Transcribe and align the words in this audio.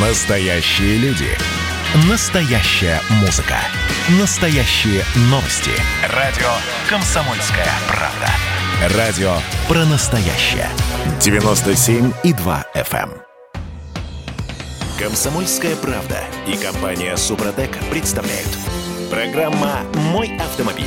Настоящие 0.00 0.96
люди. 0.98 1.26
Настоящая 2.08 3.00
музыка. 3.20 3.56
Настоящие 4.20 5.02
новости. 5.22 5.72
Радио 6.14 6.46
«Комсомольская 6.88 7.66
правда». 7.88 8.96
Радио 8.96 9.32
про 9.66 9.84
настоящее. 9.86 10.68
97,2 11.18 12.64
FM. 12.76 13.10
эм. 13.10 13.22
Комсомольская 15.00 15.74
правда 15.74 16.18
и 16.46 16.56
компания 16.56 17.16
Супротек 17.16 17.70
представляют. 17.90 18.56
Программа 19.10 19.80
«Мой 20.12 20.30
автомобиль». 20.38 20.86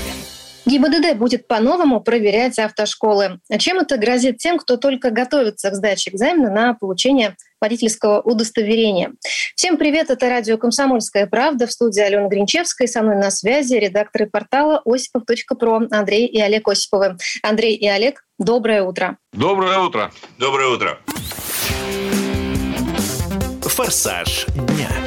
ГИБДД 0.65 1.17
будет 1.17 1.49
по-новому 1.49 1.99
проверять 1.99 2.57
автошколы. 2.59 3.41
А 3.49 3.57
Чем 3.57 3.79
это 3.79 3.97
грозит 3.97 4.37
тем, 4.37 4.57
кто 4.57 4.77
только 4.77 5.09
готовится 5.09 5.69
к 5.69 5.75
сдаче 5.75 6.11
экзамена 6.11 6.49
на 6.49 6.73
получение 6.75 7.35
водительского 7.61 8.21
удостоверения? 8.21 9.13
Всем 9.55 9.77
привет, 9.77 10.09
это 10.09 10.27
радио 10.27 10.57
«Комсомольская 10.57 11.27
правда» 11.27 11.67
в 11.67 11.71
студии 11.71 12.01
Алена 12.01 12.27
Гринчевская. 12.27 12.87
Со 12.87 13.03
мной 13.03 13.15
на 13.15 13.31
связи 13.31 13.75
редакторы 13.75 14.25
портала 14.25 14.81
осипов.про 14.83 15.81
Андрей 15.91 16.25
и 16.25 16.41
Олег 16.41 16.67
Осиповы. 16.67 17.17
Андрей 17.43 17.75
и 17.75 17.87
Олег, 17.87 18.25
доброе 18.39 18.83
утро. 18.83 19.17
Доброе 19.31 19.79
утро. 19.79 20.11
Доброе 20.37 20.67
утро. 20.69 20.97
«Форсаж 23.61 24.45
дня». 24.47 25.00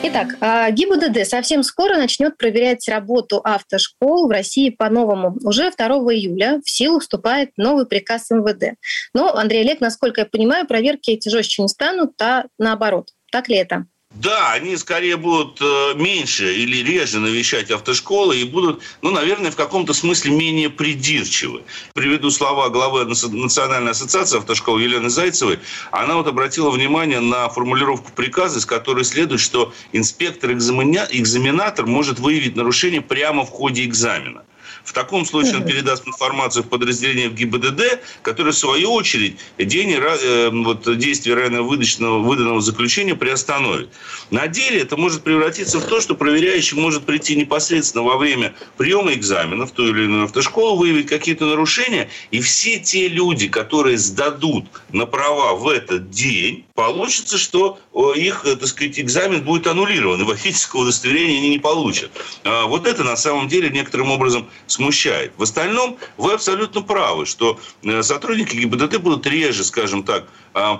Итак, 0.00 0.36
а, 0.40 0.70
ГИБДД 0.70 1.26
совсем 1.26 1.64
скоро 1.64 1.96
начнет 1.96 2.38
проверять 2.38 2.88
работу 2.88 3.40
автошкол 3.42 4.28
в 4.28 4.30
России 4.30 4.70
по-новому. 4.70 5.36
Уже 5.42 5.70
2 5.70 5.86
июля 6.14 6.60
в 6.64 6.70
силу 6.70 7.00
вступает 7.00 7.50
новый 7.56 7.84
приказ 7.84 8.30
МВД. 8.30 8.76
Но, 9.12 9.34
Андрей 9.34 9.62
Олег, 9.62 9.80
насколько 9.80 10.20
я 10.20 10.26
понимаю, 10.26 10.66
проверки 10.66 11.10
эти 11.10 11.28
жестче 11.28 11.62
не 11.62 11.68
станут, 11.68 12.12
а 12.22 12.44
наоборот. 12.58 13.10
Так 13.32 13.48
ли 13.48 13.56
это? 13.56 13.86
Да, 14.20 14.52
они 14.52 14.76
скорее 14.76 15.16
будут 15.16 15.60
э, 15.60 15.94
меньше 15.94 16.52
или 16.52 16.78
реже 16.78 17.20
навещать 17.20 17.70
автошколы 17.70 18.40
и 18.40 18.44
будут, 18.44 18.82
ну, 19.00 19.12
наверное, 19.12 19.52
в 19.52 19.56
каком-то 19.56 19.94
смысле 19.94 20.32
менее 20.32 20.70
придирчивы. 20.70 21.62
Приведу 21.94 22.30
слова 22.30 22.68
главы 22.68 23.04
Национальной 23.04 23.92
ассоциации 23.92 24.38
автошкол 24.38 24.78
Елены 24.78 25.08
Зайцевой. 25.08 25.60
Она 25.92 26.16
вот 26.16 26.26
обратила 26.26 26.70
внимание 26.70 27.20
на 27.20 27.48
формулировку 27.48 28.10
приказа, 28.10 28.58
из 28.58 28.66
которой 28.66 29.04
следует, 29.04 29.40
что 29.40 29.72
инспектор-экзаменатор 29.92 31.86
может 31.86 32.18
выявить 32.18 32.56
нарушение 32.56 33.00
прямо 33.00 33.44
в 33.44 33.50
ходе 33.50 33.84
экзамена. 33.84 34.42
В 34.88 34.94
таком 34.94 35.26
случае 35.26 35.56
он 35.56 35.64
передаст 35.66 36.08
информацию 36.08 36.62
в 36.62 36.68
подразделение 36.68 37.28
в 37.28 37.34
ГИБДД, 37.34 38.00
которое, 38.22 38.52
в 38.52 38.56
свою 38.56 38.92
очередь, 38.92 39.36
день, 39.58 39.92
э, 39.92 40.50
вот, 40.50 40.96
действие 40.96 41.36
ранее 41.36 41.60
выдачного, 41.60 42.20
выданного 42.20 42.62
заключения 42.62 43.14
приостановит. 43.14 43.90
На 44.30 44.48
деле 44.48 44.80
это 44.80 44.96
может 44.96 45.22
превратиться 45.22 45.78
в 45.78 45.84
то, 45.84 46.00
что 46.00 46.14
проверяющий 46.14 46.78
может 46.78 47.04
прийти 47.04 47.36
непосредственно 47.36 48.02
во 48.02 48.16
время 48.16 48.54
приема 48.78 49.12
экзамена 49.12 49.66
в 49.66 49.72
ту 49.72 49.88
или 49.88 50.04
иную 50.04 50.24
автошколу, 50.24 50.76
выявить 50.78 51.06
какие-то 51.06 51.44
нарушения, 51.44 52.08
и 52.30 52.40
все 52.40 52.78
те 52.78 53.08
люди, 53.08 53.48
которые 53.48 53.98
сдадут 53.98 54.64
на 54.90 55.04
права 55.04 55.54
в 55.54 55.68
этот 55.68 56.08
день, 56.08 56.64
получится, 56.74 57.36
что 57.36 57.78
их, 58.14 58.44
так 58.44 58.66
сказать, 58.66 58.98
экзамен 58.98 59.42
будет 59.42 59.66
аннулирован, 59.66 60.22
и 60.22 60.24
водительского 60.24 60.82
удостоверения 60.82 61.38
они 61.38 61.50
не 61.50 61.58
получат. 61.58 62.10
А 62.44 62.64
вот 62.66 62.86
это 62.86 63.04
на 63.04 63.16
самом 63.16 63.48
деле 63.48 63.68
некоторым 63.68 64.10
образом 64.12 64.48
смущает. 64.78 65.32
В 65.36 65.42
остальном 65.42 65.98
вы 66.16 66.34
абсолютно 66.34 66.82
правы, 66.82 67.26
что 67.26 67.58
э, 67.82 68.02
сотрудники 68.02 68.54
ГИБДД 68.54 68.98
будут 68.98 69.26
реже, 69.26 69.64
скажем 69.64 70.04
так, 70.04 70.28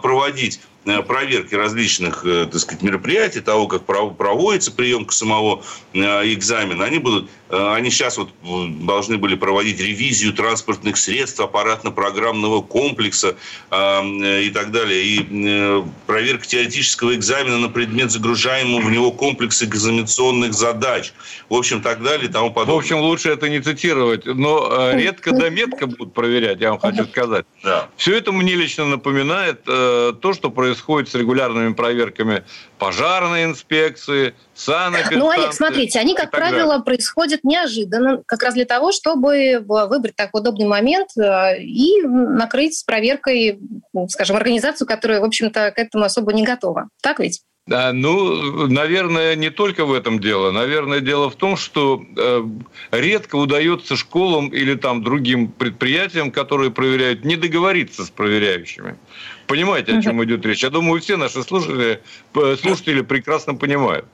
проводить 0.03 0.61
э, 0.85 1.03
проверки 1.03 1.55
различных, 1.55 2.25
э, 2.25 2.47
так 2.51 2.61
сказать, 2.61 2.83
мероприятий, 2.83 3.41
того, 3.41 3.67
как 3.67 3.85
проводится 3.85 4.73
приемка 4.73 5.13
самого 5.13 5.63
экзамена, 5.93 6.85
они 6.85 6.99
будут, 6.99 7.31
они 7.51 7.91
сейчас 7.91 8.19
вот 8.19 8.31
должны 8.85 9.17
были 9.17 9.35
проводить 9.35 9.81
ревизию 9.81 10.33
транспортных 10.33 10.97
средств, 10.97 11.41
аппаратно-программного 11.41 12.61
комплекса 12.63 13.37
и 13.73 14.51
так 14.55 14.71
далее, 14.71 15.03
и 15.03 15.83
проверка 16.07 16.47
теоретического 16.47 17.15
экзамена 17.15 17.59
на 17.59 17.69
предмет 17.69 18.11
загружаемого 18.11 18.83
в 18.83 18.91
него 18.91 19.13
комплекса 19.13 19.65
экзаменационных 19.65 20.53
задач, 20.53 21.13
в 21.49 21.55
общем, 21.55 21.81
так 21.81 22.03
далее 22.03 22.29
и 22.29 22.33
тому 22.33 22.51
подобное. 22.51 22.77
В 22.77 22.79
общем, 22.79 22.99
лучше 22.99 23.31
это 23.31 23.49
не 23.49 23.61
цитировать, 23.61 24.27
но 24.27 24.93
редко 24.93 25.33
да 25.33 25.49
метко 25.49 25.87
будут 25.87 26.13
проверять, 26.13 26.61
я 26.61 26.71
вам 26.71 26.79
хочу 26.79 27.07
сказать. 27.07 27.47
Да. 27.65 27.89
Все 27.97 28.17
это 28.17 28.31
мне 28.31 28.55
лично 28.55 28.85
напоминает 28.85 29.68
э, 29.69 30.13
то, 30.21 30.33
что 30.33 30.51
происходит 30.51 31.09
с 31.09 31.15
регулярными 31.15 31.73
проверками 31.75 32.45
пожарной 32.79 33.45
инспекции, 33.45 34.35
санэпидстанции. 34.55 35.17
Ну, 35.17 35.31
Олег, 35.31 35.53
смотрите, 35.53 35.99
они, 35.99 36.15
как 36.15 36.31
правило, 36.31 36.69
далее. 36.69 36.85
происходят 36.85 37.45
неожиданно, 37.45 38.23
как 38.27 38.43
раз 38.43 38.55
для 38.55 38.65
того, 38.65 38.93
чтобы 38.93 39.63
выбрать 39.67 40.17
так 40.17 40.35
удобный 40.35 40.67
момент 40.67 41.11
э, 41.17 41.61
и 41.61 42.03
накрыть 42.03 42.77
с 42.77 42.83
проверкой, 42.83 43.61
скажем, 44.09 44.37
организацию, 44.37 44.87
которая, 44.87 45.21
в 45.21 45.25
общем-то, 45.25 45.71
к 45.73 45.79
этому 45.79 46.05
особо 46.05 46.33
не 46.33 46.45
готова. 46.45 46.89
Так 47.03 47.19
ведь? 47.21 47.43
Да, 47.69 47.93
ну, 47.93 48.67
наверное, 48.67 49.37
не 49.37 49.51
только 49.51 49.85
в 49.85 49.93
этом 49.93 50.21
дело. 50.21 50.51
Наверное, 50.53 51.01
дело 51.01 51.29
в 51.29 51.37
том, 51.37 51.59
что 51.59 52.03
э, 52.17 52.43
редко 52.93 53.37
удается 53.37 53.95
школам 53.95 54.49
или 54.49 54.75
там 54.75 55.05
другим 55.05 55.49
предприятиям, 55.49 56.31
которые 56.31 56.71
проверяют, 56.71 57.27
не 57.27 57.37
договориться 57.37 58.07
с 58.07 58.11
проверяющими. 58.11 58.97
Понимаете, 59.47 59.99
о 59.99 60.03
чем 60.03 60.25
идет 60.25 60.47
речь? 60.47 60.63
Я 60.63 60.71
думаю, 60.71 61.03
все 61.03 61.19
наши 61.19 61.43
слушатели, 61.43 62.01
слушатели 62.33 63.03
прекрасно 63.03 63.55
понимают. 63.55 64.07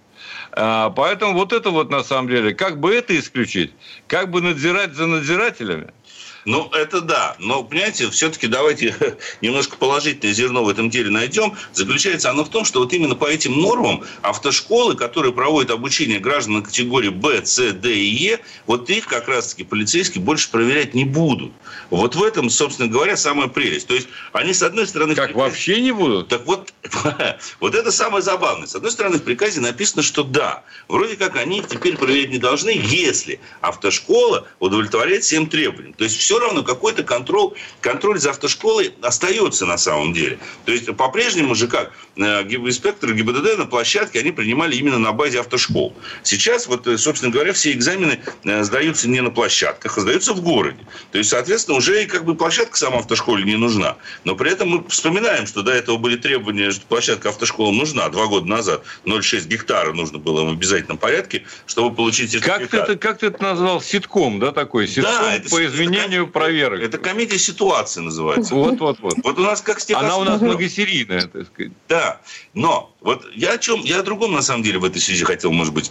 А, 0.51 0.91
поэтому 0.91 1.35
вот 1.35 1.53
это 1.53 1.71
вот 1.71 1.91
на 1.91 2.03
самом 2.03 2.29
деле, 2.31 2.55
как 2.55 2.81
бы 2.81 2.93
это 2.93 3.17
исключить, 3.17 3.71
как 4.09 4.33
бы 4.33 4.41
надзирать 4.41 4.95
за 4.95 5.07
надзирателями– 5.07 5.93
ну, 6.45 6.69
это 6.73 7.01
да. 7.01 7.37
Но, 7.39 7.63
понимаете, 7.65 8.11
все-таки 8.11 8.47
давайте 8.47 8.95
немножко 9.41 9.77
положительное 9.77 10.35
зерно 10.35 10.65
в 10.65 10.69
этом 10.69 10.91
деле 10.91 11.11
найдем. 11.11 11.55
Заключается 11.73 12.31
оно 12.31 12.45
в 12.45 12.51
том, 12.51 12.65
что 12.65 12.81
вот 12.81 12.93
именно 12.93 13.15
по 13.15 13.27
этим 13.27 13.59
нормам 13.59 14.05
автошколы, 14.23 14.95
которые 14.97 15.33
проводят 15.33 15.71
обучение 15.71 16.19
граждан 16.19 16.55
на 16.55 16.63
категории 16.63 17.09
Б, 17.09 17.45
С, 17.45 17.73
Д 17.73 17.95
и 17.95 18.05
Е, 18.05 18.41
вот 18.67 18.91
их 18.91 19.07
как 19.07 19.29
раз-таки 19.29 19.65
полицейские 19.65 20.23
больше 20.23 20.51
проверять 20.51 20.95
не 20.95 21.05
будут. 21.05 21.53
Вот 21.91 22.15
в 22.15 22.23
этом, 22.23 22.51
собственно 22.51 22.89
говоря, 22.89 23.17
самая 23.17 23.49
прелесть. 23.49 23.87
То 23.87 23.95
есть 23.95 24.09
они, 24.33 24.53
с 24.53 24.63
одной 24.63 24.87
стороны... 24.87 25.15
Как, 25.15 25.29
приказе... 25.29 25.45
вообще 25.45 25.81
не 25.81 25.93
будут? 25.93 26.29
Так 26.29 26.47
вот, 26.47 26.73
вот 27.61 27.75
это 27.75 27.91
самое 27.91 28.23
забавное. 28.23 28.67
С 28.67 28.75
одной 28.75 28.91
стороны, 28.91 29.19
в 29.19 29.23
приказе 29.23 29.61
написано, 29.61 30.03
что 30.03 30.23
да, 30.23 30.63
вроде 30.89 31.17
как 31.17 31.37
они 31.37 31.59
их 31.59 31.69
теперь 31.69 31.97
проверять 31.97 32.31
не 32.31 32.39
должны, 32.39 32.71
если 32.71 33.41
автошкола 33.61 34.47
удовлетворяет 34.59 35.25
всем 35.25 35.47
требованиям. 35.47 35.95
То 35.95 36.05
есть 36.05 36.17
все 36.17 36.34
все 36.35 36.41
равно 36.41 36.65
какой-то 36.65 37.05
контроль, 37.05 37.53
контроль 37.81 38.19
за 38.19 38.31
автошколой 38.31 38.93
остается 39.03 39.67
на 39.67 39.79
самом 39.79 40.13
деле. 40.13 40.41
То 40.65 40.73
есть 40.73 40.87
по-прежнему 40.97 41.55
же 41.55 41.69
как 41.69 41.93
э, 42.17 42.21
инспекторы 42.21 43.15
ГИБДД 43.15 43.57
на 43.57 43.67
площадке 43.67 44.19
они 44.19 44.33
принимали 44.33 44.75
именно 44.75 44.99
на 44.99 45.13
базе 45.13 45.39
автошкол. 45.39 45.95
Сейчас 46.25 46.67
вот, 46.67 46.89
э, 46.89 46.99
собственно 46.99 47.31
говоря, 47.31 47.53
все 47.53 47.71
экзамены 47.71 48.19
э, 48.43 48.65
сдаются 48.65 49.09
не 49.09 49.21
на 49.21 49.31
площадках, 49.31 49.97
а 49.97 50.01
сдаются 50.01 50.35
в 50.35 50.41
городе. 50.41 50.85
То 51.13 51.19
есть, 51.19 51.31
соответственно, 51.31 51.77
уже 51.77 52.03
и 52.03 52.07
как 52.07 52.25
бы 52.25 52.35
площадка 52.35 52.77
сама 52.77 52.99
автошколе 52.99 53.45
не 53.45 53.57
нужна. 53.57 53.97
Но 54.25 54.35
при 54.35 54.51
этом 54.51 54.71
мы 54.71 54.89
вспоминаем, 54.89 55.47
что 55.47 55.63
до 55.63 55.71
этого 55.71 55.99
были 55.99 56.17
требования, 56.17 56.73
что 56.73 56.85
площадка 56.87 57.29
автошколам 57.29 57.77
нужна. 57.77 58.09
Два 58.09 58.27
года 58.27 58.47
назад 58.47 58.83
0,6 59.05 59.47
гектара 59.47 59.93
нужно 59.93 60.19
было 60.19 60.43
в 60.43 60.51
обязательном 60.51 60.99
порядке, 60.99 61.45
чтобы 61.67 61.95
получить 61.95 62.33
сертификат. 62.33 62.59
Как 62.59 62.71
ты 62.71 62.77
это, 62.79 62.97
как 62.97 63.19
ты 63.19 63.27
это 63.27 63.41
назвал? 63.41 63.81
Ситком, 63.81 64.41
да, 64.41 64.51
такой? 64.51 64.89
Ситком 64.89 65.13
да, 65.13 65.41
по 65.49 65.65
изменению 65.65 66.24
комиссию 66.25 66.33
проверок. 66.33 66.83
Это 66.83 66.99
комиссия 66.99 67.39
ситуации 67.39 68.01
называется. 68.01 68.55
Вот, 68.55 68.79
вот, 68.81 69.01
вот. 69.01 69.15
Вот 69.23 69.39
у 69.39 69.43
нас 69.43 69.61
как 69.61 69.81
с 69.81 69.91
Она 69.91 70.17
у 70.17 70.25
нас 70.25 70.41
многосерийная, 70.41 71.27
так 71.27 71.47
сказать. 71.47 71.73
Да, 71.89 72.21
но 72.55 72.95
вот 73.01 73.25
я 73.35 73.53
о 73.53 73.59
чем, 73.59 73.81
я 73.81 74.01
о 74.01 74.03
другом 74.03 74.33
на 74.33 74.43
самом 74.43 74.63
деле 74.63 74.79
в 74.79 74.85
этой 74.85 75.01
связи 75.01 75.25
хотел, 75.25 75.53
может 75.53 75.75
быть, 75.75 75.91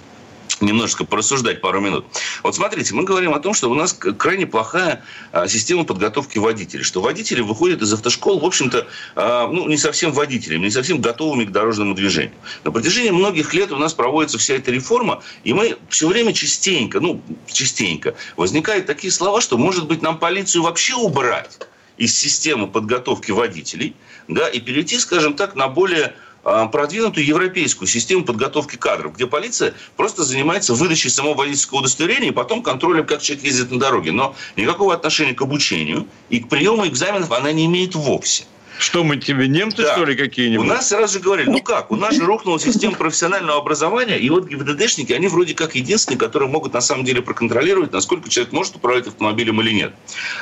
немножко 0.65 1.05
порассуждать 1.05 1.61
пару 1.61 1.79
минут. 1.79 2.05
Вот 2.43 2.55
смотрите, 2.55 2.93
мы 2.93 3.03
говорим 3.03 3.33
о 3.33 3.39
том, 3.39 3.53
что 3.53 3.69
у 3.69 3.73
нас 3.73 3.93
крайне 3.93 4.45
плохая 4.45 5.03
а, 5.31 5.47
система 5.47 5.83
подготовки 5.83 6.37
водителей, 6.37 6.83
что 6.83 7.01
водители 7.01 7.41
выходят 7.41 7.81
из 7.81 7.93
автошкол, 7.93 8.39
в 8.39 8.45
общем-то, 8.45 8.87
а, 9.15 9.47
ну, 9.47 9.67
не 9.67 9.77
совсем 9.77 10.11
водителями, 10.11 10.65
не 10.65 10.71
совсем 10.71 11.01
готовыми 11.01 11.45
к 11.45 11.51
дорожному 11.51 11.93
движению. 11.95 12.35
На 12.63 12.71
протяжении 12.71 13.11
многих 13.11 13.53
лет 13.53 13.71
у 13.71 13.77
нас 13.77 13.93
проводится 13.93 14.37
вся 14.37 14.55
эта 14.55 14.71
реформа, 14.71 15.21
и 15.43 15.53
мы 15.53 15.77
все 15.89 16.07
время 16.07 16.33
частенько, 16.33 16.99
ну, 16.99 17.21
частенько, 17.47 18.15
возникают 18.37 18.85
такие 18.85 19.11
слова, 19.11 19.41
что, 19.41 19.57
может 19.57 19.87
быть, 19.87 20.01
нам 20.01 20.17
полицию 20.17 20.63
вообще 20.63 20.95
убрать 20.95 21.59
из 21.97 22.17
системы 22.17 22.67
подготовки 22.67 23.31
водителей, 23.31 23.95
да, 24.27 24.47
и 24.47 24.59
перейти, 24.59 24.97
скажем 24.97 25.35
так, 25.35 25.55
на 25.55 25.67
более 25.67 26.15
продвинутую 26.43 27.25
европейскую 27.25 27.87
систему 27.87 28.25
подготовки 28.25 28.75
кадров, 28.75 29.15
где 29.15 29.27
полиция 29.27 29.73
просто 29.95 30.23
занимается 30.23 30.73
выдачей 30.73 31.09
самого 31.09 31.35
водительского 31.35 31.79
удостоверения 31.79 32.29
и 32.29 32.33
потом 32.33 32.61
контролем, 32.61 33.05
как 33.05 33.21
человек 33.21 33.45
ездит 33.45 33.71
на 33.71 33.79
дороге. 33.79 34.11
Но 34.11 34.35
никакого 34.55 34.93
отношения 34.93 35.33
к 35.33 35.41
обучению 35.41 36.07
и 36.29 36.39
к 36.39 36.49
приему 36.49 36.85
экзаменов 36.87 37.31
она 37.31 37.51
не 37.51 37.65
имеет 37.65 37.95
вовсе. 37.95 38.45
Что 38.79 39.03
мы 39.03 39.17
тебе, 39.17 39.47
немцы, 39.47 39.83
да. 39.83 39.93
что 39.93 40.03
ли, 40.03 40.15
какие-нибудь? 40.15 40.65
У 40.65 40.67
нас 40.67 40.89
сразу 40.89 41.13
же 41.13 41.19
говорили, 41.19 41.49
ну 41.49 41.61
как, 41.61 41.91
у 41.91 41.95
нас 41.95 42.15
же 42.15 42.25
рухнула 42.25 42.59
система 42.59 42.95
профессионального 42.95 43.59
образования, 43.59 44.17
и 44.17 44.29
вот 44.29 44.47
ГИБДДшники, 44.47 45.13
они 45.13 45.27
вроде 45.27 45.53
как 45.53 45.75
единственные, 45.75 46.17
которые 46.17 46.49
могут 46.49 46.73
на 46.73 46.81
самом 46.81 47.05
деле 47.05 47.21
проконтролировать, 47.21 47.91
насколько 47.91 48.29
человек 48.29 48.51
может 48.51 48.75
управлять 48.75 49.07
автомобилем 49.07 49.61
или 49.61 49.71
нет. 49.71 49.93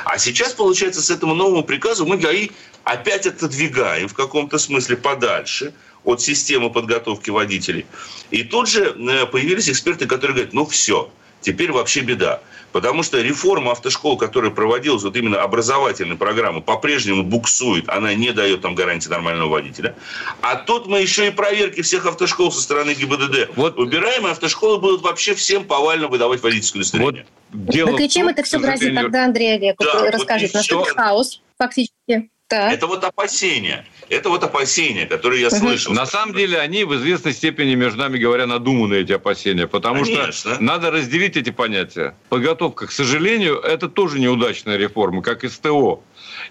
А 0.06 0.18
сейчас, 0.18 0.54
получается, 0.54 1.02
с 1.02 1.10
этому 1.10 1.36
новому 1.36 1.64
приказу 1.64 2.06
мы 2.06 2.18
ГАИ 2.18 2.52
опять 2.84 3.28
отодвигаем 3.28 4.08
в 4.08 4.14
каком-то 4.14 4.58
смысле 4.58 4.98
подальше 4.98 5.74
от 6.04 6.22
системы 6.22 6.70
подготовки 6.72 7.30
водителей. 7.30 7.86
И 8.32 8.44
тут 8.44 8.68
же 8.68 8.96
э, 8.98 9.26
появились 9.26 9.70
эксперты, 9.70 10.08
которые 10.08 10.36
говорят, 10.36 10.54
ну 10.54 10.66
все, 10.66 11.12
теперь 11.42 11.72
вообще 11.72 12.02
беда. 12.02 12.42
Потому 12.72 13.04
что 13.04 13.22
реформа 13.22 13.74
автошкол, 13.74 14.18
которая 14.18 14.50
проводилась, 14.50 15.04
вот 15.04 15.16
именно 15.18 15.42
образовательная 15.42 16.16
программа, 16.16 16.62
по-прежнему 16.62 17.24
буксует, 17.24 17.90
она 17.90 18.14
не 18.14 18.32
дает 18.32 18.62
там 18.62 18.76
гарантии 18.76 19.10
нормального 19.10 19.50
водителя. 19.50 19.96
А 20.42 20.56
тут 20.56 20.88
мы 20.88 21.02
еще 21.02 21.28
и 21.28 21.32
проверки 21.32 21.82
всех 21.82 22.06
автошкол 22.06 22.52
со 22.52 22.62
стороны 22.62 22.94
ГИБДД. 22.94 23.52
Вот. 23.56 23.78
Убираем, 23.78 24.26
и 24.26 24.32
автошколы 24.32 24.80
будут 24.80 25.02
вообще 25.02 25.36
всем 25.36 25.66
повально 25.66 26.08
выдавать 26.08 26.42
водительское 26.42 26.82
удостоверение. 26.82 27.26
Вот 27.52 27.66
дело 27.70 27.92
так 27.92 28.00
и 28.00 28.10
чем 28.10 28.30
это 28.30 28.44
все 28.44 28.60
грозит 28.60 28.96
тогда, 28.96 29.26
Андрей 29.26 29.56
Олег? 29.56 29.76
Да, 29.78 30.10
расскажите, 30.10 30.54
вот 30.54 30.60
насколько 30.60 30.96
хаос 30.96 31.42
фактически? 31.58 32.30
Так. 32.52 32.74
Это 32.74 32.86
вот 32.86 33.02
опасения. 33.06 33.86
Это 34.10 34.28
вот 34.28 34.44
опасения, 34.44 35.06
которые 35.06 35.40
я 35.42 35.50
слышал. 35.50 35.94
На 35.94 36.06
самом 36.06 36.36
деле 36.36 36.60
они 36.60 36.84
в 36.84 36.94
известной 36.96 37.32
степени, 37.32 37.76
между 37.76 38.00
нами 38.00 38.18
говоря, 38.18 38.46
надуманы, 38.46 38.96
эти 38.96 39.14
опасения. 39.14 39.68
Потому 39.68 40.04
Конечно. 40.04 40.34
что 40.34 40.62
надо 40.62 40.92
разделить 40.92 41.38
эти 41.38 41.50
понятия. 41.50 42.14
Подготовка, 42.28 42.88
к 42.88 42.92
сожалению, 42.92 43.56
это 43.56 43.88
тоже 43.88 44.20
неудачная 44.20 44.76
реформа, 44.76 45.22
как 45.22 45.50
СТО. 45.50 46.04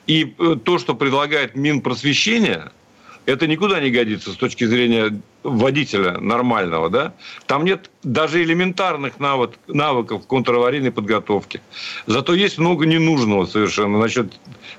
И 0.06 0.34
э, 0.38 0.56
то, 0.64 0.78
что 0.78 0.94
предлагает 0.94 1.54
Минпросвещение, 1.54 2.72
это 3.26 3.46
никуда 3.46 3.78
не 3.78 3.90
годится 3.90 4.32
с 4.32 4.36
точки 4.36 4.64
зрения 4.64 5.20
водителя 5.42 6.18
нормального, 6.18 6.90
да? 6.90 7.14
Там 7.46 7.64
нет 7.64 7.90
даже 8.02 8.42
элементарных 8.42 9.18
навык, 9.18 9.58
навыков 9.66 10.26
контраварийной 10.26 10.92
подготовки. 10.92 11.60
Зато 12.06 12.34
есть 12.34 12.58
много 12.58 12.86
ненужного 12.86 13.46
совершенно 13.46 13.98
насчет 13.98 14.32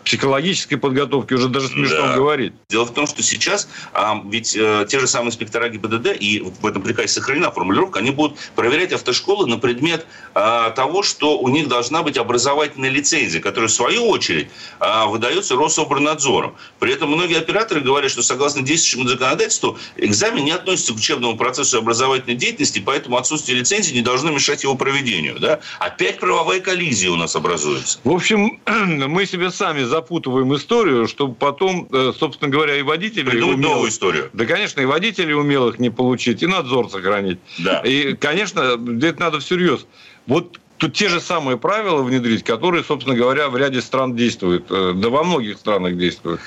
психологической 0.04 0.78
подготовки 0.78 1.34
уже 1.34 1.48
даже 1.48 1.68
смешно 1.68 2.08
да. 2.08 2.16
говорить. 2.16 2.54
Дело 2.70 2.86
в 2.86 2.94
том, 2.94 3.08
что 3.08 3.22
сейчас 3.22 3.68
а, 3.94 4.22
ведь 4.26 4.58
а, 4.60 4.86
те 4.86 5.00
же 5.00 5.08
самые 5.08 5.30
инспектора 5.30 5.70
ГИБДД, 5.70 6.18
и 6.20 6.42
в 6.62 6.66
этом 6.66 6.82
приказе 6.82 7.10
сохранена 7.10 7.52
формулировка, 7.52 8.00
они 8.00 8.12
будут 8.12 8.38
проверять 8.56 8.92
автошколы 8.94 9.48
на 9.48 9.58
предмет 9.58 10.06
а, 10.34 10.72
того, 10.72 11.04
что 11.04 11.40
у 11.40 11.48
них 11.48 11.68
должна 11.68 12.04
быть 12.04 12.18
образовательная 12.18 12.90
лицензия, 12.90 13.42
которая 13.42 13.68
в 13.68 13.74
свою 13.74 14.08
очередь 14.08 14.50
а, 14.80 15.06
выдается 15.06 15.56
Рособорнадзором. 15.56 16.56
При 16.80 16.94
этом 16.94 17.10
многие 17.12 17.38
операторы 17.38 17.82
говорят, 17.82 18.12
что 18.12 18.24
согласно 18.24 18.62
действующему 18.62 19.08
законодательству 19.08 19.78
экзамен 19.98 20.46
не 20.52 20.58
относится 20.58 20.94
к 20.94 20.98
учебному 20.98 21.38
процессу 21.38 21.78
образовательной 21.78 22.36
деятельности, 22.36 22.82
поэтому 22.86 23.18
отсутствие 23.18 23.58
лицензии 23.60 23.94
не 23.94 24.02
должно 24.02 24.32
мешать 24.32 24.64
его 24.64 24.76
проведению. 24.76 25.40
Да? 25.40 25.60
Опять 25.80 26.20
правовая 26.20 26.60
коллизия 26.60 27.10
у 27.10 27.16
нас 27.16 27.36
образуется. 27.36 28.00
В 28.04 28.12
общем, 28.12 28.60
мы 28.66 29.26
себе 29.26 29.50
сами 29.50 29.84
запутываем 29.84 30.54
историю, 30.56 31.08
чтобы 31.08 31.36
потом, 31.36 31.88
э, 31.92 32.12
собственно 32.18 32.52
говоря, 32.52 32.76
и 32.78 32.82
водители... 32.82 33.30
Придумать 33.30 33.56
умелых, 33.56 33.74
новую 33.74 33.90
историю. 33.90 34.30
Да, 34.34 34.46
конечно, 34.46 34.82
и 34.82 34.86
водителей 34.86 35.34
умелых 35.34 35.80
не 35.80 35.90
получить, 35.90 36.44
и 36.44 36.48
надзор 36.48 36.90
сохранить. 36.90 37.40
Да. 37.60 37.80
И, 37.80 38.14
конечно, 38.14 38.60
это 39.02 39.20
надо 39.20 39.40
всерьез. 39.40 39.86
Вот 40.28 40.60
тут 40.78 40.94
те 40.94 41.08
же 41.08 41.22
самые 41.22 41.58
правила 41.58 42.02
внедрить, 42.04 42.44
которые, 42.44 42.84
собственно 42.84 43.16
говоря, 43.16 43.50
в 43.50 43.56
ряде 43.56 43.82
стран 43.82 44.16
действуют. 44.16 44.66
Э, 44.70 44.94
да 44.96 45.10
во 45.10 45.24
многих 45.24 45.58
странах 45.58 45.98
действуют. 45.98 46.42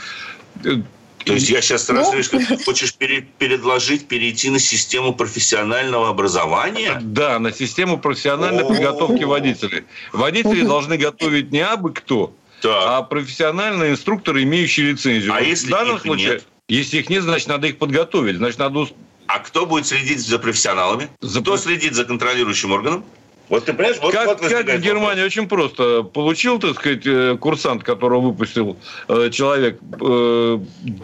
То 1.24 1.32
есть 1.32 1.48
я 1.48 1.62
сейчас 1.62 1.88
ну... 1.88 2.22
что 2.22 2.38
ты 2.38 2.58
хочешь 2.64 2.94
предложить 2.94 4.06
перейти 4.08 4.50
на 4.50 4.58
систему 4.58 5.14
профессионального 5.14 6.08
образования? 6.08 6.98
Да, 7.00 7.38
на 7.38 7.52
систему 7.52 7.98
профессиональной 7.98 8.64
подготовки 8.64 9.24
водителей. 9.24 9.84
Водители 10.12 10.62
должны 10.62 10.96
готовить 10.96 11.50
не 11.50 11.60
абы 11.60 11.92
кто, 11.92 12.34
а 12.64 13.02
профессиональные 13.02 13.92
инструкторы, 13.92 14.42
имеющие 14.42 14.92
лицензию. 14.92 15.32
А 15.34 15.40
если 15.40 15.72
их 15.72 16.02
случае, 16.02 16.32
нет? 16.32 16.46
Если 16.68 16.98
их 16.98 17.10
нет, 17.10 17.22
значит, 17.22 17.48
надо 17.48 17.66
их 17.66 17.78
подготовить. 17.78 18.36
Значит, 18.36 18.58
надо... 18.58 18.86
А 19.26 19.38
кто 19.38 19.66
будет 19.66 19.86
следить 19.86 20.20
за 20.20 20.38
профессионалами? 20.38 21.08
За... 21.20 21.40
Кто 21.40 21.56
следит 21.56 21.94
за 21.94 22.04
контролирующим 22.04 22.72
органом? 22.72 23.04
Вот 23.48 23.66
ты 23.66 23.74
понимаешь, 23.74 23.98
вот, 24.00 24.12
как, 24.12 24.26
вот 24.26 24.40
как 24.40 24.66
в 24.66 24.80
Германии 24.80 25.22
вопрос. 25.22 25.26
очень 25.26 25.48
просто. 25.48 26.02
Получил, 26.02 26.58
так 26.58 26.74
сказать, 26.76 27.06
э, 27.06 27.36
курсант, 27.38 27.82
которого 27.82 28.20
выпустил 28.20 28.78
э, 29.08 29.28
человек, 29.30 29.78
э, 30.00 30.58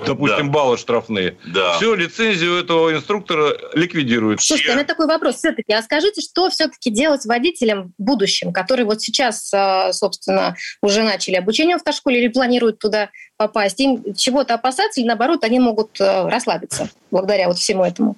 допустим, 0.07 0.47
да. 0.47 0.53
баллы 0.53 0.79
штрафные. 0.79 1.37
Да. 1.47 1.77
Все, 1.77 1.95
лицензию 1.95 2.57
этого 2.57 2.95
инструктора 2.95 3.57
ликвидируют. 3.75 4.41
Слушайте, 4.41 4.73
у 4.73 4.75
меня 4.75 4.85
такой 4.85 5.07
вопрос 5.07 5.37
все-таки. 5.37 5.73
А 5.73 5.83
скажите, 5.83 6.23
что 6.23 6.49
все-таки 6.49 6.91
делать 6.91 7.27
водителям 7.27 7.93
в 7.99 8.03
будущем, 8.03 8.53
которые 8.53 8.87
вот 8.87 9.03
сейчас, 9.03 9.53
собственно, 9.93 10.57
уже 10.83 11.03
начали 11.03 11.35
обучение 11.35 11.77
в 11.77 11.81
автошколе 11.81 12.23
или 12.23 12.29
планируют 12.29 12.79
туда 12.79 13.11
попасть? 13.37 13.79
Им 13.81 14.15
чего-то 14.15 14.55
опасаться 14.55 15.01
или, 15.01 15.07
наоборот, 15.07 15.45
они 15.45 15.61
могут 15.61 16.01
расслабиться 16.01 16.89
благодаря 17.11 17.49
вот 17.49 17.59
всему 17.59 17.85
этому? 17.85 18.17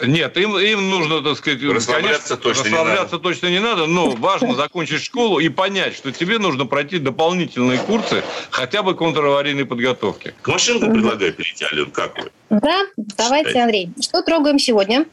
Нет, 0.00 0.36
им, 0.36 0.56
им 0.56 0.90
нужно, 0.90 1.22
так 1.22 1.36
сказать, 1.36 1.60
расслабляться, 1.62 2.36
конечно, 2.36 2.36
точно, 2.36 2.62
расслабляться 2.62 3.16
не 3.16 3.22
точно 3.22 3.46
не 3.48 3.58
надо, 3.58 3.86
но 3.86 4.10
важно 4.10 4.54
закончить 4.54 5.02
школу 5.02 5.40
и 5.40 5.48
понять, 5.48 5.96
что 5.96 6.12
тебе 6.12 6.38
нужно 6.38 6.66
пройти 6.66 6.98
дополнительные 6.98 7.78
курсы 7.78 8.22
хотя 8.50 8.84
бы 8.84 8.94
контраварийной 8.94 9.64
подготовки. 9.64 10.34
К 10.40 10.48
машинкам 10.48 10.92
предлагаю 10.92 11.32
перейти, 11.32 11.64
Ален, 11.64 11.90
как 11.90 12.16
вы? 12.16 12.30
Да, 12.50 12.86
давайте, 13.16 13.60
Андрей. 13.60 13.90
Что 14.00 14.22
трогаем 14.22 14.60
сегодня? 14.60 15.04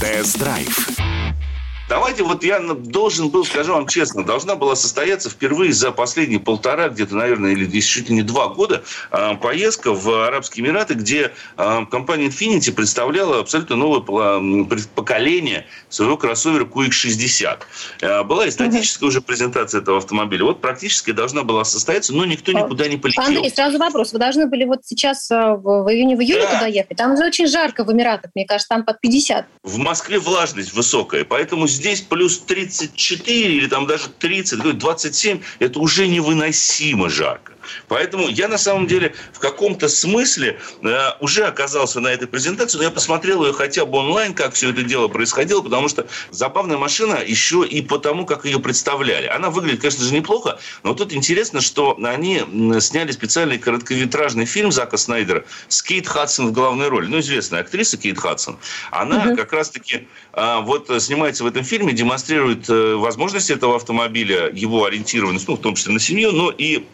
Тест-драйв. 0.00 1.11
Давайте, 1.92 2.22
вот 2.22 2.42
я 2.42 2.58
должен 2.58 3.28
был, 3.28 3.44
скажу 3.44 3.74
вам 3.74 3.86
честно, 3.86 4.24
должна 4.24 4.56
была 4.56 4.76
состояться 4.76 5.28
впервые 5.28 5.74
за 5.74 5.92
последние 5.92 6.40
полтора, 6.40 6.88
где-то, 6.88 7.14
наверное, 7.14 7.52
или 7.52 7.80
чуть 7.80 8.08
ли 8.08 8.14
не 8.14 8.22
два 8.22 8.48
года 8.48 8.82
а, 9.10 9.34
поездка 9.34 9.92
в 9.92 10.26
Арабские 10.26 10.64
Эмираты, 10.64 10.94
где 10.94 11.32
а, 11.58 11.84
компания 11.84 12.28
Infinity 12.28 12.72
представляла 12.72 13.40
абсолютно 13.40 13.76
новое 13.76 14.00
поколение 14.94 15.66
своего 15.90 16.16
кроссовера 16.16 16.64
QX60. 16.64 17.58
А, 18.00 18.24
была 18.24 18.46
и 18.46 18.50
статическая 18.50 19.06
уже 19.06 19.20
презентация 19.20 19.82
этого 19.82 19.98
автомобиля. 19.98 20.44
Вот 20.44 20.62
практически 20.62 21.10
должна 21.10 21.42
была 21.42 21.62
состояться, 21.64 22.14
но 22.14 22.24
никто 22.24 22.52
никуда 22.52 22.88
не 22.88 22.96
полетел. 22.96 23.24
Андрей, 23.24 23.50
сразу 23.50 23.76
вопрос. 23.76 24.14
Вы 24.14 24.18
должны 24.18 24.46
были 24.46 24.64
вот 24.64 24.78
сейчас 24.86 25.28
в 25.28 25.90
июне, 25.90 26.16
в 26.16 26.22
июне 26.22 26.40
да. 26.40 26.54
туда 26.54 26.66
ехать? 26.68 26.96
Там 26.96 27.18
же 27.18 27.26
очень 27.26 27.46
жарко 27.46 27.84
в 27.84 27.92
Эмиратах, 27.92 28.30
мне 28.34 28.46
кажется, 28.46 28.70
там 28.70 28.86
под 28.86 28.98
50. 28.98 29.44
В 29.62 29.76
Москве 29.76 30.18
влажность 30.18 30.72
высокая, 30.72 31.26
поэтому 31.26 31.68
здесь 31.68 31.81
плюс 32.08 32.38
34 32.38 33.56
или 33.56 33.66
там 33.66 33.86
даже 33.86 34.08
30, 34.08 34.78
27, 34.78 35.40
это 35.58 35.78
уже 35.78 36.06
невыносимо 36.06 37.08
жарко. 37.08 37.52
Поэтому 37.88 38.28
я 38.28 38.48
на 38.48 38.58
самом 38.58 38.86
деле 38.86 39.14
в 39.32 39.38
каком-то 39.38 39.88
смысле 39.88 40.58
э, 40.82 41.10
уже 41.20 41.44
оказался 41.44 42.00
на 42.00 42.08
этой 42.08 42.26
презентации, 42.26 42.78
но 42.78 42.84
я 42.84 42.90
посмотрел 42.90 43.44
ее 43.44 43.52
хотя 43.52 43.84
бы 43.84 43.98
онлайн, 43.98 44.34
как 44.34 44.54
все 44.54 44.70
это 44.70 44.82
дело 44.82 45.08
происходило, 45.08 45.60
потому 45.62 45.88
что 45.88 46.06
забавная 46.30 46.78
машина 46.78 47.18
еще 47.24 47.66
и 47.66 47.82
потому, 47.82 48.26
как 48.26 48.44
ее 48.44 48.58
представляли. 48.58 49.26
Она 49.26 49.50
выглядит, 49.50 49.80
конечно 49.80 50.04
же, 50.04 50.12
неплохо, 50.12 50.58
но 50.82 50.94
тут 50.94 51.12
интересно, 51.12 51.60
что 51.60 51.96
они 52.02 52.42
сняли 52.80 53.12
специальный 53.12 53.58
короткометражный 53.58 54.46
фильм 54.46 54.72
Зака 54.72 54.96
Снайдера 54.96 55.44
с 55.68 55.82
Кейт 55.82 56.06
Хадсон 56.06 56.48
в 56.48 56.52
главной 56.52 56.88
роли. 56.88 57.06
Ну, 57.06 57.20
известная 57.20 57.60
актриса 57.60 57.96
Кейт 57.96 58.18
Хадсон. 58.18 58.58
Она 58.90 59.26
угу. 59.26 59.36
как 59.36 59.52
раз-таки 59.52 60.08
э, 60.32 60.60
вот 60.62 60.90
снимается 61.02 61.44
в 61.44 61.46
этом 61.46 61.61
фильме, 61.64 61.92
демонстрирует 61.92 62.68
э, 62.68 62.94
возможности 62.94 63.52
этого 63.52 63.76
автомобиля, 63.76 64.50
его 64.52 64.84
ориентированность, 64.84 65.48
ну, 65.48 65.56
в 65.56 65.60
том 65.60 65.74
числе 65.74 65.92
на 65.92 66.00
семью, 66.00 66.32
но 66.32 66.50
и 66.50 66.84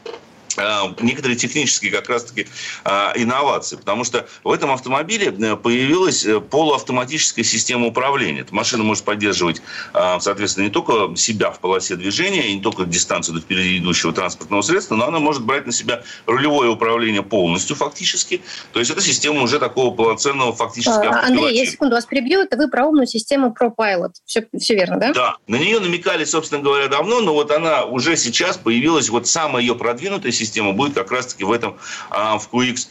некоторые 1.00 1.36
технические 1.36 1.92
как 1.92 2.08
раз-таки 2.08 2.46
а, 2.84 3.12
инновации, 3.14 3.76
потому 3.76 4.04
что 4.04 4.26
в 4.44 4.50
этом 4.50 4.70
автомобиле 4.70 5.26
э, 5.26 5.56
появилась 5.56 6.24
э, 6.24 6.40
полуавтоматическая 6.40 7.44
система 7.44 7.86
управления. 7.86 8.40
Эта 8.40 8.54
машина 8.54 8.82
может 8.84 9.04
поддерживать, 9.04 9.62
а, 9.92 10.20
соответственно, 10.20 10.64
не 10.64 10.70
только 10.70 11.16
себя 11.16 11.50
в 11.50 11.60
полосе 11.60 11.96
движения, 11.96 12.54
не 12.54 12.60
только 12.60 12.84
дистанцию 12.84 13.36
до 13.36 13.40
впереди 13.40 13.78
идущего 13.78 14.12
транспортного 14.12 14.62
средства, 14.62 14.96
но 14.96 15.06
она 15.06 15.18
может 15.18 15.44
брать 15.44 15.66
на 15.66 15.72
себя 15.72 16.02
рулевое 16.26 16.70
управление 16.70 17.22
полностью 17.22 17.76
фактически. 17.76 18.42
То 18.72 18.80
есть 18.80 18.90
это 18.90 19.00
система 19.00 19.42
уже 19.42 19.58
такого 19.58 19.94
полноценного 19.94 20.54
фактического 20.54 21.20
Андрей, 21.20 21.56
я 21.56 21.66
секунду 21.66 21.94
вас 21.94 22.06
прибью. 22.06 22.40
Это 22.40 22.56
вы 22.56 22.68
про 22.68 22.86
умную 22.86 23.06
систему 23.06 23.54
ProPilot. 23.58 24.12
Все, 24.24 24.46
все 24.58 24.74
верно, 24.74 24.98
да? 24.98 25.12
Да. 25.12 25.36
На 25.46 25.56
нее 25.56 25.80
намекали, 25.80 26.24
собственно 26.24 26.62
говоря, 26.62 26.88
давно, 26.88 27.20
но 27.20 27.34
вот 27.34 27.50
она 27.50 27.84
уже 27.84 28.16
сейчас 28.16 28.56
появилась, 28.56 29.08
вот 29.08 29.26
самая 29.26 29.62
ее 29.62 29.74
продвинутая 29.74 30.32
система 30.32 30.47
система 30.48 30.72
будет 30.72 30.94
как 30.94 31.12
раз-таки 31.12 31.44
в 31.44 31.52
этом, 31.52 31.76
в 32.10 32.48
QX 32.52 32.88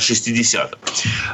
60. 0.00 0.78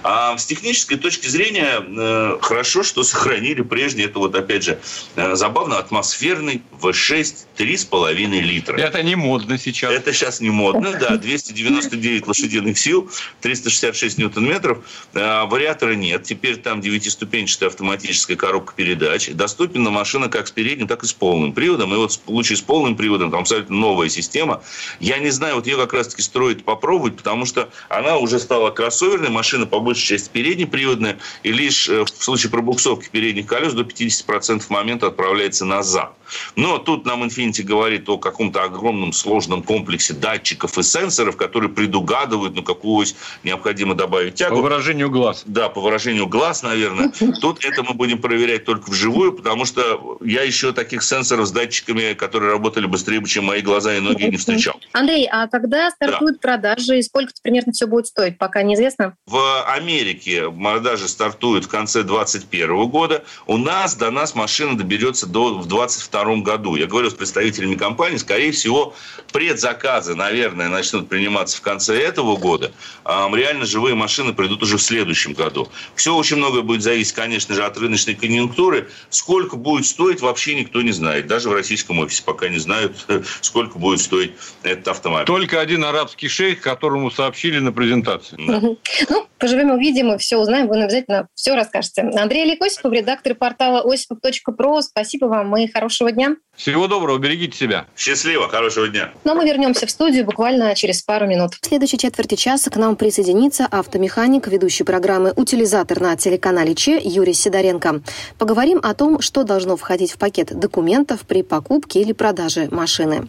А 0.02 0.36
с 0.36 0.46
технической 0.46 0.96
точки 0.96 1.28
зрения 1.28 1.80
э, 1.80 2.38
хорошо, 2.40 2.82
что 2.82 3.02
сохранили 3.02 3.62
прежний, 3.62 4.04
это 4.04 4.18
вот 4.18 4.34
опять 4.34 4.64
же 4.64 4.78
э, 5.16 5.34
забавно, 5.34 5.78
атмосферный 5.78 6.62
V6 6.80 7.46
3,5 7.58 8.40
литра. 8.40 8.76
Это 8.78 9.02
не 9.02 9.16
модно 9.16 9.58
сейчас. 9.58 9.92
Это 9.92 10.12
сейчас 10.12 10.40
не 10.40 10.50
модно, 10.50 10.92
да, 10.98 11.16
299 11.16 12.26
лошадиных 12.26 12.78
сил, 12.78 13.10
366 13.40 14.18
ньютон-метров. 14.18 14.78
А, 15.14 15.46
вариатора 15.46 15.94
нет, 15.94 16.24
теперь 16.24 16.56
там 16.56 16.80
девятиступенчатая 16.80 17.68
автоматическая 17.68 18.36
коробка 18.36 18.74
передач. 18.74 19.30
Доступна 19.30 19.90
машина 19.90 20.28
как 20.28 20.48
с 20.48 20.50
передним, 20.50 20.88
так 20.88 21.02
и 21.04 21.06
с 21.06 21.12
полным 21.12 21.52
приводом. 21.52 21.92
И 21.92 21.96
вот 21.96 22.12
в 22.12 22.14
случае 22.14 22.56
с 22.56 22.62
полным 22.62 22.96
приводом 22.96 23.30
там 23.30 23.40
абсолютно 23.40 23.76
новая 23.76 24.08
система. 24.08 24.62
Я 25.00 25.18
не 25.18 25.30
знаю, 25.30 25.41
вот 25.50 25.66
ее 25.66 25.76
как 25.76 25.92
раз-таки 25.92 26.22
строить 26.22 26.64
попробовать, 26.64 27.16
потому 27.16 27.46
что 27.46 27.70
она 27.88 28.16
уже 28.16 28.38
стала 28.38 28.70
кроссоверной, 28.70 29.30
машина 29.30 29.66
по 29.66 29.80
большей 29.80 30.06
части 30.06 30.30
переднеприводная, 30.32 31.18
и 31.42 31.52
лишь 31.52 31.88
э, 31.88 32.04
в 32.04 32.08
случае 32.08 32.50
пробуксовки 32.50 33.08
передних 33.10 33.46
колес 33.46 33.72
до 33.72 33.82
50% 33.82 34.64
момента 34.68 35.08
отправляется 35.08 35.64
назад. 35.64 36.12
Но 36.56 36.78
тут 36.78 37.04
нам 37.04 37.24
Infinity 37.24 37.62
говорит 37.62 38.08
о 38.08 38.18
каком-то 38.18 38.62
огромном 38.62 39.12
сложном 39.12 39.62
комплексе 39.62 40.14
датчиков 40.14 40.78
и 40.78 40.82
сенсоров, 40.82 41.36
которые 41.36 41.70
предугадывают, 41.70 42.54
ну, 42.54 42.62
какую 42.62 43.06
необходимо 43.42 43.94
добавить 43.94 44.34
тягу. 44.34 44.56
По 44.56 44.62
выражению 44.62 45.10
глаз. 45.10 45.42
Да, 45.46 45.68
по 45.68 45.80
выражению 45.80 46.26
глаз, 46.26 46.62
наверное. 46.62 47.12
Тут 47.40 47.64
это 47.64 47.82
мы 47.82 47.94
будем 47.94 48.18
проверять 48.18 48.64
только 48.64 48.90
вживую, 48.90 49.32
потому 49.32 49.64
что 49.64 50.18
я 50.22 50.42
еще 50.42 50.72
таких 50.72 51.02
сенсоров 51.02 51.46
с 51.46 51.52
датчиками, 51.52 52.14
которые 52.14 52.52
работали 52.52 52.86
быстрее, 52.86 53.22
чем 53.24 53.46
мои 53.46 53.60
глаза 53.60 53.96
и 53.96 54.00
ноги, 54.00 54.24
не 54.24 54.36
встречал. 54.36 54.78
Андрей, 54.92 55.28
а 55.34 55.48
когда 55.48 55.90
стартуют 55.90 56.40
да. 56.42 56.48
продажи 56.48 56.98
и 56.98 57.02
сколько 57.02 57.32
примерно 57.42 57.72
все 57.72 57.86
будет 57.86 58.06
стоить, 58.06 58.36
пока 58.36 58.62
неизвестно? 58.62 59.16
В 59.26 59.64
Америке 59.64 60.50
продажи 60.50 61.08
стартуют 61.08 61.64
в 61.64 61.68
конце 61.68 62.02
2021 62.02 62.88
года. 62.88 63.24
У 63.46 63.56
нас 63.56 63.94
до 63.94 64.10
нас 64.10 64.34
машина 64.34 64.76
доберется 64.76 65.26
до, 65.26 65.54
в 65.54 65.66
2022 65.66 66.36
году. 66.42 66.76
Я 66.76 66.86
говорю 66.86 67.08
с 67.08 67.14
представителями 67.14 67.76
компании, 67.76 68.18
скорее 68.18 68.52
всего, 68.52 68.94
предзаказы, 69.32 70.14
наверное, 70.14 70.68
начнут 70.68 71.08
приниматься 71.08 71.56
в 71.56 71.62
конце 71.62 71.98
этого 71.98 72.36
года. 72.36 72.70
А 73.02 73.30
реально 73.34 73.64
живые 73.64 73.94
машины 73.94 74.34
придут 74.34 74.62
уже 74.62 74.76
в 74.76 74.82
следующем 74.82 75.32
году. 75.32 75.70
Все 75.94 76.14
очень 76.14 76.36
многое 76.36 76.60
будет 76.60 76.82
зависеть, 76.82 77.14
конечно 77.14 77.54
же, 77.54 77.64
от 77.64 77.78
рыночной 77.78 78.16
конъюнктуры. 78.16 78.90
Сколько 79.08 79.56
будет 79.56 79.86
стоить, 79.86 80.20
вообще 80.20 80.56
никто 80.56 80.82
не 80.82 80.92
знает. 80.92 81.26
Даже 81.26 81.48
в 81.48 81.54
российском 81.54 82.00
офисе 82.00 82.22
пока 82.22 82.50
не 82.50 82.58
знают, 82.58 83.06
сколько 83.40 83.78
будет 83.78 84.00
стоить 84.02 84.32
этот 84.62 84.88
автомобиль. 84.88 85.21
Только 85.24 85.60
один 85.60 85.84
арабский 85.84 86.28
шейх, 86.28 86.60
которому 86.60 87.10
сообщили 87.10 87.58
на 87.58 87.72
презентации. 87.72 88.36
Да. 88.46 88.60
Ну, 88.60 89.26
поживем, 89.38 89.70
увидим 89.72 90.12
и 90.12 90.18
все 90.18 90.36
узнаем. 90.36 90.68
Вы 90.68 90.82
обязательно 90.82 91.26
все 91.34 91.54
расскажете. 91.54 92.02
Андрей 92.02 92.42
Олег 92.42 92.62
Осипов, 92.62 92.92
редактор 92.92 93.34
портала 93.34 93.80
осипов.про. 93.80 94.82
Спасибо 94.82 95.26
вам 95.26 95.56
и 95.56 95.66
хорошего 95.66 96.12
дня. 96.12 96.36
Всего 96.56 96.86
доброго, 96.86 97.18
берегите 97.18 97.56
себя. 97.56 97.86
Счастливо, 97.96 98.48
хорошего 98.48 98.88
дня. 98.88 99.10
Но 99.24 99.34
ну, 99.34 99.40
мы 99.40 99.48
вернемся 99.48 99.86
в 99.86 99.90
студию 99.90 100.24
буквально 100.24 100.74
через 100.74 101.02
пару 101.02 101.26
минут. 101.26 101.54
В 101.60 101.66
следующей 101.66 101.98
четверти 101.98 102.36
часа 102.36 102.70
к 102.70 102.76
нам 102.76 102.94
присоединится 102.94 103.66
автомеханик, 103.66 104.46
ведущий 104.48 104.84
программы 104.84 105.32
«Утилизатор» 105.34 106.00
на 106.00 106.16
телеканале 106.16 106.74
Че 106.74 107.00
Юрий 107.02 107.34
Сидоренко. 107.34 108.02
Поговорим 108.38 108.80
о 108.82 108.94
том, 108.94 109.20
что 109.20 109.44
должно 109.44 109.76
входить 109.76 110.12
в 110.12 110.18
пакет 110.18 110.56
документов 110.58 111.20
при 111.26 111.42
покупке 111.42 112.00
или 112.00 112.12
продаже 112.12 112.68
машины. 112.70 113.28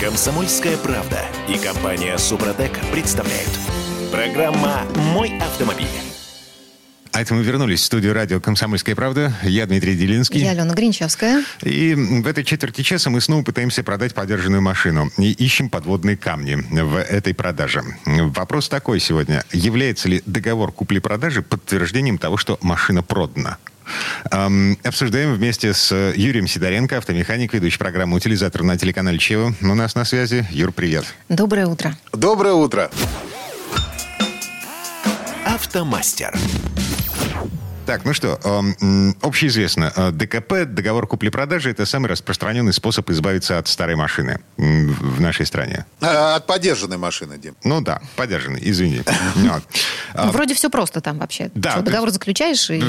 Комсомольская 0.00 0.78
правда 0.78 1.20
и 1.46 1.58
компания 1.58 2.16
Супротек 2.16 2.72
представляют. 2.90 3.50
Программа 4.10 4.86
«Мой 5.12 5.38
автомобиль». 5.38 5.86
А 7.12 7.20
это 7.20 7.34
мы 7.34 7.42
вернулись 7.42 7.80
в 7.82 7.84
студию 7.84 8.14
радио 8.14 8.40
«Комсомольская 8.40 8.94
правда». 8.94 9.34
Я 9.42 9.66
Дмитрий 9.66 9.94
Делинский. 9.94 10.40
Я 10.40 10.52
Алена 10.52 10.72
Гринчевская. 10.72 11.44
И 11.62 11.94
в 11.94 12.26
этой 12.26 12.44
четверти 12.44 12.80
часа 12.80 13.10
мы 13.10 13.20
снова 13.20 13.42
пытаемся 13.42 13.82
продать 13.82 14.14
подержанную 14.14 14.62
машину. 14.62 15.10
И 15.18 15.32
ищем 15.32 15.68
подводные 15.68 16.16
камни 16.16 16.54
в 16.54 16.96
этой 16.96 17.34
продаже. 17.34 17.82
Вопрос 18.06 18.70
такой 18.70 19.00
сегодня. 19.00 19.44
Является 19.52 20.08
ли 20.08 20.22
договор 20.24 20.72
купли-продажи 20.72 21.42
подтверждением 21.42 22.16
того, 22.16 22.38
что 22.38 22.58
машина 22.62 23.02
продана? 23.02 23.58
Эм, 24.30 24.78
обсуждаем 24.84 25.34
вместе 25.34 25.72
с 25.74 25.94
Юрием 26.14 26.46
Сидоренко, 26.46 26.98
автомеханик, 26.98 27.52
ведущий 27.54 27.78
программы 27.78 28.16
«Утилизатор» 28.16 28.62
на 28.62 28.76
телеканале 28.76 29.18
Чева. 29.18 29.54
У 29.60 29.74
нас 29.74 29.94
на 29.94 30.04
связи. 30.04 30.46
Юр, 30.50 30.72
привет. 30.72 31.04
Доброе 31.28 31.66
утро. 31.66 31.96
Доброе 32.12 32.54
утро. 32.54 32.90
Автомастер. 35.44 36.36
Так, 37.90 38.04
ну 38.04 38.14
что, 38.14 38.38
э, 38.44 39.12
общеизвестно, 39.20 39.92
э, 39.96 40.10
ДКП, 40.12 40.64
договор 40.64 41.08
купли-продажи, 41.08 41.70
это 41.70 41.84
самый 41.86 42.06
распространенный 42.06 42.72
способ 42.72 43.10
избавиться 43.10 43.58
от 43.58 43.66
старой 43.66 43.96
машины 43.96 44.38
в 44.56 45.20
нашей 45.20 45.44
стране. 45.44 45.86
А, 46.00 46.36
от 46.36 46.46
подержанной 46.46 46.98
машины, 46.98 47.36
Дим. 47.36 47.56
Ну 47.64 47.80
да, 47.80 48.00
подержанной, 48.14 48.60
извини. 48.62 49.02
А, 50.12 50.32
вроде 50.32 50.54
все 50.54 50.70
просто 50.70 51.00
там 51.00 51.18
вообще. 51.18 51.52
Да. 51.54 51.80
Договор 51.82 52.10
заключаешь 52.10 52.68
и 52.68 52.80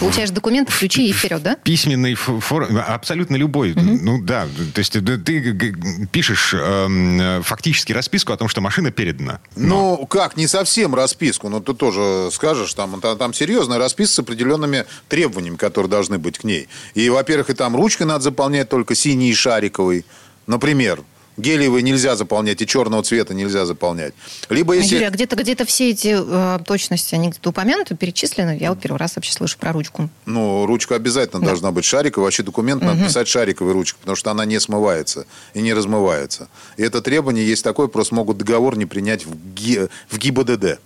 получаешь 0.00 0.30
документы, 0.30 0.72
ключи 0.72 1.10
и 1.10 1.12
вперед, 1.12 1.42
да? 1.42 1.56
Письменный 1.56 2.14
форм, 2.14 2.78
абсолютно 2.78 3.36
любой. 3.36 3.74
Ну 3.74 4.22
да, 4.22 4.46
то 4.72 4.78
есть 4.78 4.92
ты 4.92 5.76
пишешь 6.10 6.54
эм, 6.54 7.42
фактически 7.42 7.92
расписку 7.92 8.32
о 8.32 8.38
том, 8.38 8.48
что 8.48 8.62
машина 8.62 8.90
передана. 8.92 9.40
Ну 9.56 10.06
как, 10.06 10.38
не 10.38 10.46
совсем 10.46 10.94
расписку, 10.94 11.50
но 11.50 11.60
ты 11.60 11.74
тоже 11.74 12.30
скажешь, 12.32 12.72
там, 12.72 12.98
там 13.00 13.34
серьезная 13.34 13.76
расписка 13.76 14.33
определенными 14.34 14.84
требованиями, 15.08 15.56
которые 15.56 15.90
должны 15.90 16.18
быть 16.18 16.38
к 16.38 16.44
ней. 16.44 16.68
И, 16.94 17.08
во-первых, 17.08 17.50
и 17.50 17.54
там 17.54 17.76
ручкой 17.76 18.04
надо 18.04 18.24
заполнять 18.24 18.68
только 18.68 18.94
синий 18.94 19.30
и 19.30 19.34
шариковый. 19.34 20.04
Например, 20.46 21.02
Гелиевые 21.36 21.82
нельзя 21.82 22.14
заполнять, 22.14 22.62
и 22.62 22.66
черного 22.66 23.02
цвета 23.02 23.34
нельзя 23.34 23.66
заполнять. 23.66 24.14
Либо 24.50 24.74
а, 24.74 24.76
если... 24.76 24.94
Юрий, 24.94 25.06
а 25.06 25.10
где-то 25.10 25.34
где 25.34 25.56
все 25.64 25.90
эти 25.90 26.16
э, 26.16 26.58
точности, 26.64 27.16
они 27.16 27.30
где-то 27.30 27.50
упомянуты, 27.50 27.96
перечислены? 27.96 28.56
Я 28.60 28.70
вот 28.70 28.80
первый 28.80 28.98
раз 28.98 29.16
вообще 29.16 29.32
слышу 29.32 29.58
про 29.58 29.72
ручку. 29.72 30.08
Ну, 30.26 30.64
ручка 30.66 30.94
обязательно 30.94 31.40
да. 31.40 31.48
должна 31.48 31.72
быть 31.72 31.84
шариковой. 31.84 32.26
Вообще 32.26 32.44
документ 32.44 32.82
угу. 32.82 32.92
надо 32.92 33.04
писать 33.04 33.26
шариковой 33.26 33.72
ручкой, 33.72 33.98
потому 33.98 34.14
что 34.14 34.30
она 34.30 34.44
не 34.44 34.60
смывается 34.60 35.26
и 35.54 35.60
не 35.60 35.74
размывается. 35.74 36.48
И 36.76 36.84
это 36.84 37.02
требование 37.02 37.44
есть 37.44 37.64
такое, 37.64 37.88
просто 37.88 38.14
могут 38.14 38.38
договор 38.38 38.78
не 38.78 38.86
принять 38.86 39.26
в, 39.26 39.34
ГИ... 39.54 39.88
в 40.08 40.18
ГИБДД. 40.18 40.78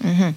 Угу. 0.00 0.34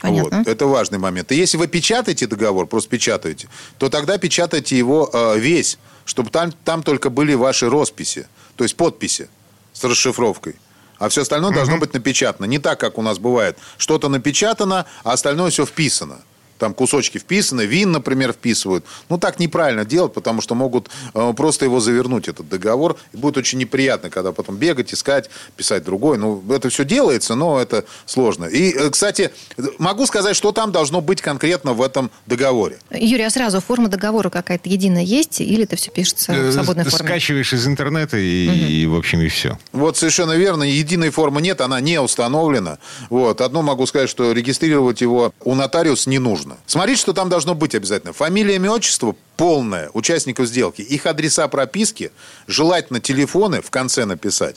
Понятно. 0.00 0.38
Вот. 0.38 0.48
Это 0.48 0.66
важный 0.66 0.98
момент. 0.98 1.30
И 1.32 1.36
если 1.36 1.58
вы 1.58 1.66
печатаете 1.66 2.26
договор, 2.26 2.66
просто 2.66 2.90
печатаете, 2.90 3.48
то 3.78 3.88
тогда 3.88 4.18
печатайте 4.18 4.76
его 4.76 5.10
э, 5.12 5.38
весь, 5.38 5.78
чтобы 6.04 6.30
там, 6.30 6.52
там 6.64 6.82
только 6.82 7.10
были 7.10 7.34
ваши 7.34 7.68
росписи, 7.68 8.26
то 8.56 8.64
есть 8.64 8.76
подписи 8.76 9.28
с 9.72 9.84
расшифровкой. 9.84 10.56
А 10.98 11.08
все 11.08 11.22
остальное 11.22 11.50
угу. 11.50 11.56
должно 11.56 11.78
быть 11.78 11.94
напечатано. 11.94 12.46
Не 12.46 12.58
так, 12.58 12.78
как 12.78 12.98
у 12.98 13.02
нас 13.02 13.18
бывает. 13.18 13.58
Что-то 13.78 14.08
напечатано, 14.08 14.86
а 15.02 15.12
остальное 15.12 15.50
все 15.50 15.64
вписано. 15.64 16.20
Там 16.60 16.74
кусочки 16.74 17.18
вписаны, 17.18 17.62
ВИН, 17.62 17.90
например, 17.92 18.32
вписывают. 18.32 18.84
Ну, 19.08 19.18
так 19.18 19.40
неправильно 19.40 19.84
делать, 19.84 20.12
потому 20.12 20.40
что 20.40 20.54
могут 20.54 20.88
э, 21.14 21.32
просто 21.36 21.64
его 21.64 21.80
завернуть, 21.80 22.28
этот 22.28 22.48
договор. 22.48 22.96
И 23.12 23.16
будет 23.16 23.36
очень 23.36 23.58
неприятно, 23.58 24.10
когда 24.10 24.30
потом 24.32 24.56
бегать, 24.56 24.94
искать, 24.94 25.30
писать 25.56 25.84
другой. 25.84 26.18
Ну, 26.18 26.42
это 26.50 26.68
все 26.68 26.84
делается, 26.84 27.34
но 27.34 27.58
это 27.58 27.84
сложно. 28.06 28.44
И, 28.44 28.72
э, 28.72 28.90
кстати, 28.90 29.30
могу 29.78 30.06
сказать, 30.06 30.36
что 30.36 30.52
там 30.52 30.70
должно 30.70 31.00
быть 31.00 31.20
конкретно 31.22 31.72
в 31.72 31.82
этом 31.82 32.10
договоре. 32.26 32.78
Юрий, 32.90 33.24
а 33.24 33.30
сразу 33.30 33.60
форма 33.60 33.88
договора 33.88 34.30
какая-то 34.30 34.68
единая 34.68 35.02
есть? 35.02 35.40
Или 35.40 35.64
это 35.64 35.76
все 35.76 35.90
пишется 35.90 36.32
в 36.32 36.36
Э, 36.36 36.52
свободной 36.52 36.84
форме? 36.84 37.08
Скачиваешь 37.08 37.52
из 37.52 37.66
интернета 37.66 38.18
и, 38.18 38.82
и, 38.82 38.86
в 38.86 38.94
общем, 38.94 39.20
и 39.22 39.28
все. 39.28 39.58
Вот 39.72 39.96
совершенно 39.96 40.32
верно. 40.32 40.62
Единой 40.64 41.10
формы 41.10 41.40
нет, 41.40 41.60
она 41.62 41.80
не 41.80 41.98
установлена. 42.00 42.78
Вот. 43.08 43.40
Одно 43.40 43.62
могу 43.62 43.86
сказать, 43.86 44.10
что 44.10 44.32
регистрировать 44.32 45.00
его 45.00 45.32
у 45.44 45.54
нотариуса 45.54 46.10
не 46.10 46.18
нужно. 46.18 46.49
Смотрите, 46.66 47.00
что 47.00 47.12
там 47.12 47.28
должно 47.28 47.54
быть 47.54 47.74
обязательно. 47.74 48.12
Фамилия, 48.12 48.56
имя, 48.56 48.70
отчество 48.70 49.16
полное 49.36 49.90
участников 49.94 50.46
сделки. 50.46 50.82
Их 50.82 51.06
адреса 51.06 51.48
прописки, 51.48 52.12
желательно 52.46 53.00
телефоны 53.00 53.60
в 53.62 53.70
конце 53.70 54.04
написать. 54.04 54.56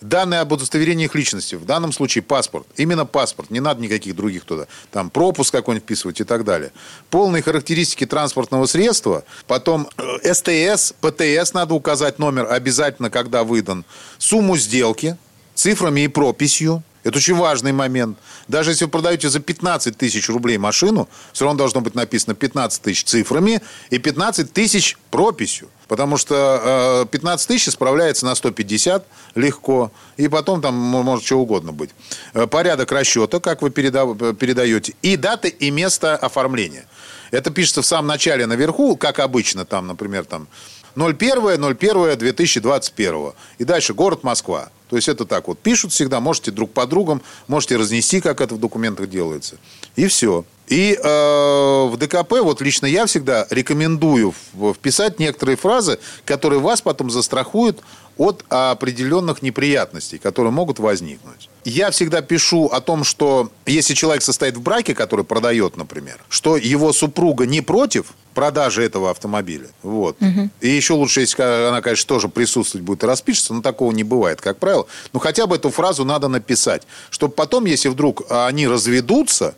Данные 0.00 0.40
об 0.40 0.50
удостоверении 0.52 1.04
их 1.04 1.14
личности. 1.14 1.56
В 1.56 1.66
данном 1.66 1.92
случае 1.92 2.22
паспорт. 2.22 2.66
Именно 2.76 3.04
паспорт. 3.04 3.50
Не 3.50 3.60
надо 3.60 3.82
никаких 3.82 4.16
других 4.16 4.44
туда. 4.44 4.66
Там 4.90 5.10
пропуск 5.10 5.52
какой-нибудь 5.52 5.84
вписывать 5.84 6.20
и 6.20 6.24
так 6.24 6.44
далее. 6.44 6.72
Полные 7.10 7.42
характеристики 7.42 8.06
транспортного 8.06 8.64
средства. 8.64 9.24
Потом 9.46 9.88
э, 9.98 10.32
СТС, 10.32 10.94
ПТС 11.00 11.52
надо 11.52 11.74
указать 11.74 12.18
номер 12.18 12.50
обязательно, 12.50 13.10
когда 13.10 13.44
выдан. 13.44 13.84
Сумму 14.16 14.56
сделки 14.56 15.18
цифрами 15.54 16.00
и 16.00 16.08
прописью. 16.08 16.82
Это 17.02 17.16
очень 17.18 17.34
важный 17.34 17.72
момент. 17.72 18.18
Даже 18.48 18.70
если 18.72 18.84
вы 18.84 18.90
продаете 18.90 19.28
за 19.28 19.40
15 19.40 19.96
тысяч 19.96 20.28
рублей 20.28 20.58
машину, 20.58 21.08
все 21.32 21.44
равно 21.44 21.58
должно 21.58 21.80
быть 21.80 21.94
написано 21.94 22.34
15 22.34 22.82
тысяч 22.82 23.04
цифрами 23.04 23.62
и 23.90 23.98
15 23.98 24.52
тысяч 24.52 24.96
прописью. 25.10 25.68
Потому 25.88 26.18
что 26.18 27.02
э, 27.04 27.06
15 27.10 27.48
тысяч 27.48 27.72
справляется 27.72 28.24
на 28.26 28.34
150 28.34 29.06
легко. 29.34 29.90
И 30.16 30.28
потом 30.28 30.60
там 30.60 30.74
может 30.74 31.24
что 31.24 31.38
угодно 31.40 31.72
быть. 31.72 31.90
Э, 32.34 32.46
Порядок 32.46 32.92
расчета, 32.92 33.40
как 33.40 33.62
вы 33.62 33.70
переда- 33.70 34.34
передаете. 34.34 34.94
И 35.02 35.16
дата 35.16 35.48
и 35.48 35.70
место 35.70 36.16
оформления. 36.16 36.86
Это 37.32 37.50
пишется 37.50 37.82
в 37.82 37.86
самом 37.86 38.08
начале 38.08 38.46
наверху, 38.46 38.96
как 38.96 39.18
обычно, 39.20 39.64
там, 39.64 39.86
например, 39.86 40.24
там 40.24 40.48
01.01.2021. 40.96 43.34
И 43.58 43.64
дальше 43.64 43.94
город 43.94 44.24
Москва. 44.24 44.70
То 44.88 44.96
есть 44.96 45.08
это 45.08 45.24
так 45.24 45.48
вот 45.48 45.58
пишут 45.60 45.92
всегда, 45.92 46.20
можете 46.20 46.50
друг 46.50 46.72
по 46.72 46.86
другам, 46.86 47.22
можете 47.46 47.76
разнести, 47.76 48.20
как 48.20 48.40
это 48.40 48.56
в 48.56 48.60
документах 48.60 49.08
делается. 49.08 49.56
И 49.94 50.08
все. 50.08 50.44
И 50.66 50.98
э, 51.00 51.88
в 51.88 51.96
ДКП, 51.96 52.40
вот 52.42 52.60
лично 52.60 52.86
я 52.86 53.06
всегда 53.06 53.46
рекомендую 53.50 54.34
вписать 54.74 55.18
некоторые 55.18 55.56
фразы, 55.56 55.98
которые 56.24 56.60
вас 56.60 56.80
потом 56.80 57.10
застрахуют 57.10 57.80
от 58.20 58.44
определенных 58.50 59.40
неприятностей, 59.40 60.18
которые 60.18 60.52
могут 60.52 60.78
возникнуть. 60.78 61.48
Я 61.64 61.90
всегда 61.90 62.20
пишу 62.20 62.66
о 62.66 62.82
том, 62.82 63.02
что 63.02 63.50
если 63.64 63.94
человек 63.94 64.22
состоит 64.22 64.58
в 64.58 64.60
браке, 64.60 64.94
который 64.94 65.24
продает, 65.24 65.78
например, 65.78 66.18
что 66.28 66.58
его 66.58 66.92
супруга 66.92 67.46
не 67.46 67.62
против 67.62 68.12
продажи 68.34 68.82
этого 68.82 69.10
автомобиля. 69.10 69.68
Вот. 69.82 70.18
И 70.60 70.68
еще 70.68 70.92
лучше, 70.92 71.20
если 71.20 71.40
она, 71.42 71.80
конечно, 71.80 72.06
тоже 72.06 72.28
присутствовать 72.28 72.84
будет 72.84 73.04
и 73.04 73.06
распишется, 73.06 73.54
но 73.54 73.62
такого 73.62 73.90
не 73.90 74.04
бывает, 74.04 74.42
как 74.42 74.58
правило. 74.58 74.86
Но 75.14 75.18
хотя 75.18 75.46
бы 75.46 75.56
эту 75.56 75.70
фразу 75.70 76.04
надо 76.04 76.28
написать, 76.28 76.82
чтобы 77.08 77.32
потом, 77.32 77.64
если 77.64 77.88
вдруг 77.88 78.30
они 78.30 78.68
разведутся, 78.68 79.54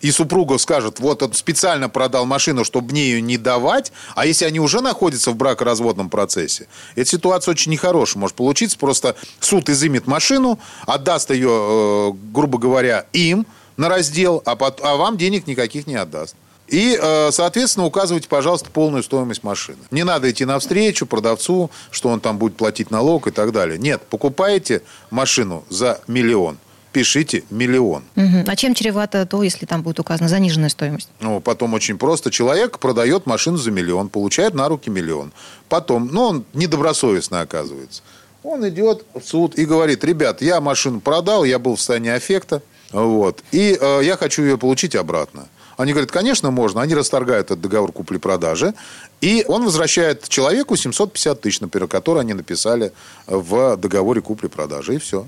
и 0.00 0.10
супруга 0.10 0.58
скажет, 0.58 1.00
вот 1.00 1.22
он 1.22 1.32
специально 1.32 1.88
продал 1.88 2.26
машину, 2.26 2.64
чтобы 2.64 2.92
мне 2.92 3.02
ее 3.02 3.20
не 3.20 3.36
давать, 3.36 3.92
а 4.14 4.26
если 4.26 4.44
они 4.44 4.60
уже 4.60 4.80
находятся 4.80 5.30
в 5.30 5.36
бракоразводном 5.36 6.10
процессе, 6.10 6.66
эта 6.94 7.08
ситуация 7.08 7.52
очень 7.52 7.72
нехорошая 7.72 8.20
может 8.20 8.36
получиться. 8.36 8.78
Просто 8.78 9.16
суд 9.40 9.68
изымет 9.68 10.06
машину, 10.06 10.58
отдаст 10.86 11.30
ее, 11.30 11.50
э, 11.50 12.12
грубо 12.32 12.58
говоря, 12.58 13.06
им 13.12 13.46
на 13.76 13.88
раздел, 13.88 14.42
а, 14.44 14.56
пот- 14.56 14.80
а 14.82 14.96
вам 14.96 15.16
денег 15.16 15.46
никаких 15.46 15.86
не 15.86 15.96
отдаст. 15.96 16.34
И, 16.68 16.96
э, 17.00 17.30
соответственно, 17.32 17.86
указывайте, 17.86 18.28
пожалуйста, 18.28 18.70
полную 18.70 19.02
стоимость 19.02 19.42
машины. 19.42 19.78
Не 19.90 20.04
надо 20.04 20.30
идти 20.30 20.44
навстречу 20.44 21.04
продавцу, 21.04 21.68
что 21.90 22.10
он 22.10 22.20
там 22.20 22.38
будет 22.38 22.56
платить 22.56 22.92
налог 22.92 23.26
и 23.26 23.32
так 23.32 23.50
далее. 23.50 23.76
Нет, 23.76 24.02
покупаете 24.08 24.82
машину 25.10 25.64
за 25.68 26.00
миллион, 26.06 26.58
пишите 26.92 27.44
миллион. 27.50 28.02
Мгм. 28.14 28.44
А 28.46 28.56
чем 28.56 28.74
чревато 28.74 29.26
то, 29.26 29.42
если 29.42 29.66
там 29.66 29.82
будет 29.82 30.00
указана 30.00 30.28
заниженная 30.28 30.68
стоимость? 30.68 31.08
Ну, 31.20 31.40
потом 31.40 31.74
очень 31.74 31.98
просто. 31.98 32.30
Человек 32.30 32.78
продает 32.78 33.26
машину 33.26 33.56
за 33.56 33.70
миллион, 33.70 34.08
получает 34.08 34.54
на 34.54 34.68
руки 34.68 34.90
миллион. 34.90 35.32
Потом, 35.68 36.08
ну, 36.12 36.22
он 36.22 36.44
недобросовестно 36.54 37.40
оказывается. 37.40 38.02
Он 38.42 38.66
идет 38.68 39.04
в 39.14 39.22
суд 39.22 39.58
и 39.58 39.66
говорит, 39.66 40.02
ребят, 40.02 40.40
я 40.40 40.60
машину 40.60 41.00
продал, 41.00 41.44
я 41.44 41.58
был 41.58 41.76
в 41.76 41.78
состоянии 41.78 42.10
аффекта, 42.10 42.62
вот, 42.90 43.42
и 43.52 43.76
э, 43.78 44.00
я 44.02 44.16
хочу 44.16 44.42
ее 44.42 44.56
получить 44.56 44.96
обратно. 44.96 45.46
Они 45.80 45.92
говорят, 45.92 46.10
конечно, 46.10 46.50
можно. 46.50 46.82
Они 46.82 46.94
расторгают 46.94 47.46
этот 47.46 47.62
договор 47.62 47.90
купли-продажи. 47.90 48.74
И 49.22 49.46
он 49.48 49.64
возвращает 49.64 50.28
человеку 50.28 50.76
750 50.76 51.40
тысяч, 51.40 51.60
например, 51.60 51.88
которые 51.88 52.20
они 52.20 52.34
написали 52.34 52.92
в 53.26 53.78
договоре 53.78 54.20
купли-продажи. 54.20 54.96
И 54.96 54.98
все. 54.98 55.26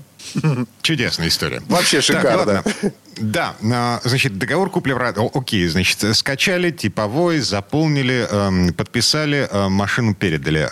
Чудесная 0.83 1.29
история. 1.29 1.63
Вообще 1.67 1.97
Так, 1.97 2.05
шикарно. 2.05 2.37
ладно. 2.37 2.63
Да, 3.17 3.55
значит, 4.03 4.37
договор 4.37 4.69
купли 4.69 4.93
Окей, 5.33 5.67
значит, 5.67 6.15
скачали, 6.15 6.69
типовой, 6.69 7.39
заполнили, 7.39 8.27
эм, 8.29 8.73
подписали, 8.73 9.47
э, 9.49 9.69
машину 9.69 10.13
передали. 10.13 10.69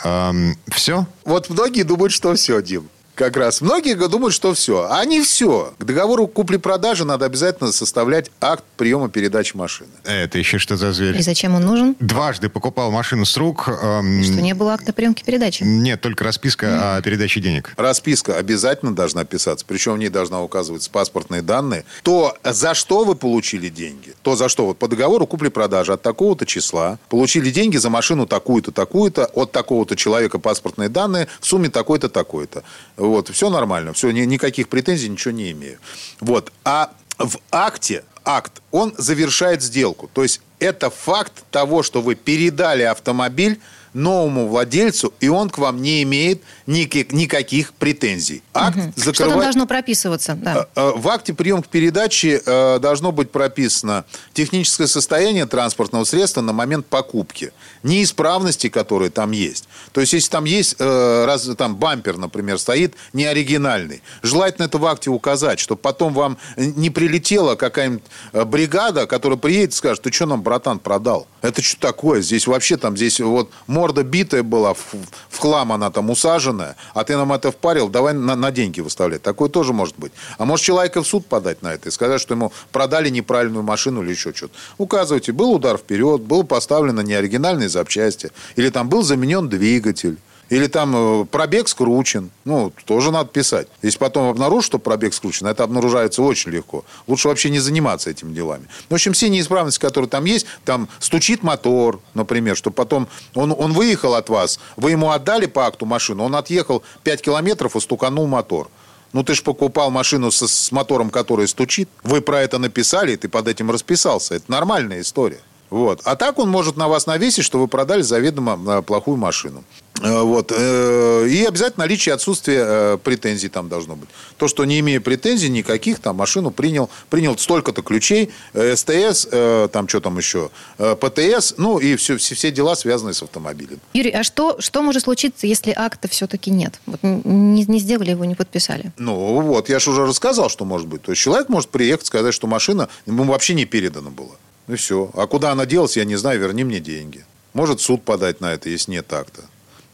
Все? 0.72 1.08
Вот 1.26 1.50
многие 1.50 1.84
думают, 1.84 2.13
что 2.13 2.34
все, 2.36 2.62
Дим. 2.62 2.88
Как 3.15 3.38
раз. 3.38 3.62
Многие 3.62 3.95
думают, 4.08 4.34
что 4.34 4.54
все. 4.54 4.88
А 4.89 5.04
не 5.06 5.21
все. 5.21 5.74
К 5.78 5.84
договору 5.84 6.28
купли-продажи 6.28 7.06
надо 7.06 7.26
обязательно 7.26 7.71
составлять 7.71 8.32
акт 8.39 8.63
приема 8.78 9.10
передачи 9.10 9.56
машины. 9.56 9.89
Это 10.06 10.38
еще 10.39 10.58
что 10.58 10.78
за 10.78 10.89
И 10.89 10.93
зверь? 10.93 11.21
зачем 11.21 11.56
он 11.56 11.63
нужен? 11.65 11.95
Дважды 12.00 12.50
покупал 12.50 12.89
машину 12.91 13.26
с 13.26 13.36
рук. 13.38 13.67
эм, 13.67 14.24
Что 14.24 14.41
не 14.41 14.54
было 14.54 14.74
акта 14.74 14.93
приемки 14.93 15.24
передачи? 15.24 15.63
Нет, 15.63 16.02
только 16.02 16.24
расписка 16.24 16.95
о 16.97 17.02
передаче 17.02 17.41
денег. 17.41 17.74
Расписка 17.78 18.38
обязательно 18.38 18.95
должна 18.95 19.24
писаться, 19.26 19.65
причем 19.67 19.93
в 19.93 19.97
ней 19.97 20.10
должна 20.10 20.41
указываться 20.41 20.89
паспортные 20.89 21.41
данные. 21.41 21.86
То, 22.04 22.38
за 22.43 22.74
что 22.74 23.04
вы 23.04 23.15
получили 23.15 23.69
деньги, 23.69 24.13
то, 24.24 24.36
за 24.36 24.50
что 24.50 24.65
вот 24.65 24.78
по 24.80 24.88
договору 24.88 25.28
купли-продажи 25.28 25.93
от 25.93 26.02
такого-то 26.02 26.45
числа 26.45 26.97
получили 27.10 27.52
деньги 27.52 27.78
за 27.78 27.89
машину 27.89 28.26
такую-то, 28.26 28.71
такую-то, 28.71 29.26
от 29.26 29.52
такого-то 29.52 29.95
человека 29.95 30.39
паспортные 30.39 30.89
данные 30.89 31.28
в 31.39 31.45
сумме 31.45 31.69
такой-то, 31.69 32.10
такой-то. 32.10 32.63
Вот, 33.02 33.30
все 33.30 33.50
нормально, 33.50 33.94
все, 33.94 34.12
ни- 34.12 34.26
никаких 34.26 34.70
претензий, 34.70 35.10
ничего 35.10 35.32
не 35.32 35.52
имею. 35.52 35.80
Вот, 36.20 36.54
а 36.64 36.92
в 37.18 37.38
акте, 37.50 38.04
акт, 38.24 38.62
он 38.70 38.94
завершает 38.96 39.64
сделку. 39.64 40.08
То 40.14 40.22
есть 40.22 40.40
это 40.60 40.92
факт 40.92 41.34
того, 41.50 41.82
что 41.82 42.02
вы 42.04 42.14
передали 42.14 42.84
автомобиль 42.84 43.60
новому 43.93 44.47
владельцу, 44.47 45.13
и 45.19 45.27
он 45.27 45.49
к 45.49 45.58
вам 45.58 45.82
не 45.82 46.04
имеет 46.04 46.41
ники- 46.67 47.08
никаких 47.12 47.73
претензий. 47.73 48.41
Акт 48.54 48.77
Что 48.77 48.84
там 48.84 49.04
закрывает... 49.04 49.41
должно 49.43 49.67
прописываться? 49.67 50.36
Да. 50.36 50.67
Э, 50.75 50.82
э, 50.82 50.91
В 50.95 51.08
акте 51.10 51.34
приемки 51.34 51.67
передачи 51.69 52.41
э, 52.45 52.80
должно 52.80 53.12
быть 53.12 53.32
прописано 53.32 54.06
техническое 54.34 54.88
состояние 54.88 55.45
транспортного 55.45 56.04
средства 56.04 56.41
на 56.41 56.54
момент 56.54 56.86
покупки, 56.86 57.51
неисправности, 57.84 58.69
которые 58.69 59.12
там 59.12 59.32
есть. 59.32 59.67
То 59.91 60.01
есть, 60.01 60.13
если 60.13 60.30
там 60.30 60.45
есть 60.45 60.75
э, 60.80 61.25
раз, 61.25 61.49
там 61.58 61.75
бампер, 61.75 62.17
например, 62.17 62.60
стоит 62.60 62.95
не 63.13 63.25
оригинальный, 63.25 64.01
желательно 64.23 64.65
это 64.65 64.77
в 64.77 64.86
акте 64.86 65.10
указать, 65.10 65.60
чтобы 65.60 65.82
потом 65.82 66.13
вам 66.13 66.38
не 66.56 66.89
прилетела 66.89 67.56
какая-нибудь 67.56 68.04
э, 68.34 68.45
бригада, 68.45 69.08
которая 69.08 69.38
приедет 69.38 69.73
и 69.73 69.75
скажет, 69.75 70.04
ты 70.04 70.12
что 70.12 70.25
нам, 70.25 70.41
братан, 70.41 70.80
продал? 70.80 71.27
Это 71.41 71.62
что 71.62 71.80
такое? 71.80 72.21
Здесь 72.21 72.47
вообще 72.47 72.77
там, 72.77 72.95
здесь 72.95 73.19
вот 73.19 73.51
морда 73.82 74.04
битая 74.04 74.44
была, 74.44 74.76
в, 74.76 74.94
в 75.30 75.39
хлам 75.39 75.72
она 75.72 75.89
там 75.89 76.12
усаженная, 76.12 76.76
а 76.94 77.04
ты 77.04 77.17
нам 77.17 77.34
это 77.34 77.52
впарил, 77.52 77.89
давай 77.89 78.13
на, 78.13 78.36
на 78.36 78.52
деньги 78.52 78.80
выставлять. 78.80 79.24
Такое 79.24 79.50
тоже 79.50 79.74
может 79.74 79.98
быть. 79.98 80.12
А 80.38 80.46
может 80.46 80.63
человека 80.63 81.02
в 81.02 81.08
суд 81.08 81.26
подать 81.26 81.63
на 81.63 81.74
это 81.74 81.89
и 81.89 81.91
сказать, 81.91 82.22
что 82.22 82.36
ему 82.36 82.52
продали 82.72 83.10
неправильную 83.10 83.63
машину 83.63 84.04
или 84.04 84.12
еще 84.12 84.34
что-то. 84.34 84.54
Указывайте, 84.78 85.32
был 85.32 85.52
удар 85.52 85.78
вперед, 85.78 86.22
был 86.22 86.44
поставлено 86.44 87.02
неоригинальные 87.02 87.70
запчасти, 87.70 88.32
или 88.56 88.70
там 88.70 88.88
был 88.88 89.02
заменен 89.02 89.50
двигатель. 89.50 90.17
Или 90.52 90.68
там 90.68 90.94
э, 91.22 91.26
пробег 91.26 91.70
скручен. 91.70 92.30
Ну, 92.44 92.74
тоже 92.86 93.10
надо 93.12 93.30
писать. 93.30 93.70
Если 93.82 93.98
потом 93.98 94.28
обнаружишь, 94.28 94.66
что 94.66 94.80
пробег 94.80 95.14
скручен, 95.14 95.48
это 95.48 95.64
обнаружается 95.64 96.22
очень 96.22 96.52
легко. 96.52 96.84
Лучше 97.08 97.30
вообще 97.30 97.50
не 97.50 97.60
заниматься 97.60 98.10
этими 98.10 98.34
делами. 98.34 98.68
В 98.90 98.94
общем, 98.94 99.14
все 99.14 99.30
неисправности, 99.30 99.80
которые 99.80 100.10
там 100.10 100.26
есть, 100.26 100.46
там 100.66 100.90
стучит 101.00 101.42
мотор, 101.42 102.02
например, 102.14 102.58
что 102.58 102.70
потом 102.70 103.08
он, 103.34 103.56
он 103.58 103.72
выехал 103.72 104.14
от 104.14 104.28
вас, 104.28 104.60
вы 104.76 104.92
ему 104.92 105.12
отдали 105.12 105.46
по 105.46 105.66
акту 105.66 105.86
машину, 105.86 106.26
он 106.26 106.36
отъехал 106.36 106.84
5 107.04 107.22
километров 107.22 107.78
и 107.78 107.80
стуканул 107.80 108.28
мотор. 108.28 108.70
Ну, 109.14 109.24
ты 109.24 109.36
же 109.36 109.44
покупал 109.44 109.90
машину 109.90 110.32
с, 110.32 110.46
с 110.46 110.72
мотором, 110.74 111.12
который 111.12 111.48
стучит. 111.48 111.88
Вы 112.04 112.20
про 112.20 112.42
это 112.42 112.58
написали, 112.58 113.16
ты 113.16 113.30
под 113.30 113.48
этим 113.48 113.72
расписался. 113.72 114.36
Это 114.36 114.52
нормальная 114.52 115.00
история. 115.00 115.40
Вот. 115.70 116.02
А 116.04 116.18
так 116.18 116.40
он 116.40 116.50
может 116.50 116.76
на 116.76 116.90
вас 116.90 117.08
навесить, 117.08 117.46
что 117.46 117.58
вы 117.58 117.70
продали 117.70 118.02
заведомо 118.02 118.60
э, 118.68 118.82
плохую 118.82 119.16
машину. 119.16 119.64
Э, 119.99 120.21
вот. 120.21 120.51
Э, 120.56 121.27
и 121.27 121.45
обязательно 121.45 121.86
наличие 121.86 122.15
отсутствия 122.15 122.97
претензий 122.97 123.49
там 123.49 123.69
должно 123.69 123.95
быть. 123.95 124.10
То, 124.38 124.47
что 124.47 124.65
не 124.65 124.80
имея 124.80 124.99
претензий 124.99 125.49
никаких, 125.49 125.99
там 125.99 126.15
машину 126.15 126.51
принял, 126.51 126.89
принял 127.10 127.38
столько-то 127.38 127.82
ключей, 127.82 128.32
СТС, 128.54 129.27
там 129.71 129.88
что 129.88 129.99
там 129.99 130.17
еще, 130.17 130.49
ПТС, 130.77 131.56
ну 131.58 131.77
и 131.77 131.95
все, 131.95 132.17
все, 132.17 132.36
все 132.36 132.51
дела, 132.51 132.75
связанные 132.75 133.13
с 133.13 133.21
автомобилем. 133.21 133.80
Юрий, 133.93 134.12
а 134.12 134.23
что, 134.23 134.60
что 134.60 134.82
может 134.82 135.04
случиться, 135.04 135.45
если 135.45 135.71
акта 135.75 136.08
все-таки 136.08 136.49
нет? 136.51 136.80
Вот 136.86 136.99
не, 137.04 137.65
не 137.65 137.80
сделали 137.80 138.12
его, 138.12 138.25
не 138.25 138.36
подписали. 138.36 138.91
Ну 138.97 139.41
вот, 139.41 139.69
я 139.69 139.80
же 139.80 139.91
уже 139.91 140.06
рассказал, 140.06 140.49
что 140.49 140.65
может 140.65 140.88
быть. 140.88 141.01
То 141.01 141.12
есть 141.12 141.21
человек 141.21 141.49
может 141.49 141.69
приехать, 141.69 142.08
сказать, 142.08 142.34
что 142.34 142.47
машина 142.47 142.89
ему 143.06 143.23
вообще 143.25 143.54
не 143.54 143.65
передана 143.65 144.10
была. 144.10 144.36
И 144.67 144.75
все. 144.75 145.12
А 145.13 145.27
куда 145.27 145.51
она 145.51 145.65
делась, 145.65 145.97
я 145.97 146.06
не 146.06 146.15
знаю, 146.15 146.39
верни 146.39 146.63
мне 146.63 146.80
деньги. 146.80 147.25
Может 147.54 147.82
суд 147.82 148.04
подать 148.04 148.41
на 148.41 148.54
это, 148.54 148.69
если 148.69 148.91
нет 148.91 149.08
так-то. 149.08 149.41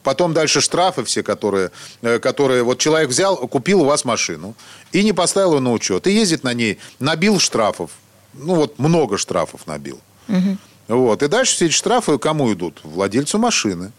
Потом 0.08 0.34
дальше 0.34 0.62
штрафы 0.62 1.04
все, 1.04 1.22
которые, 1.22 1.70
э, 2.02 2.20
которые... 2.20 2.64
Вот 2.64 2.80
человек 2.80 3.10
взял, 3.10 3.36
купил 3.36 3.82
у 3.82 3.84
вас 3.84 4.06
машину 4.06 4.56
и 4.94 5.04
не 5.04 5.12
поставил 5.12 5.56
ее 5.56 5.60
на 5.60 5.74
учет. 5.74 6.08
И 6.08 6.12
ездит 6.12 6.46
на 6.46 6.54
ней, 6.54 6.80
набил 7.00 7.40
штрафов. 7.40 7.92
Ну, 8.34 8.56
вот 8.56 8.80
много 8.80 9.18
штрафов 9.18 9.68
набил. 9.68 10.00
Угу. 10.30 10.58
Вот. 10.88 11.24
И 11.24 11.28
дальше 11.28 11.56
все 11.56 11.66
эти 11.66 11.74
штрафы 11.74 12.18
кому 12.20 12.54
идут? 12.54 12.80
Владельцу 12.84 13.38
машины. 13.38 13.92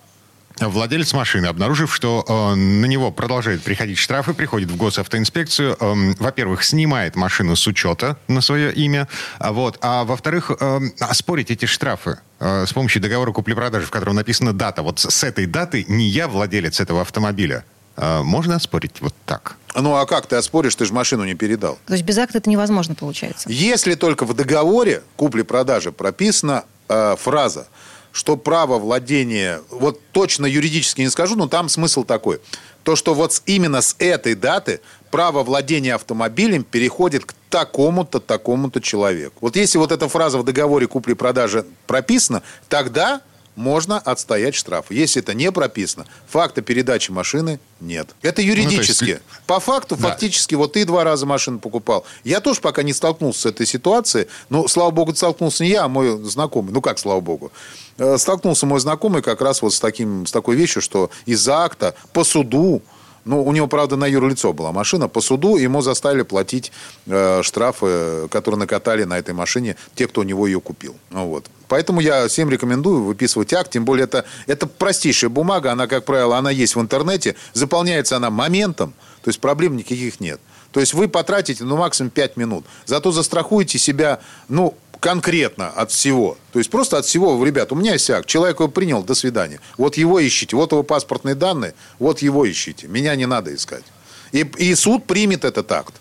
Владелец 0.60 1.12
машины, 1.12 1.46
обнаружив, 1.46 1.94
что 1.94 2.24
э, 2.26 2.54
на 2.54 2.86
него 2.86 3.12
продолжают 3.12 3.62
приходить 3.62 3.98
штрафы, 3.98 4.34
приходит 4.34 4.70
в 4.70 4.76
госавтоинспекцию. 4.76 5.76
Э, 5.78 5.94
во-первых, 6.18 6.64
снимает 6.64 7.16
машину 7.16 7.54
с 7.54 7.66
учета 7.66 8.16
на 8.26 8.40
свое 8.40 8.72
имя. 8.72 9.08
А, 9.38 9.52
вот, 9.52 9.78
а 9.80 10.04
во-вторых, 10.04 10.50
э, 10.58 10.80
оспорить 11.00 11.50
эти 11.50 11.66
штрафы 11.66 12.18
э, 12.40 12.66
с 12.66 12.72
помощью 12.72 13.00
договора 13.00 13.32
купли-продажи, 13.32 13.86
в 13.86 13.90
котором 13.90 14.16
написана 14.16 14.52
дата. 14.52 14.82
Вот 14.82 14.98
с 14.98 15.24
этой 15.24 15.46
даты 15.46 15.84
не 15.88 16.08
я 16.08 16.26
владелец 16.26 16.80
этого 16.80 17.02
автомобиля. 17.02 17.64
Э, 17.96 18.22
можно 18.22 18.56
оспорить 18.56 19.00
вот 19.00 19.14
так? 19.26 19.56
Ну, 19.74 19.94
а 19.94 20.06
как 20.06 20.26
ты 20.26 20.36
оспоришь? 20.36 20.74
Ты 20.74 20.86
же 20.86 20.92
машину 20.92 21.24
не 21.24 21.34
передал. 21.34 21.78
То 21.86 21.92
есть 21.92 22.04
без 22.04 22.18
акта 22.18 22.38
это 22.38 22.50
невозможно 22.50 22.94
получается? 22.94 23.48
Если 23.50 23.94
только 23.94 24.24
в 24.24 24.34
договоре 24.34 25.02
купли-продажи 25.16 25.92
прописана 25.92 26.64
э, 26.88 27.16
фраза– 27.16 27.68
что 28.18 28.36
право 28.36 28.80
владения, 28.80 29.60
вот 29.70 30.00
точно 30.10 30.44
юридически 30.44 31.02
не 31.02 31.08
скажу, 31.08 31.36
но 31.36 31.46
там 31.46 31.68
смысл 31.68 32.02
такой. 32.02 32.40
То, 32.82 32.96
что 32.96 33.14
вот 33.14 33.40
именно 33.46 33.80
с 33.80 33.94
этой 34.00 34.34
даты 34.34 34.80
право 35.12 35.44
владения 35.44 35.94
автомобилем 35.94 36.64
переходит 36.64 37.24
к 37.24 37.34
такому-то, 37.48 38.18
такому-то 38.18 38.80
человеку. 38.80 39.36
Вот 39.40 39.54
если 39.54 39.78
вот 39.78 39.92
эта 39.92 40.08
фраза 40.08 40.38
в 40.38 40.44
договоре 40.44 40.88
купли-продажи 40.88 41.64
прописана, 41.86 42.42
тогда 42.68 43.20
можно 43.58 43.98
отстоять 43.98 44.54
штраф. 44.54 44.86
Если 44.90 45.20
это 45.20 45.34
не 45.34 45.50
прописано, 45.50 46.06
факта 46.28 46.62
передачи 46.62 47.10
машины 47.10 47.58
нет. 47.80 48.14
Это 48.22 48.40
юридически. 48.40 49.04
Ну, 49.04 49.10
есть... 49.10 49.22
По 49.46 49.58
факту, 49.58 49.96
да. 49.96 50.08
фактически, 50.08 50.54
вот 50.54 50.74
ты 50.74 50.84
два 50.84 51.02
раза 51.02 51.26
машину 51.26 51.58
покупал. 51.58 52.06
Я 52.22 52.40
тоже 52.40 52.60
пока 52.60 52.84
не 52.84 52.92
столкнулся 52.92 53.40
с 53.40 53.46
этой 53.46 53.66
ситуацией. 53.66 54.28
Но, 54.48 54.68
слава 54.68 54.92
богу, 54.92 55.14
столкнулся 55.14 55.64
не 55.64 55.70
я, 55.70 55.84
а 55.84 55.88
мой 55.88 56.22
знакомый. 56.22 56.72
Ну, 56.72 56.80
как, 56.80 57.00
слава 57.00 57.20
богу. 57.20 57.50
Э, 57.98 58.16
столкнулся 58.16 58.64
мой 58.64 58.78
знакомый 58.78 59.22
как 59.22 59.40
раз 59.40 59.60
вот 59.60 59.74
с, 59.74 59.80
таким, 59.80 60.24
с 60.24 60.30
такой 60.30 60.54
вещью, 60.54 60.80
что 60.80 61.10
из-за 61.26 61.64
акта 61.64 61.94
по 62.12 62.22
суду 62.22 62.80
ну, 63.28 63.44
у 63.44 63.52
него, 63.52 63.66
правда, 63.66 63.96
на 63.96 64.06
юрлицо 64.06 64.54
была 64.54 64.72
машина. 64.72 65.06
По 65.06 65.20
суду 65.20 65.56
ему 65.56 65.82
заставили 65.82 66.22
платить 66.22 66.72
э, 67.06 67.42
штрафы, 67.42 68.26
которые 68.30 68.58
накатали 68.58 69.04
на 69.04 69.18
этой 69.18 69.34
машине 69.34 69.76
те, 69.94 70.08
кто 70.08 70.22
у 70.22 70.24
него 70.24 70.46
ее 70.46 70.62
купил. 70.62 70.96
Ну, 71.10 71.26
вот. 71.26 71.44
Поэтому 71.68 72.00
я 72.00 72.26
всем 72.28 72.48
рекомендую 72.48 73.02
выписывать 73.04 73.52
акт. 73.52 73.70
Тем 73.70 73.84
более, 73.84 74.04
это, 74.04 74.24
это 74.46 74.66
простейшая 74.66 75.28
бумага. 75.28 75.72
Она, 75.72 75.86
как 75.86 76.06
правило, 76.06 76.38
она 76.38 76.50
есть 76.50 76.74
в 76.74 76.80
интернете. 76.80 77.34
Заполняется 77.52 78.16
она 78.16 78.30
моментом. 78.30 78.94
То 79.22 79.28
есть 79.28 79.40
проблем 79.40 79.76
никаких 79.76 80.20
нет. 80.20 80.40
То 80.72 80.80
есть 80.80 80.94
вы 80.94 81.06
потратите, 81.06 81.64
ну, 81.64 81.76
максимум 81.76 82.08
5 82.08 82.38
минут. 82.38 82.64
Зато 82.86 83.12
застрахуете 83.12 83.78
себя, 83.78 84.20
ну, 84.48 84.74
конкретно 85.00 85.68
от 85.68 85.90
всего. 85.90 86.36
То 86.52 86.58
есть 86.58 86.70
просто 86.70 86.98
от 86.98 87.04
всего, 87.04 87.44
ребят, 87.44 87.72
у 87.72 87.74
меня 87.74 87.94
акт, 87.94 88.26
человек 88.26 88.60
его 88.60 88.68
принял, 88.68 89.02
до 89.02 89.14
свидания. 89.14 89.60
Вот 89.76 89.96
его 89.96 90.24
ищите, 90.26 90.56
вот 90.56 90.72
его 90.72 90.82
паспортные 90.82 91.34
данные, 91.34 91.74
вот 91.98 92.20
его 92.20 92.50
ищите. 92.50 92.88
Меня 92.88 93.14
не 93.16 93.26
надо 93.26 93.54
искать. 93.54 93.84
И, 94.32 94.40
и 94.58 94.74
суд 94.74 95.06
примет 95.06 95.44
этот 95.44 95.70
акт. 95.72 95.94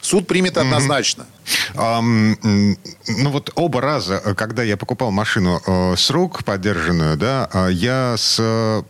Суд 0.00 0.26
примет 0.26 0.56
однозначно. 0.56 1.26
Mm-hmm. 1.74 2.38
Um, 2.42 2.78
ну 3.08 3.30
вот 3.30 3.50
оба 3.56 3.80
раза, 3.80 4.20
когда 4.36 4.62
я 4.62 4.76
покупал 4.76 5.10
машину 5.10 5.60
э, 5.66 5.96
с 5.96 6.10
рук 6.10 6.44
подержанную, 6.44 7.16
да, 7.16 7.48
э, 7.52 7.68
я 7.72 8.14
с 8.16 8.84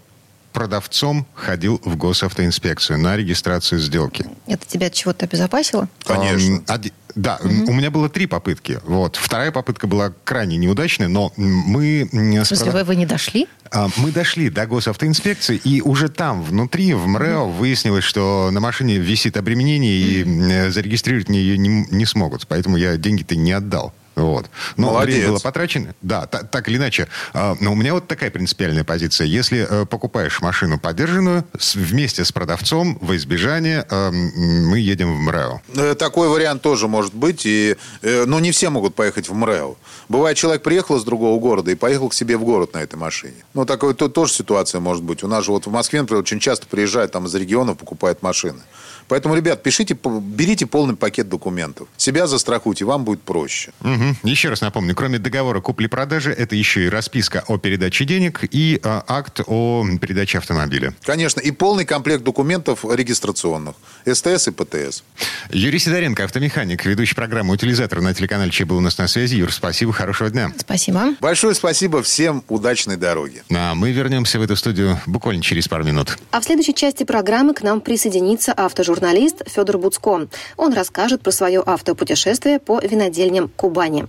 продавцом 0.52 1.26
ходил 1.35 1.80
в 1.85 1.96
госавтоинспекцию 1.96 2.98
на 2.98 3.14
регистрацию 3.14 3.78
сделки. 3.78 4.26
Это 4.46 4.66
тебя 4.66 4.87
от 4.87 4.94
чего-то 4.94 5.26
обезопасило? 5.26 5.87
Конечно. 6.02 6.62
А, 6.66 6.80
да, 7.16 7.40
угу. 7.42 7.70
у 7.70 7.72
меня 7.72 7.90
было 7.90 8.11
три 8.11 8.26
попытки. 8.26 8.79
Вот. 8.85 9.16
Вторая 9.16 9.50
попытка 9.50 9.87
была 9.87 10.12
крайне 10.24 10.59
неудачная, 10.59 11.09
но 11.09 11.33
мы... 11.37 12.09
В 12.12 12.44
смысле, 12.44 12.70
вы, 12.70 12.85
вы 12.85 12.96
не 12.96 13.07
дошли? 13.07 13.48
А, 13.72 13.88
мы 13.96 14.12
дошли 14.12 14.50
до 14.50 14.66
госавтоинспекции, 14.66 15.57
и 15.57 15.81
уже 15.81 16.11
там, 16.11 16.42
внутри, 16.42 16.92
в 16.92 17.07
МРЭО, 17.07 17.44
выяснилось, 17.44 18.05
что 18.05 18.50
на 18.52 18.61
машине 18.61 18.98
висит 18.98 19.38
обременение, 19.38 19.96
и 19.96 20.70
зарегистрировать 20.70 21.31
мне 21.31 21.40
ее 21.40 21.57
не, 21.57 21.87
не 21.90 22.05
смогут. 22.05 22.46
Поэтому 22.46 22.76
я 22.76 22.98
деньги-то 22.98 23.35
не 23.35 23.52
отдал. 23.52 23.94
Вот. 24.16 24.46
Но 24.79 24.87
Молодец. 24.92 25.14
время 25.14 25.29
было 25.33 25.38
потрачено. 25.38 25.94
Да, 26.00 26.26
так, 26.26 26.50
так 26.50 26.68
или 26.68 26.79
иначе. 26.79 27.07
А, 27.35 27.55
но 27.61 27.72
у 27.72 27.74
меня 27.74 27.92
вот 27.92 28.09
такая 28.09 28.31
принципиальная 28.31 28.83
позиция. 28.83 29.26
Если 29.26 29.66
э, 29.68 29.85
покупаешь 29.85 30.40
машину 30.40 30.81
подержанную, 30.81 31.44
вместе 31.74 32.24
с 32.24 32.33
продавцом 32.33 32.96
во 33.02 33.14
избежание 33.16 33.87
э, 33.88 34.11
мы 34.11 34.79
едем 34.79 35.14
в 35.14 35.20
МРЭО. 35.20 35.61
Э, 35.74 35.94
такой 35.94 36.29
вариант 36.29 36.62
тоже 36.62 36.88
может 36.88 37.14
быть. 37.14 37.42
И, 37.44 37.76
но 38.02 38.40
не 38.40 38.52
все 38.52 38.70
могут 38.70 38.94
поехать 38.94 39.29
в 39.29 39.35
МРЭО. 39.35 39.76
Бывает, 40.09 40.38
человек 40.38 40.62
приехал 40.62 40.96
из 40.96 41.05
другого 41.05 41.38
города 41.38 41.70
и 41.70 41.74
поехал 41.74 42.09
к 42.09 42.14
себе 42.14 42.38
в 42.38 42.44
город 42.44 42.72
на 42.72 42.79
этой 42.79 42.96
машине. 42.96 43.44
Ну, 43.52 43.66
такой 43.66 43.94
то, 43.94 44.09
тоже 44.09 44.33
ситуация 44.33 44.81
может 44.81 45.05
быть. 45.05 45.22
У 45.24 45.29
нас 45.29 45.44
же 45.44 45.50
вот 45.50 45.66
в 45.66 45.70
Москве, 45.70 46.00
например, 46.00 46.22
очень 46.22 46.40
часто 46.40 46.66
приезжают 46.66 47.12
там 47.12 47.26
из 47.26 47.35
регионов, 47.35 47.76
покупают 47.76 48.22
машины. 48.22 48.61
Поэтому, 49.09 49.35
ребят, 49.35 49.62
пишите, 49.62 49.97
берите 50.05 50.66
полный 50.66 50.97
пакет 50.97 51.29
документов. 51.29 51.88
Себя 51.97 52.27
застрахуйте, 52.27 52.85
вам 52.85 53.05
будет 53.05 53.23
проще. 53.23 53.73
Угу. 53.81 54.29
Еще 54.29 54.49
раз 54.49 54.61
напомню, 54.61 54.95
кроме 54.95 55.19
договора 55.19 55.61
купли-продажи, 55.61 56.33
это 56.33 56.57
еще 56.57 56.87
и 56.87 56.88
расписка 56.88 57.45
о 57.47 57.59
передаче 57.59 58.05
денег 58.05 58.40
и 58.51 58.81
а, 58.83 59.05
акт 59.07 59.40
о 59.47 59.85
передаче 60.01 60.38
автомобиля. 60.38 60.95
Конечно, 61.05 61.40
и 61.40 61.51
полный 61.51 61.85
комплект 61.85 62.25
документов 62.25 62.85
регистрационных. 62.85 63.77
СТС 64.05 64.49
и 64.49 64.51
ПТС. 64.51 65.05
Юрий 65.51 65.79
Сидоренко, 65.79 66.25
автомеханик, 66.25 66.85
ведущий 66.85 67.14
программы 67.14 67.55
«Утилизатор» 67.55 68.01
на 68.01 68.12
телеканале 68.12 68.51
Че 68.51 68.64
был 68.64 68.79
у 68.79 68.81
нас 68.81 68.99
на 68.99 69.07
связи. 69.07 69.37
Юр, 69.37 69.53
спасибо, 69.53 69.92
хорошего 69.92 70.31
дня. 70.31 70.53
Спасибо. 70.59 71.14
Большое 71.21 71.55
спасибо, 71.55 72.03
всем 72.03 72.42
удачной 72.49 72.97
дороги. 72.97 73.42
А 73.55 73.75
мы 73.75 73.92
вернемся 73.92 74.38
в 74.38 74.42
эту 74.42 74.57
студию 74.57 75.01
буквально 75.07 75.42
через 75.42 75.69
пару 75.69 75.85
минут. 75.85 76.19
А 76.31 76.40
в 76.40 76.45
следующей 76.45 76.75
части 76.75 77.05
программы 77.05 77.55
к 77.55 77.62
нам 77.62 77.81
присоединится 77.81 78.53
автожурналист 78.53 78.95
журналист 78.96 79.42
Федор 79.46 79.78
Буцко. 79.78 80.26
Он 80.56 80.72
расскажет 80.72 81.22
про 81.22 81.30
свое 81.30 81.62
автопутешествие 81.64 82.59
по 82.59 82.80
винодельням 82.80 83.50
Кубани. 83.54 84.06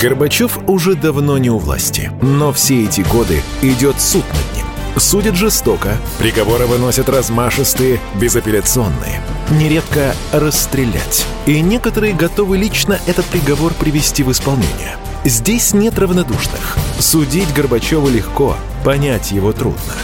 Горбачев 0.00 0.58
уже 0.68 0.94
давно 0.94 1.38
не 1.38 1.50
у 1.50 1.58
власти, 1.58 2.10
но 2.20 2.52
все 2.52 2.84
эти 2.84 3.02
годы 3.02 3.40
идет 3.62 4.00
суд 4.00 4.24
над 4.28 4.56
ним. 4.56 4.66
Судят 4.96 5.36
жестоко, 5.36 5.96
приговоры 6.18 6.66
выносят 6.66 7.08
размашистые, 7.08 8.00
безапелляционные. 8.20 9.20
Нередко 9.50 10.14
расстрелять. 10.32 11.24
И 11.46 11.60
некоторые 11.60 12.14
готовы 12.14 12.58
лично 12.58 12.98
этот 13.06 13.24
приговор 13.26 13.72
привести 13.74 14.24
в 14.24 14.32
исполнение. 14.32 14.96
Здесь 15.24 15.74
нет 15.74 15.98
равнодушных. 15.98 16.76
Судить 16.98 17.52
Горбачева 17.54 18.08
легко, 18.08 18.56
понять 18.84 19.30
его 19.30 19.52
трудно. 19.52 19.94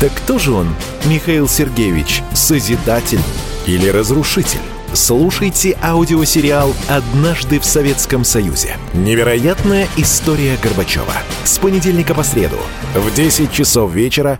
Так 0.00 0.12
кто 0.14 0.38
же 0.38 0.52
он, 0.52 0.74
Михаил 1.06 1.48
Сергеевич, 1.48 2.22
созидатель 2.34 3.20
или 3.66 3.88
разрушитель? 3.88 4.60
Слушайте 4.92 5.76
аудиосериал 5.82 6.74
«Однажды 6.88 7.58
в 7.58 7.64
Советском 7.64 8.24
Союзе». 8.24 8.76
Невероятная 8.92 9.88
история 9.96 10.58
Горбачева. 10.62 11.14
С 11.44 11.58
понедельника 11.58 12.14
по 12.14 12.22
среду 12.22 12.58
в 12.94 13.14
10 13.14 13.50
часов 13.50 13.92
вечера 13.92 14.38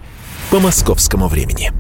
по 0.51 0.61
московскому 0.61 1.29
времени. 1.29 1.73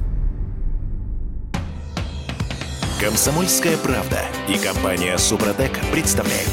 Комсомольская 2.99 3.77
правда 3.77 4.21
и 4.49 4.57
компания 4.57 5.19
«Супротек» 5.19 5.73
представляют. 5.91 6.51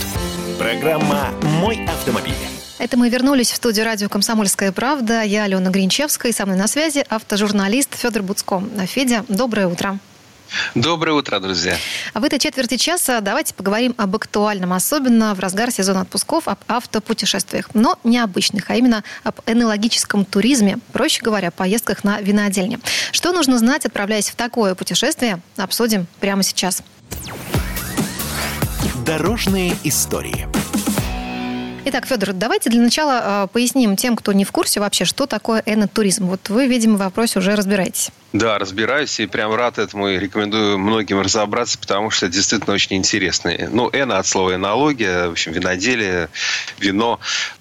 Программа 0.58 1.30
«Мой 1.62 1.86
автомобиль». 1.86 2.34
Это 2.80 2.98
мы 2.98 3.10
вернулись 3.10 3.52
в 3.52 3.56
студию 3.56 3.86
радио 3.86 4.10
«Комсомольская 4.10 4.72
правда». 4.72 5.22
Я 5.22 5.44
Алена 5.44 5.70
Гринчевская, 5.70 6.32
и 6.32 6.36
со 6.36 6.46
мной 6.46 6.58
на 6.58 6.68
связи 6.68 7.06
автожурналист 7.08 7.96
Федор 7.96 8.24
Буцко. 8.24 8.64
Федя, 8.88 9.24
доброе 9.28 9.68
утро. 9.68 10.00
Доброе 10.76 11.14
утро, 11.14 11.40
друзья. 11.40 11.78
А 12.14 12.20
в 12.20 12.24
этой 12.24 12.40
четверти 12.40 12.78
часа 12.78 13.22
давайте 13.22 13.54
поговорим 13.54 13.96
об 13.98 14.16
актуальном, 14.16 14.74
особенно 14.74 15.34
в 15.36 15.40
разгар 15.40 15.72
сезона 15.72 16.02
отпусков, 16.02 16.48
об 16.48 16.60
автопутешествиях, 16.68 17.70
но 17.74 18.00
необычных, 18.04 18.70
а 18.70 18.76
именно 18.76 19.04
об 19.24 19.40
энологическом 19.46 20.26
туризме, 20.26 20.78
проще 20.94 21.22
говоря, 21.22 21.52
поездках 21.52 22.04
на 22.04 22.20
винодельне. 22.22 22.80
Что 23.12 23.32
нужно 23.32 23.58
знать, 23.58 23.86
отправляясь 23.86 24.30
в 24.30 24.36
такое 24.36 24.76
путешествие, 24.76 25.42
обсудим 25.58 26.08
прямо 26.20 26.44
сейчас. 26.44 26.84
Дорожные 29.06 29.76
истории. 29.84 30.48
Итак, 31.86 32.06
Федор, 32.06 32.34
давайте 32.34 32.70
для 32.70 32.82
начала 32.82 33.46
э, 33.46 33.48
поясним 33.52 33.96
тем, 33.96 34.16
кто 34.16 34.34
не 34.34 34.46
в 34.46 34.52
курсе 34.52 34.80
вообще, 34.80 35.06
что 35.06 35.26
такое 35.26 35.64
энотуризм. 35.66 36.28
Вот 36.28 36.50
вы, 36.50 36.68
видимо, 36.68 36.98
в 36.98 37.00
вопросе 37.00 37.40
уже 37.40 37.56
разбираетесь. 37.56 38.12
Да, 38.32 38.60
разбираюсь 38.60 39.20
и 39.20 39.26
прям 39.26 39.54
рад 39.56 39.80
этому 39.80 40.10
и 40.10 40.20
рекомендую 40.20 40.78
многим 40.78 41.20
разобраться, 41.20 41.80
потому 41.80 42.12
что 42.12 42.28
действительно 42.28 42.76
очень 42.76 42.96
интересно. 42.96 43.52
Ну, 43.72 43.90
эно 43.92 44.20
от 44.20 44.28
слова 44.28 44.54
энология, 44.54 45.28
в 45.28 45.32
общем, 45.32 45.52
виноделие, 45.52 46.30
вино 46.78 47.20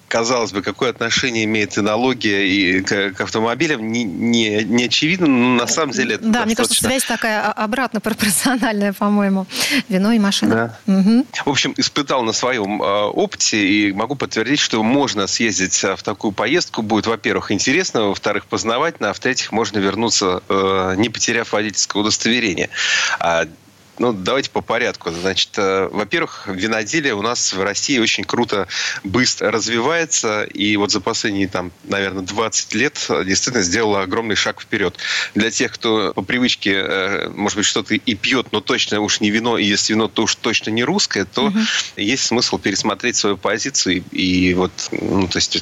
казалось 0.09 0.51
бы, 0.51 0.61
какое 0.61 0.89
отношение 0.89 1.45
имеет 1.45 1.77
энология 1.77 2.45
и 2.45 2.81
к, 2.81 3.11
к 3.11 3.21
автомобилям, 3.21 3.89
не, 3.91 4.03
не, 4.03 4.63
не 4.63 4.85
очевидно, 4.85 5.27
но 5.27 5.55
на 5.55 5.67
самом 5.67 5.93
деле 5.93 6.15
это 6.15 6.25
Да, 6.25 6.29
достаточно... 6.29 6.45
мне 6.45 6.55
кажется, 6.55 6.83
связь 6.83 7.03
такая 7.05 7.51
обратно 7.51 7.99
пропорциональная, 8.01 8.91
по-моему. 8.91 9.45
Вино 9.87 10.11
и 10.11 10.19
машина. 10.19 10.77
Да. 10.85 10.93
Угу. 10.93 11.25
В 11.45 11.49
общем, 11.49 11.73
испытал 11.77 12.23
на 12.23 12.33
своем 12.33 12.81
э, 12.81 12.85
опыте 12.85 13.65
и 13.65 13.93
могу 13.93 14.15
подтвердить, 14.15 14.59
что 14.59 14.83
можно 14.83 15.27
съездить 15.27 15.81
в 15.83 16.01
такую 16.03 16.31
поездку. 16.31 16.81
Будет, 16.81 17.07
во-первых, 17.07 17.51
интересно, 17.51 18.07
во-вторых, 18.07 18.47
познавательно, 18.47 19.11
а 19.11 19.13
в-третьих, 19.13 19.51
можно 19.51 19.77
вернуться, 19.77 20.41
э, 20.49 20.58
не 20.95 21.09
потеряв 21.09 21.51
водительское 21.51 22.01
удостоверение. 22.01 22.69
А 23.19 23.45
ну, 23.99 24.13
давайте 24.13 24.49
по 24.49 24.61
порядку. 24.61 25.11
Значит, 25.11 25.51
э, 25.57 25.89
во-первых, 25.91 26.47
виноделие 26.47 27.13
у 27.13 27.21
нас 27.21 27.53
в 27.53 27.61
России 27.61 27.99
очень 27.99 28.23
круто, 28.23 28.67
быстро 29.03 29.51
развивается. 29.51 30.43
И 30.43 30.77
вот 30.77 30.91
за 30.91 31.01
последние, 31.01 31.49
там, 31.49 31.71
наверное, 31.83 32.23
20 32.23 32.73
лет 32.75 33.09
действительно 33.25 33.63
сделала 33.63 34.01
огромный 34.01 34.35
шаг 34.35 34.61
вперед. 34.61 34.97
Для 35.35 35.51
тех, 35.51 35.73
кто 35.73 36.13
по 36.13 36.21
привычке, 36.21 36.75
э, 36.75 37.29
может 37.29 37.57
быть, 37.57 37.65
что-то 37.65 37.93
и 37.93 38.15
пьет, 38.15 38.51
но 38.51 38.61
точно 38.61 39.01
уж 39.01 39.19
не 39.19 39.29
вино, 39.29 39.57
и 39.57 39.65
если 39.65 39.93
вино, 39.93 40.07
то 40.07 40.23
уж 40.23 40.35
точно 40.35 40.71
не 40.71 40.83
русское, 40.85 41.25
то 41.25 41.47
угу. 41.47 41.59
есть 41.97 42.25
смысл 42.25 42.57
пересмотреть 42.57 43.17
свою 43.17 43.37
позицию. 43.37 44.03
И 44.11 44.53
вот, 44.53 44.71
ну, 44.91 45.27
то 45.27 45.37
есть 45.37 45.61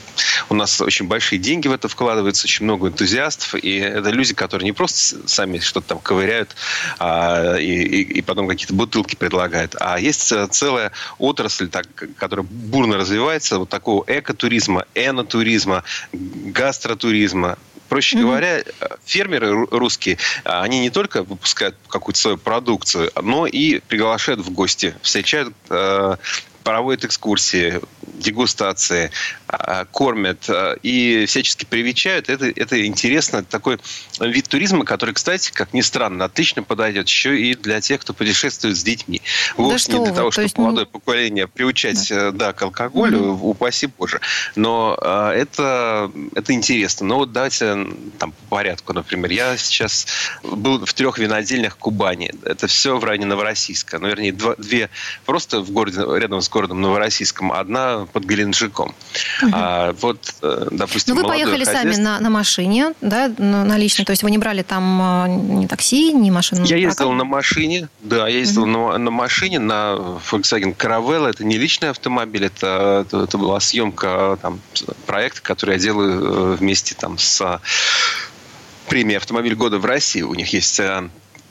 у 0.49 0.53
нас 0.53 0.79
очень 0.79 1.07
большие 1.07 1.39
деньги 1.39 1.67
в 1.67 1.71
это 1.71 1.87
вкладываются, 1.87 2.45
очень 2.45 2.65
много 2.65 2.89
энтузиастов. 2.89 3.55
И 3.55 3.77
это 3.77 4.11
люди, 4.11 4.35
которые 4.35 4.65
не 4.65 4.73
просто 4.73 5.27
сами 5.27 5.57
что-то 5.57 5.87
там 5.87 5.99
ковыряют, 5.99 6.55
а, 6.99 7.55
и, 7.55 7.71
и, 7.71 8.01
и 8.19 8.21
потом 8.27 8.47
какие-то 8.47 8.73
бутылки 8.73 9.15
предлагает. 9.15 9.75
А 9.79 9.99
есть 9.99 10.31
э, 10.31 10.47
целая 10.51 10.91
отрасль, 11.17 11.69
так, 11.69 11.87
которая 12.17 12.45
бурно 12.47 12.97
развивается, 12.97 13.57
вот 13.57 13.69
такого 13.69 14.03
экотуризма, 14.05 14.85
энотуризма, 14.93 15.83
гастротуризма, 16.13 17.57
Проще 17.89 18.17
mm-hmm. 18.17 18.21
говоря, 18.21 18.63
фермеры 19.05 19.65
русские, 19.71 20.17
они 20.43 20.81
не 20.81 20.89
только 20.89 21.23
выпускают 21.23 21.77
какую-то 21.87 22.19
свою 22.19 22.37
продукцию, 22.37 23.09
но 23.21 23.47
и 23.47 23.79
приглашают 23.79 24.41
в 24.41 24.51
гости, 24.51 24.93
встречают 25.01 25.53
э, 25.69 26.17
проводят 26.65 27.05
экскурсии, 27.05 27.79
дегустации, 28.13 29.11
а, 29.47 29.85
кормят 29.85 30.49
а, 30.49 30.73
и 30.81 31.25
всячески 31.25 31.65
привечают. 31.65 32.29
Это, 32.29 32.47
это 32.47 32.85
интересно. 32.85 33.43
такой 33.43 33.79
вид 34.19 34.47
туризма, 34.47 34.85
который, 34.85 35.13
кстати, 35.13 35.51
как 35.51 35.73
ни 35.73 35.81
странно, 35.81 36.25
отлично 36.25 36.63
подойдет 36.63 37.07
еще 37.07 37.39
и 37.39 37.55
для 37.55 37.81
тех, 37.81 38.01
кто 38.01 38.13
путешествует 38.13 38.75
с 38.75 38.83
детьми. 38.83 39.21
Вовсе 39.55 39.91
да 39.91 39.97
не 39.99 40.05
для 40.05 40.13
того, 40.13 40.31
чтобы 40.31 40.45
есть... 40.45 40.57
молодое 40.57 40.85
поколение 40.85 41.47
приучать 41.47 42.09
да. 42.09 42.31
Да, 42.31 42.53
к 42.53 42.61
алкоголю, 42.61 43.33
угу. 43.33 43.49
упаси 43.49 43.87
Боже. 43.87 44.21
Но 44.55 44.97
а, 45.01 45.33
это, 45.33 46.11
это 46.35 46.53
интересно. 46.53 47.07
Но 47.07 47.17
вот 47.17 47.31
давайте 47.31 47.87
там, 48.17 48.31
по 48.31 48.57
порядку, 48.57 48.93
например. 48.93 49.31
Я 49.31 49.57
сейчас 49.57 50.07
был 50.43 50.85
в 50.85 50.93
трех 50.93 51.17
винодельнях 51.17 51.77
Кубани. 51.77 52.31
Это 52.43 52.67
все 52.67 52.97
в 52.97 53.03
районе 53.03 53.25
Новороссийска. 53.25 53.99
Ну, 53.99 54.07
вернее, 54.07 54.31
два, 54.31 54.55
две 54.55 54.89
просто 55.25 55.61
в 55.61 55.71
городе, 55.71 56.01
рядом 56.17 56.41
с 56.41 56.49
городом 56.49 56.81
Новороссийском, 56.81 57.51
одна 57.51 57.96
под 58.05 58.23
Геленджиком. 58.25 58.93
Угу. 59.41 59.51
А, 59.53 59.93
вот, 60.01 60.33
э, 60.41 60.67
допустим, 60.71 61.15
Ну, 61.15 61.21
вы 61.21 61.27
поехали 61.27 61.63
сами 61.63 61.95
на, 61.95 62.19
на 62.19 62.29
машине, 62.29 62.93
да, 63.01 63.31
на 63.37 63.77
лично, 63.77 64.05
то 64.05 64.11
есть 64.11 64.23
вы 64.23 64.31
не 64.31 64.37
брали 64.37 64.63
там 64.63 65.01
э, 65.01 65.27
ни 65.61 65.67
такси, 65.67 66.13
ни 66.13 66.29
машину? 66.29 66.65
Я 66.65 66.77
ездил 66.77 67.11
на 67.11 67.23
машине, 67.23 67.89
да, 68.01 68.27
я 68.27 68.39
ездил 68.39 68.63
угу. 68.63 68.71
на, 68.71 68.97
на 68.97 69.11
машине, 69.11 69.59
на 69.59 70.19
Volkswagen 70.31 70.75
Caravella, 70.75 71.29
это 71.29 71.43
не 71.43 71.57
личный 71.57 71.89
автомобиль, 71.89 72.45
это, 72.45 73.05
это, 73.07 73.23
это 73.23 73.37
была 73.37 73.59
съемка 73.59 74.37
там, 74.41 74.59
проекта, 75.05 75.41
который 75.41 75.75
я 75.75 75.79
делаю 75.79 76.53
э, 76.53 76.55
вместе 76.55 76.95
там 76.95 77.17
с 77.17 77.61
премией 78.87 79.17
«Автомобиль 79.17 79.55
года» 79.55 79.79
в 79.79 79.85
России. 79.85 80.21
У 80.21 80.33
них 80.33 80.53
есть 80.53 80.79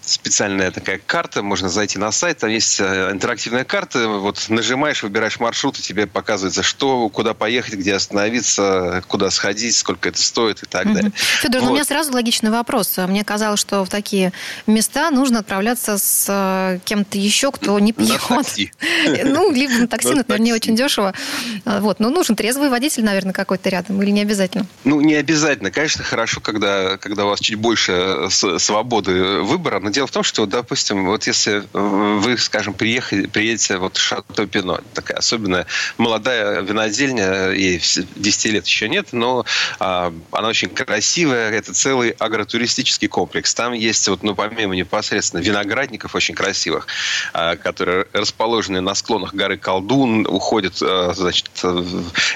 специальная 0.09 0.71
такая 0.71 1.01
карта, 1.05 1.43
можно 1.43 1.69
зайти 1.69 1.99
на 1.99 2.13
сайт, 2.13 2.39
там 2.39 2.51
есть 2.51 2.81
э, 2.81 3.11
интерактивная 3.11 3.65
карта, 3.65 4.09
вот 4.09 4.47
нажимаешь, 4.49 5.03
выбираешь 5.03 5.41
маршрут, 5.41 5.79
и 5.79 5.83
тебе 5.83 6.07
показывается, 6.07 6.63
что, 6.63 7.09
куда 7.09 7.35
поехать, 7.35 7.75
где 7.75 7.95
остановиться, 7.95 9.03
куда 9.09 9.31
сходить, 9.31 9.77
сколько 9.77 10.09
это 10.09 10.21
стоит 10.21 10.63
и 10.63 10.67
так 10.67 10.93
далее. 10.93 11.13
Федор, 11.15 11.61
вот. 11.61 11.67
ну, 11.67 11.73
у 11.73 11.75
меня 11.75 11.85
сразу 11.85 12.13
логичный 12.13 12.51
вопрос. 12.51 12.97
Мне 12.97 13.25
казалось, 13.25 13.61
что 13.61 13.85
в 13.85 13.89
такие 13.89 14.33
места 14.67 15.11
нужно 15.11 15.41
отправляться 15.41 15.99
с 15.99 16.27
э, 16.29 16.79
кем-то 16.85 17.19
еще, 17.19 17.51
кто 17.51 17.79
не 17.79 17.93
пьет. 17.93 18.21
На 18.31 18.37
такси. 18.37 18.73
Ну, 19.25 19.53
либо 19.53 19.73
на 19.73 19.89
такси, 19.89 20.15
например, 20.15 20.41
не 20.41 20.53
очень 20.53 20.77
дешево. 20.77 21.15
А, 21.65 21.81
вот, 21.81 22.01
но 22.01 22.11
нужен 22.11 22.37
трезвый 22.37 22.69
водитель, 22.69 23.05
наверное, 23.05 23.33
какой-то 23.33 23.69
рядом, 23.69 24.01
или 24.03 24.11
не 24.11 24.23
обязательно? 24.23 24.67
Ну, 24.85 25.01
не 25.01 25.15
обязательно. 25.15 25.71
Конечно, 25.71 26.05
хорошо, 26.05 26.41
когда, 26.41 26.97
когда 26.97 27.25
у 27.25 27.29
вас 27.29 27.41
чуть 27.41 27.57
больше 27.57 27.93
э, 27.93 28.59
свободы 28.59 29.41
выбора, 29.41 29.81
но 29.81 29.91
дело 29.97 30.07
в 30.07 30.11
том, 30.11 30.23
что, 30.23 30.45
допустим, 30.45 31.07
вот 31.07 31.27
если 31.27 31.65
вы, 31.73 32.37
скажем, 32.37 32.75
приехали, 32.75 33.27
приедете 33.27 33.79
вот 33.79 33.97
в 33.97 34.01
Шато 34.01 34.47
Пино, 34.47 34.81
такая 34.93 35.17
особенная 35.17 35.67
молодая 35.97 36.61
винодельня, 36.61 37.51
ей 37.51 37.81
10 37.81 38.45
лет 38.53 38.67
еще 38.67 38.91
нет, 38.91 39.09
но 39.13 39.47
а, 39.79 40.13
она 40.33 40.49
очень 40.49 40.69
красивая, 40.69 41.51
это 41.51 41.73
целый 41.73 42.11
агротуристический 42.11 43.09
комплекс. 43.09 43.55
Там 43.55 43.73
есть, 43.73 44.07
вот, 44.09 44.23
ну, 44.23 44.35
помимо 44.35 44.77
непосредственно 44.77 45.41
виноградников 45.41 46.15
очень 46.15 46.35
красивых, 46.35 46.89
а, 47.33 47.57
которые 47.57 48.07
расположены 48.13 48.83
на 48.83 48.95
склонах 48.95 49.33
горы 49.33 49.57
Колдун, 49.57 50.27
уходит, 50.27 50.75
а, 50.83 51.15
значит, 51.15 51.49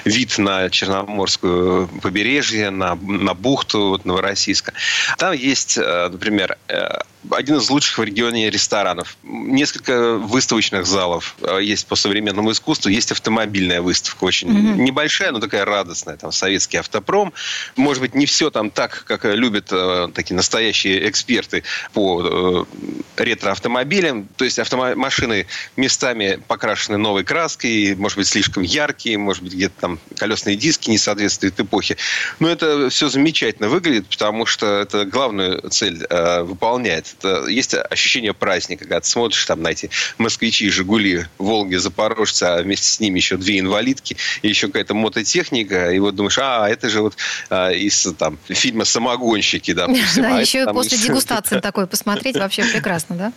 вид 0.03 0.37
на 0.39 0.67
Черноморскую 0.71 1.87
побережье, 2.01 2.71
на, 2.71 2.95
на 2.95 3.35
бухту 3.35 3.89
вот, 3.89 4.05
Новороссийска. 4.05 4.73
Там 5.19 5.33
есть, 5.33 5.77
а, 5.77 6.09
например, 6.09 6.57
э, 6.67 7.01
один 7.29 7.57
из 7.57 7.69
лучших 7.69 7.99
в 7.99 8.03
регионе 8.03 8.49
ресторанов. 8.49 9.17
Несколько 9.23 10.15
выставочных 10.15 10.85
залов 10.85 11.35
э, 11.41 11.59
есть 11.61 11.87
по 11.87 11.95
современному 11.95 12.51
искусству. 12.51 12.89
Есть 12.89 13.11
автомобильная 13.11 13.81
выставка, 13.81 14.23
очень 14.23 14.49
mm-hmm. 14.49 14.81
небольшая, 14.81 15.31
но 15.31 15.39
такая 15.39 15.65
радостная. 15.65 16.17
Там 16.17 16.31
советский 16.31 16.77
автопром. 16.77 17.33
Может 17.75 18.01
быть, 18.01 18.15
не 18.15 18.25
все 18.25 18.49
там 18.49 18.71
так, 18.71 19.03
как 19.05 19.25
любят 19.25 19.67
э, 19.71 20.09
такие 20.13 20.35
настоящие 20.35 21.07
эксперты 21.09 21.63
по 21.93 22.65
э, 23.17 23.23
ретро-автомобилям. 23.23 24.27
То 24.35 24.45
есть 24.45 24.57
автомашины 24.59 25.45
местами 25.75 26.39
покрашены 26.47 26.97
новой 26.97 27.23
краской, 27.23 27.95
может 27.95 28.17
быть, 28.17 28.27
слишком 28.27 28.63
яркие, 28.63 29.17
может 29.17 29.43
быть, 29.43 29.53
где-то 29.53 29.75
там 29.79 29.99
колесные 30.17 30.55
диски 30.55 30.89
не 30.89 30.97
соответствуют 30.97 31.59
эпохе. 31.59 31.97
Но 32.39 32.49
это 32.49 32.89
все 32.89 33.09
замечательно 33.09 33.69
выглядит, 33.69 34.07
потому 34.07 34.45
что 34.45 34.65
это 34.79 35.05
главную 35.05 35.69
цель 35.69 36.05
э, 36.09 36.41
выполняет 36.41 37.10
есть 37.47 37.73
ощущение 37.73 38.33
праздника, 38.33 38.83
когда 38.85 38.99
ты 38.99 39.07
смотришь 39.07 39.45
там 39.45 39.61
на 39.61 39.69
эти 39.69 39.89
москвичи, 40.17 40.69
Жигули, 40.69 41.27
Волги, 41.37 41.75
Запорожцы, 41.75 42.43
а 42.43 42.61
вместе 42.61 42.87
с 42.87 42.99
ними 42.99 43.19
еще 43.19 43.37
две 43.37 43.59
инвалидки, 43.59 44.17
и 44.41 44.49
еще 44.49 44.67
какая-то 44.67 44.93
мототехника, 44.93 45.91
и 45.91 45.99
вот 45.99 46.15
думаешь, 46.15 46.37
а, 46.39 46.67
это 46.69 46.89
же 46.89 47.01
вот 47.01 47.15
а, 47.49 47.71
из 47.71 48.07
там, 48.17 48.37
фильма 48.47 48.85
«Самогонщики», 48.85 49.73
допустим. 49.73 50.23
Да, 50.23 50.37
а 50.37 50.41
еще 50.41 50.65
после 50.73 50.97
дегустации 50.97 51.59
такой 51.61 51.87
посмотреть 51.87 52.37
вообще 52.37 52.63
прекрасно, 52.63 53.15
да? 53.15 53.33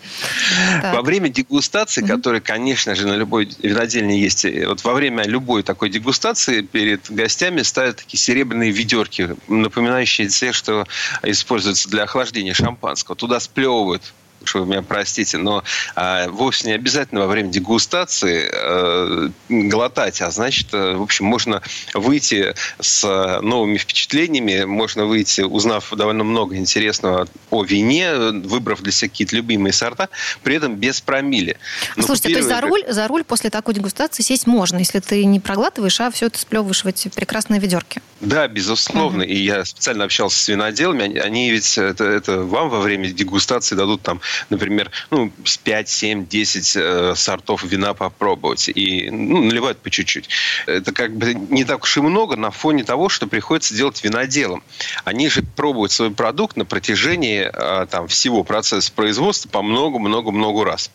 Во 0.94 1.02
время 1.02 1.28
дегустации, 1.28 2.02
которая, 2.02 2.40
конечно 2.40 2.94
же, 2.94 3.06
на 3.06 3.14
любой 3.14 3.48
винодельне 3.62 4.20
есть, 4.20 4.44
вот 4.66 4.82
во 4.84 4.94
время 4.94 5.24
любой 5.24 5.62
такой 5.62 5.90
дегустации 5.90 6.62
перед 6.62 7.10
гостями 7.10 7.62
ставят 7.62 7.96
такие 7.96 8.18
серебряные 8.18 8.70
ведерки, 8.70 9.36
напоминающие 9.48 10.28
те, 10.28 10.52
что 10.52 10.86
используются 11.22 11.88
для 11.88 12.04
охлаждения 12.04 12.54
шампанского. 12.54 13.16
Туда 13.16 13.40
сплевывают 13.64 14.12
уж 14.44 14.54
вы 14.54 14.66
меня 14.66 14.82
простите, 14.82 15.38
но 15.38 15.64
а, 15.94 16.28
вовсе 16.28 16.68
не 16.68 16.74
обязательно 16.74 17.22
во 17.22 17.26
время 17.26 17.50
дегустации 17.50 18.50
а, 18.52 19.30
глотать, 19.48 20.20
а 20.22 20.30
значит, 20.30 20.72
в 20.72 21.02
общем, 21.02 21.26
можно 21.26 21.62
выйти 21.94 22.54
с 22.80 23.04
новыми 23.42 23.78
впечатлениями, 23.78 24.64
можно 24.64 25.06
выйти, 25.06 25.42
узнав 25.42 25.92
довольно 25.94 26.24
много 26.24 26.56
интересного 26.56 27.26
о 27.50 27.64
вине, 27.64 28.14
выбрав 28.14 28.82
для 28.82 28.92
себя 28.92 29.08
какие-то 29.08 29.36
любимые 29.36 29.72
сорта, 29.72 30.08
при 30.42 30.56
этом 30.56 30.76
без 30.76 31.00
промили. 31.00 31.56
Но 31.96 32.04
Слушайте, 32.04 32.30
то 32.30 32.36
есть 32.36 32.48
за 32.48 32.60
руль, 32.60 32.84
за 32.88 33.08
руль 33.08 33.24
после 33.24 33.50
такой 33.50 33.74
дегустации 33.74 34.22
сесть 34.22 34.46
можно, 34.46 34.78
если 34.78 35.00
ты 35.00 35.24
не 35.24 35.40
проглатываешь, 35.40 36.00
а 36.00 36.10
все 36.10 36.26
это 36.26 36.38
сплевываешь 36.38 36.84
в 36.84 36.86
эти 36.86 37.08
прекрасные 37.08 37.60
ведерки? 37.60 38.02
Да, 38.20 38.48
безусловно. 38.48 39.24
Угу. 39.24 39.30
И 39.30 39.36
я 39.36 39.64
специально 39.64 40.04
общался 40.04 40.42
с 40.42 40.48
виноделами. 40.48 41.04
Они, 41.04 41.18
они 41.18 41.50
ведь 41.50 41.76
это, 41.78 42.04
это 42.04 42.42
вам 42.42 42.68
во 42.70 42.80
время 42.80 43.08
дегустации 43.08 43.74
дадут 43.74 44.02
там, 44.02 44.20
например, 44.50 44.90
ну, 45.10 45.32
5, 45.64 45.88
7, 45.88 46.26
10 46.26 46.76
э, 46.76 47.14
сортов 47.16 47.64
вина 47.64 47.94
попробовать. 47.94 48.68
И 48.68 49.10
ну, 49.10 49.42
наливают 49.42 49.78
по 49.78 49.90
чуть-чуть. 49.90 50.28
Это 50.66 50.92
как 50.92 51.16
бы 51.16 51.34
не 51.34 51.64
так 51.64 51.82
уж 51.82 51.96
и 51.96 52.00
много 52.00 52.36
на 52.36 52.50
фоне 52.50 52.84
того, 52.84 53.08
что 53.08 53.26
приходится 53.26 53.74
делать 53.74 54.02
виноделам. 54.02 54.62
Они 55.04 55.28
же 55.28 55.42
пробуют 55.42 55.92
свой 55.92 56.10
продукт 56.10 56.56
на 56.56 56.64
протяжении 56.64 57.50
э, 57.52 57.86
там, 57.86 58.08
всего 58.08 58.44
процесса 58.44 58.92
производства 58.92 59.48
по 59.48 59.62
много-много-много 59.62 60.64
раз. 60.64 60.90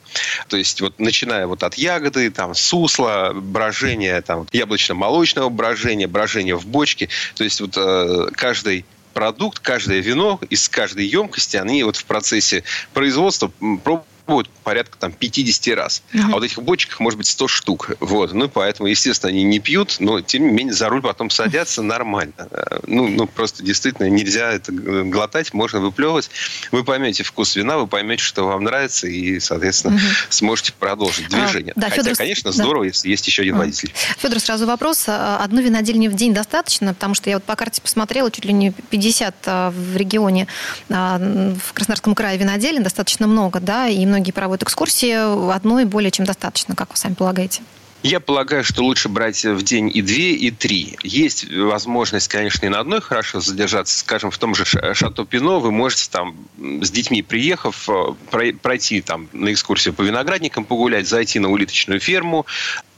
То 0.47 0.57
есть 0.57 0.81
вот 0.81 0.99
начиная 0.99 1.47
вот 1.47 1.63
от 1.63 1.75
ягоды, 1.75 2.29
там, 2.31 2.55
сусла, 2.55 3.31
брожения, 3.33 4.21
там, 4.21 4.47
яблочно-молочного 4.51 5.49
брожения, 5.49 6.07
брожения 6.07 6.55
в 6.55 6.65
бочке. 6.65 7.09
То 7.35 7.43
есть 7.43 7.61
вот 7.61 7.75
э, 7.77 8.27
каждый 8.33 8.85
продукт, 9.13 9.59
каждое 9.59 9.99
вино 9.99 10.39
из 10.49 10.69
каждой 10.69 11.05
емкости, 11.05 11.57
они 11.57 11.83
вот 11.83 11.95
в 11.95 12.05
процессе 12.05 12.63
производства 12.93 13.51
пробуют 13.83 14.05
пробуют 14.29 14.49
порядка 14.63 14.97
там 14.99 15.11
50 15.11 15.75
раз. 15.75 16.03
Угу. 16.13 16.23
А 16.23 16.31
вот 16.33 16.43
этих 16.43 16.61
бочках 16.61 16.99
может 16.99 17.17
быть 17.17 17.25
100 17.25 17.47
штук. 17.47 17.91
Вот. 17.99 18.31
Ну, 18.33 18.47
поэтому, 18.47 18.87
естественно, 18.87 19.31
они 19.31 19.43
не 19.43 19.59
пьют, 19.59 19.95
но, 19.99 20.21
тем 20.21 20.43
не 20.43 20.51
менее, 20.51 20.73
за 20.73 20.87
руль 20.87 21.01
потом 21.01 21.31
садятся 21.31 21.81
нормально. 21.81 22.47
Ну, 22.85 23.07
ну 23.07 23.25
просто 23.25 23.63
действительно 23.63 24.07
нельзя 24.07 24.51
это 24.51 24.71
глотать, 24.71 25.53
можно 25.53 25.79
выплевывать. 25.79 26.29
Вы 26.71 26.83
поймете 26.83 27.23
вкус 27.23 27.55
вина, 27.55 27.77
вы 27.77 27.87
поймете, 27.87 28.21
что 28.21 28.43
вам 28.45 28.63
нравится, 28.63 29.07
и, 29.07 29.39
соответственно, 29.39 29.95
угу. 29.95 30.03
сможете 30.29 30.73
продолжить 30.73 31.33
а, 31.33 31.37
движение. 31.37 31.73
А, 31.75 31.79
да, 31.79 31.89
Хотя, 31.89 32.03
Федор... 32.03 32.17
конечно, 32.17 32.51
здорово, 32.51 32.83
да. 32.83 32.89
если 32.89 33.09
есть 33.09 33.25
еще 33.25 33.41
один 33.41 33.55
а. 33.55 33.59
водитель. 33.59 33.91
Федор, 34.19 34.39
сразу 34.39 34.67
вопрос. 34.67 35.05
А, 35.07 35.43
одну 35.43 35.61
винодельню 35.61 36.11
в 36.11 36.13
день 36.13 36.35
достаточно? 36.35 36.93
Потому 36.93 37.15
что 37.15 37.31
я 37.31 37.37
вот 37.37 37.43
по 37.45 37.55
карте 37.55 37.81
посмотрела, 37.81 38.29
чуть 38.29 38.45
ли 38.45 38.53
не 38.53 38.71
50 38.71 39.35
а, 39.47 39.71
в 39.71 39.97
регионе, 39.97 40.45
в 40.87 41.73
Краснодарском 41.73 42.13
крае 42.13 42.37
виноделин 42.37 42.83
достаточно 42.83 43.25
много, 43.25 43.59
да, 43.59 43.87
и 43.87 44.05
многие 44.05 44.18
многие 44.19 44.31
проводят 44.31 44.63
экскурсии, 44.63 45.53
одной 45.55 45.85
более 45.85 46.11
чем 46.11 46.25
достаточно, 46.25 46.75
как 46.75 46.91
вы 46.91 46.97
сами 46.97 47.13
полагаете? 47.13 47.61
Я 48.01 48.21
полагаю, 48.21 48.63
что 48.63 48.83
лучше 48.83 49.09
брать 49.09 49.43
в 49.43 49.61
день 49.61 49.91
и 49.93 50.01
две, 50.01 50.33
и 50.33 50.51
три. 50.51 50.97
Есть 51.03 51.51
возможность, 51.51 52.29
конечно, 52.29 52.65
и 52.65 52.69
на 52.69 52.79
одной 52.79 53.01
хорошо 53.01 53.41
задержаться. 53.41 53.97
Скажем, 53.99 54.31
в 54.31 54.37
том 54.37 54.55
же 54.55 54.63
Шато 54.65 55.25
Пино 55.25 55.59
вы 55.59 55.71
можете 55.71 56.09
там 56.09 56.35
с 56.57 56.91
детьми 56.91 57.21
приехав, 57.21 57.89
э, 57.89 58.51
пройти 58.61 59.01
там 59.01 59.27
на 59.33 59.51
экскурсию 59.51 59.93
по 59.93 60.01
виноградникам 60.01 60.63
погулять, 60.63 61.09
зайти 61.09 61.39
на 61.39 61.49
улиточную 61.49 61.99
ферму, 61.99 62.45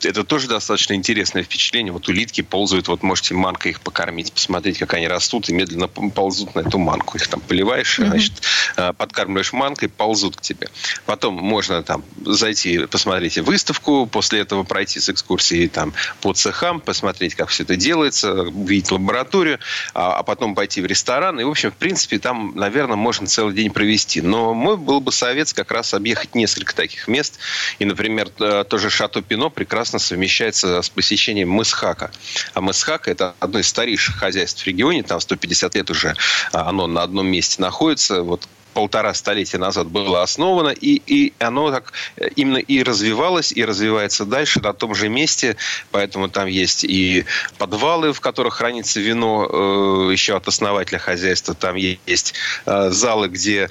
это 0.05 0.23
тоже 0.23 0.47
достаточно 0.47 0.93
интересное 0.93 1.43
впечатление. 1.43 1.91
Вот 1.91 2.07
улитки 2.07 2.41
ползают, 2.41 2.87
вот 2.87 3.03
можете 3.03 3.33
манкой 3.33 3.71
их 3.71 3.81
покормить, 3.81 4.31
посмотреть, 4.31 4.79
как 4.79 4.93
они 4.93 5.07
растут 5.07 5.49
и 5.49 5.53
медленно 5.53 5.87
ползут 5.87 6.55
на 6.55 6.61
эту 6.61 6.77
манку. 6.77 7.17
Их 7.17 7.27
там 7.27 7.41
поливаешь, 7.41 7.99
mm-hmm. 7.99 8.07
значит, 8.07 8.33
э, 8.77 8.93
подкармливаешь 8.93 9.53
манкой, 9.53 9.89
ползут 9.89 10.37
к 10.37 10.41
тебе. 10.41 10.69
Потом 11.05 11.35
можно 11.35 11.83
там 11.83 12.03
зайти, 12.25 12.85
посмотреть 12.85 13.37
выставку, 13.39 14.05
после 14.05 14.39
этого 14.39 14.63
пройти 14.63 14.99
с 14.99 15.09
экскурсией 15.09 15.67
там 15.67 15.93
по 16.21 16.33
цехам, 16.33 16.79
посмотреть, 16.79 17.35
как 17.35 17.49
все 17.49 17.63
это 17.63 17.75
делается, 17.75 18.43
увидеть 18.43 18.91
лабораторию, 18.91 19.59
а, 19.93 20.17
а 20.17 20.23
потом 20.23 20.55
пойти 20.55 20.81
в 20.81 20.85
ресторан. 20.85 21.39
И, 21.39 21.43
в 21.43 21.49
общем, 21.49 21.71
в 21.71 21.75
принципе, 21.75 22.19
там, 22.19 22.53
наверное, 22.55 22.95
можно 22.95 23.27
целый 23.27 23.53
день 23.53 23.71
провести. 23.71 24.21
Но 24.21 24.53
мой 24.53 24.77
был 24.77 25.01
бы 25.01 25.11
совет 25.11 25.51
как 25.53 25.71
раз 25.71 25.93
объехать 25.93 26.35
несколько 26.35 26.75
таких 26.75 27.07
мест. 27.07 27.39
И, 27.79 27.85
например, 27.85 28.29
тоже 28.29 28.89
Шато 28.89 29.21
Пино 29.21 29.49
прекрасно 29.49 29.90
прекрасно 29.91 29.99
совмещается 29.99 30.81
с 30.81 30.89
посещением 30.89 31.49
Мысхака. 31.49 32.11
А 32.53 32.61
Мысхак– 32.61 33.07
это 33.09 33.35
одно 33.39 33.59
из 33.59 33.67
старейших 33.67 34.15
хозяйств 34.15 34.63
в 34.63 34.67
регионе, 34.67 35.03
там 35.03 35.19
150 35.19 35.75
лет 35.75 35.89
уже 35.89 36.15
а, 36.53 36.69
оно 36.69 36.87
на 36.87 37.03
одном 37.03 37.27
месте 37.27 37.61
находится. 37.61 38.21
Вот 38.21 38.47
полтора 38.73 39.13
столетия 39.13 39.57
назад 39.57 39.87
было 39.87 40.23
основано, 40.23 40.69
и, 40.69 41.01
и 41.05 41.33
оно 41.39 41.71
так 41.71 41.91
э, 42.15 42.29
именно 42.37 42.57
и 42.57 42.83
развивалось, 42.83 43.51
и 43.51 43.65
развивается 43.65 44.25
дальше 44.25 44.61
на 44.61 44.71
том 44.71 44.95
же 44.95 45.09
месте, 45.09 45.57
поэтому 45.91 46.29
там 46.29 46.47
есть 46.47 46.85
и 46.85 47.25
подвалы, 47.57 48.13
в 48.13 48.21
которых 48.21 48.53
хранится 48.53 49.01
вино 49.01 49.45
э, 49.45 50.13
еще 50.13 50.37
от 50.37 50.47
основателя 50.47 50.99
хозяйства, 50.99 51.53
там 51.53 51.75
есть 51.75 52.33
э, 52.65 52.91
залы, 52.91 53.27
где 53.27 53.69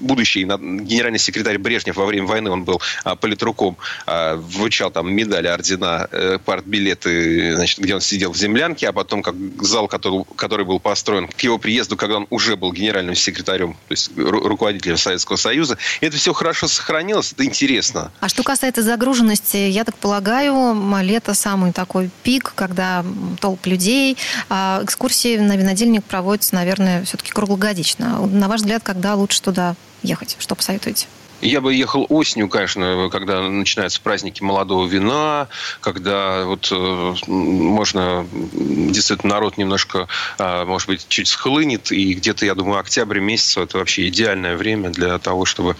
будущий 0.00 0.44
генеральный 0.44 1.18
секретарь 1.18 1.58
Брежнев 1.58 1.96
во 1.96 2.06
время 2.06 2.26
войны, 2.26 2.50
он 2.50 2.64
был 2.64 2.80
а, 3.04 3.16
политруком, 3.16 3.76
а, 4.06 4.36
вручал 4.36 4.90
там 4.90 5.12
медали, 5.12 5.46
ордена, 5.46 6.08
э, 6.10 6.38
партбилеты, 6.44 7.56
значит, 7.56 7.78
где 7.78 7.94
он 7.94 8.00
сидел 8.00 8.32
в 8.32 8.36
землянке, 8.36 8.88
а 8.88 8.92
потом 8.92 9.22
как 9.22 9.34
зал, 9.60 9.88
который, 9.88 10.24
который 10.36 10.64
был 10.64 10.80
построен 10.80 11.28
к 11.28 11.40
его 11.40 11.58
приезду, 11.58 11.96
когда 11.96 12.16
он 12.16 12.26
уже 12.30 12.56
был 12.56 12.72
генеральным 12.72 13.14
секретарем, 13.14 13.74
то 13.88 13.92
есть 13.92 14.10
руководителем 14.16 14.96
Советского 14.96 15.36
Союза. 15.36 15.78
И 16.00 16.06
это 16.06 16.16
все 16.16 16.32
хорошо 16.32 16.68
сохранилось, 16.68 17.32
это 17.32 17.44
интересно. 17.44 18.10
А 18.20 18.28
что 18.28 18.42
касается 18.42 18.82
загруженности, 18.82 19.56
я 19.56 19.84
так 19.84 19.96
полагаю, 19.96 20.74
лето 21.02 21.34
самый 21.34 21.72
такой 21.72 22.10
пик, 22.22 22.52
когда 22.54 23.04
толп 23.40 23.66
людей, 23.66 24.16
а 24.48 24.80
экскурсии 24.82 25.36
на 25.36 25.56
винодельник 25.56 26.04
проводятся, 26.04 26.54
наверное, 26.54 27.04
все-таки 27.04 27.32
круглогодично. 27.32 28.26
На 28.26 28.48
ваш 28.48 28.60
взгляд, 28.60 28.82
когда 28.82 29.14
лучше 29.14 29.42
туда 29.42 29.76
ехать? 30.04 30.36
Что 30.38 30.54
посоветуете? 30.54 31.06
Я 31.40 31.60
бы 31.60 31.74
ехал 31.74 32.06
осенью, 32.08 32.48
конечно, 32.48 33.08
когда 33.10 33.42
начинаются 33.42 34.00
праздники 34.00 34.42
молодого 34.42 34.86
вина, 34.86 35.48
когда 35.80 36.44
вот 36.44 36.68
э, 36.72 37.14
можно 37.26 38.26
действительно 38.32 39.34
народ 39.34 39.58
немножко, 39.58 40.08
э, 40.38 40.64
может 40.64 40.88
быть, 40.88 41.06
чуть 41.08 41.28
схлынет, 41.28 41.92
и 41.92 42.14
где-то, 42.14 42.46
я 42.46 42.54
думаю, 42.54 42.78
октябрь 42.78 43.20
месяц 43.20 43.58
это 43.58 43.78
вообще 43.78 44.08
идеальное 44.08 44.56
время 44.56 44.90
для 44.90 45.18
того, 45.18 45.44
чтобы 45.44 45.76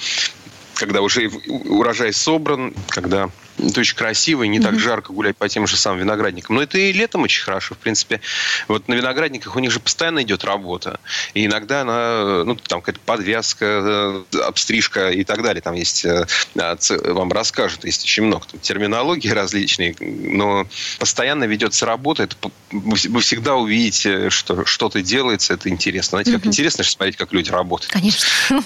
когда 0.74 1.00
уже 1.00 1.30
урожай 1.48 2.12
собран, 2.12 2.74
когда 2.88 3.30
это 3.58 3.80
очень 3.80 3.96
красиво 3.96 4.42
и 4.42 4.48
не 4.48 4.58
mm-hmm. 4.58 4.62
так 4.62 4.78
жарко 4.78 5.12
гулять 5.12 5.36
по 5.36 5.48
тем 5.48 5.66
же 5.66 5.76
самым 5.76 6.00
виноградникам. 6.00 6.56
Но 6.56 6.62
это 6.62 6.78
и 6.78 6.92
летом 6.92 7.22
очень 7.22 7.42
хорошо. 7.42 7.74
В 7.74 7.78
принципе, 7.78 8.20
вот 8.68 8.88
на 8.88 8.94
виноградниках 8.94 9.54
у 9.56 9.58
них 9.60 9.70
же 9.70 9.80
постоянно 9.80 10.22
идет 10.22 10.44
работа. 10.44 11.00
И 11.34 11.46
иногда 11.46 11.82
она, 11.82 12.44
ну, 12.44 12.56
там 12.56 12.80
какая-то 12.80 13.00
подвязка, 13.04 14.24
э, 14.32 14.38
обстрижка 14.44 15.10
и 15.10 15.24
так 15.24 15.42
далее. 15.42 15.62
Там 15.62 15.74
есть, 15.74 16.04
э, 16.04 16.26
вам 16.54 17.32
расскажут, 17.32 17.84
есть 17.84 18.04
очень 18.04 18.24
много 18.24 18.46
там, 18.50 18.60
терминологии 18.60 19.28
различные, 19.30 19.94
но 20.00 20.66
постоянно 20.98 21.44
ведется 21.44 21.86
работа. 21.86 22.24
Это, 22.24 22.36
вы 22.70 23.20
всегда 23.20 23.54
увидите, 23.54 24.30
что 24.30 24.64
что-то 24.64 25.02
делается, 25.02 25.54
это 25.54 25.68
интересно. 25.68 26.22
Знаете, 26.22 26.32
как 26.32 26.46
интересно 26.46 26.84
смотреть, 26.84 27.16
как 27.16 27.32
люди 27.32 27.50
работают. 27.50 27.92
Конечно. 27.92 28.28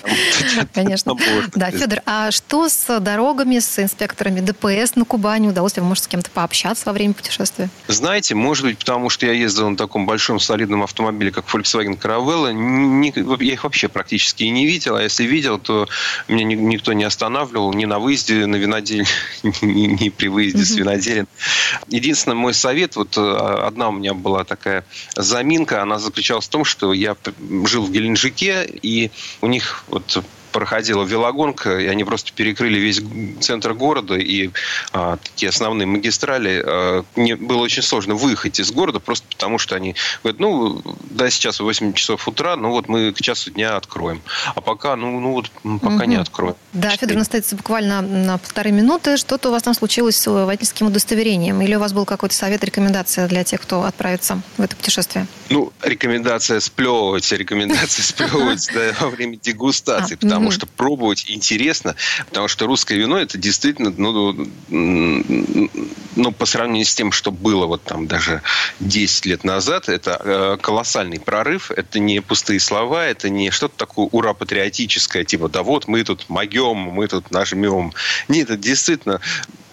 Конечно. 0.75 1.17
Да, 1.55 1.71
Федор, 1.71 2.01
а 2.07 2.31
что 2.31 2.69
с 2.69 3.01
дорогами, 3.01 3.59
с 3.59 3.79
инспекторами 3.79 4.41
ДПС? 4.41 4.78
МКС 4.79 4.97
на 4.97 5.05
Кубани? 5.05 5.49
Удалось 5.49 5.77
ли 5.77 5.81
вам, 5.81 5.89
может, 5.89 6.05
с 6.05 6.07
кем-то 6.07 6.31
пообщаться 6.31 6.85
во 6.87 6.93
время 6.93 7.15
путешествия? 7.15 7.69
Знаете, 7.89 8.35
может 8.35 8.65
быть, 8.65 8.79
потому 8.79 9.11
что 9.11 9.27
я 9.27 9.33
ездил 9.33 9.69
на 9.69 9.77
таком 9.77 10.07
большом 10.07 10.41
солидном 10.41 10.83
автомобиле, 10.83 11.31
как 11.31 11.47
Volkswagen 11.47 11.99
Caravella, 12.01 12.53
не, 12.53 13.13
я 13.15 13.53
их 13.53 13.65
вообще 13.65 13.89
практически 13.89 14.45
и 14.45 14.51
не 14.51 14.67
видел, 14.67 14.97
а 14.97 15.03
если 15.03 15.25
видел, 15.25 15.59
то 15.59 15.89
меня 16.29 16.45
никто 16.45 16.93
не 16.93 17.05
останавливал 17.05 17.73
ни 17.73 17.85
на 17.85 17.99
выезде 17.99 18.47
на 18.47 18.57
винодель, 18.57 19.07
ни, 19.43 20.03
ни 20.03 20.09
при 20.09 20.29
выезде 20.29 20.65
с 20.65 20.77
виноделин. 20.77 21.27
Единственный 21.89 22.35
мой 22.35 22.55
совет, 22.55 22.97
вот 22.97 23.17
э, 23.17 23.21
одна 23.21 23.89
у 23.89 23.93
меня 23.93 24.15
была 24.15 24.45
такая 24.45 24.85
заминка, 25.17 25.83
она 25.83 25.99
заключалась 25.99 26.47
в 26.47 26.51
том, 26.51 26.65
что 26.65 26.93
я 26.93 27.17
жил 27.65 27.85
в 27.85 27.91
Геленджике, 27.91 28.69
и 28.83 29.11
у 29.41 29.47
них 29.47 29.85
вот 29.89 30.23
проходила 30.59 31.05
велогонка, 31.05 31.79
и 31.79 31.87
они 31.87 32.03
просто 32.03 32.33
перекрыли 32.33 32.81
весь 32.81 33.01
центр 33.41 33.75
города, 33.75 34.17
и 34.17 34.51
а, 34.93 35.17
такие 35.17 35.51
основные 35.51 35.87
магистрали. 35.87 36.61
А, 36.67 37.05
мне 37.15 37.37
было 37.37 37.59
очень 37.59 37.83
сложно 37.83 38.17
выехать 38.17 38.59
из 38.59 38.73
города, 38.73 38.99
просто 38.99 39.25
потому 39.29 39.59
что 39.59 39.77
они 39.77 39.95
говорят, 40.25 40.41
ну, 40.41 40.83
да, 41.11 41.31
сейчас 41.31 41.61
8 41.61 41.93
часов 41.93 42.27
утра, 42.27 42.57
ну 42.57 42.71
вот 42.71 42.89
мы 42.89 43.13
к 43.13 43.23
часу 43.23 43.53
дня 43.53 43.77
откроем. 43.77 44.21
А 44.57 44.61
пока, 44.61 44.97
ну, 44.97 45.21
ну 45.21 45.31
вот 45.31 45.49
пока 45.81 45.95
угу. 45.95 46.05
не 46.05 46.17
откроем. 46.17 46.57
Да, 46.73 46.91
Федор, 46.97 47.19
остается 47.19 47.55
буквально 47.55 48.03
на 48.03 48.39
полторы 48.39 48.73
минуты. 48.73 49.17
Что-то 49.17 49.51
у 49.51 49.53
вас 49.53 49.63
там 49.63 49.75
случилось 49.75 50.17
с 50.17 50.27
водительским 50.27 50.89
удостоверением? 50.89 51.61
Или 51.63 51.77
у 51.77 51.79
вас 51.79 51.93
был 51.93 52.05
какой-то 52.05 52.35
совет, 52.35 52.65
рекомендация 52.65 53.29
для 53.29 53.45
тех, 53.45 53.61
кто 53.61 53.85
отправится 53.85 54.43
в 54.57 54.63
это 54.63 54.75
путешествие? 54.75 55.29
Ну, 55.51 55.73
рекомендация 55.83 56.59
сплевывать, 56.59 57.31
рекомендация 57.31 58.03
сплевывать 58.03 58.69
во 59.01 59.09
время 59.09 59.37
дегустации, 59.37 60.15
а, 60.15 60.19
потому 60.19 60.48
потому 60.49 60.53
что 60.53 60.77
пробовать 60.77 61.25
интересно, 61.29 61.95
потому 62.29 62.49
что 62.49 62.67
русское 62.67 62.97
вино 62.97 63.19
это 63.19 63.37
действительно, 63.39 63.93
ну, 63.97 64.49
ну, 64.69 66.33
по 66.33 66.47
сравнению 66.47 66.87
с 66.87 66.95
тем, 66.95 67.13
что 67.13 67.31
было 67.31 67.67
вот 67.67 67.85
там 67.85 68.07
даже 68.07 68.43
10 68.81 69.27
лет 69.27 69.45
назад, 69.45 69.89
это 69.89 70.21
э, 70.25 70.59
колоссальный 70.61 71.21
прорыв, 71.21 71.71
это 71.71 71.99
не 71.99 72.21
пустые 72.21 72.61
слова, 72.61 73.07
это 73.07 73.29
не 73.29 73.51
что-то 73.51 73.77
такое 73.77 74.09
ура-патриотическое, 74.11 75.25
типа, 75.25 75.49
да 75.49 75.63
вот 75.63 75.87
мы 75.87 76.03
тут 76.03 76.29
могем, 76.29 76.77
мы 76.77 77.07
тут 77.09 77.31
нажмем. 77.31 77.93
Нет, 78.29 78.51
это 78.51 78.57
действительно 78.57 79.21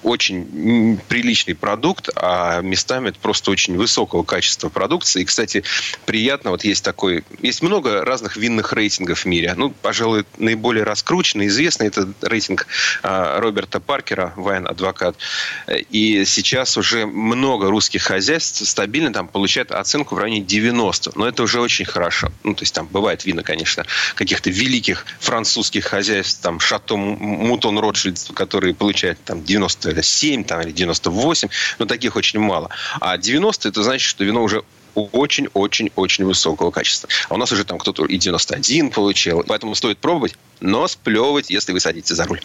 очень 0.06 1.00
приличный 1.08 1.56
продукт, 1.56 2.10
а 2.16 2.62
местами 2.62 3.10
это 3.10 3.20
просто 3.20 3.50
очень 3.50 3.76
высокого 3.76 4.24
качества 4.24 4.70
продукции. 4.70 5.24
И, 5.24 5.26
кстати, 5.26 5.64
приятно, 6.06 6.52
вот 6.52 6.64
есть 6.64 6.84
такой... 6.86 7.24
Есть 7.42 7.64
много 7.64 8.06
разных 8.06 8.38
винных 8.38 8.72
рейтингов 8.72 9.22
в 9.22 9.26
мире. 9.26 9.56
Ну, 9.58 9.72
пожалуй, 9.72 10.26
наиболее 10.38 10.84
раскрученный, 10.84 11.48
известный 11.48 11.88
это 11.88 12.08
рейтинг 12.22 12.68
а, 13.02 13.40
Роберта 13.40 13.80
Паркера, 13.80 14.32
вайн-адвокат. 14.36 15.18
И 15.90 16.24
сейчас 16.26 16.78
уже 16.78 17.08
много 17.08 17.72
русских 17.72 18.04
хозяйств 18.04 18.68
стабильно 18.68 19.12
там 19.12 19.28
получают 19.28 19.72
оценку 19.72 20.16
в 20.16 20.20
районе 20.20 20.42
90. 20.42 21.14
Но 21.16 21.28
это 21.28 21.42
уже 21.42 21.60
очень 21.60 21.86
хорошо. 21.86 22.32
Ну, 22.44 22.54
то 22.54 22.62
есть 22.62 22.76
там 22.76 22.86
бывает 22.86 23.26
вина, 23.26 23.42
конечно, 23.42 23.86
каких-то 24.14 24.52
великих 24.52 25.08
французских 25.20 25.86
хозяйств, 25.86 26.42
там 26.42 26.60
Шато 26.60 26.96
Мутон 26.96 27.80
Ротшильд, 27.80 28.20
которые 28.36 28.76
получают 28.76 29.18
там 29.24 29.44
90 29.44 29.95
97 29.96 30.44
там, 30.44 30.62
или 30.62 30.72
98, 30.72 31.50
но 31.80 31.86
таких 31.86 32.16
очень 32.16 32.40
мало. 32.40 32.70
А 33.00 33.18
90 33.18 33.70
это 33.70 33.84
значит, 33.84 34.08
что 34.08 34.24
вино 34.24 34.44
уже 34.44 34.64
очень-очень-очень 34.96 36.26
высокого 36.26 36.72
качества. 36.72 37.10
А 37.30 37.34
у 37.34 37.38
нас 37.38 37.52
уже 37.52 37.66
там 37.66 37.78
кто-то 37.78 38.06
и 38.06 38.18
91 38.18 38.92
получил. 38.92 39.44
Поэтому 39.46 39.76
стоит 39.76 39.98
пробовать, 39.98 40.36
но 40.60 40.88
сплевывать, 40.88 41.50
если 41.50 41.72
вы 41.72 41.80
садитесь 41.80 42.16
за 42.16 42.26
руль. 42.26 42.42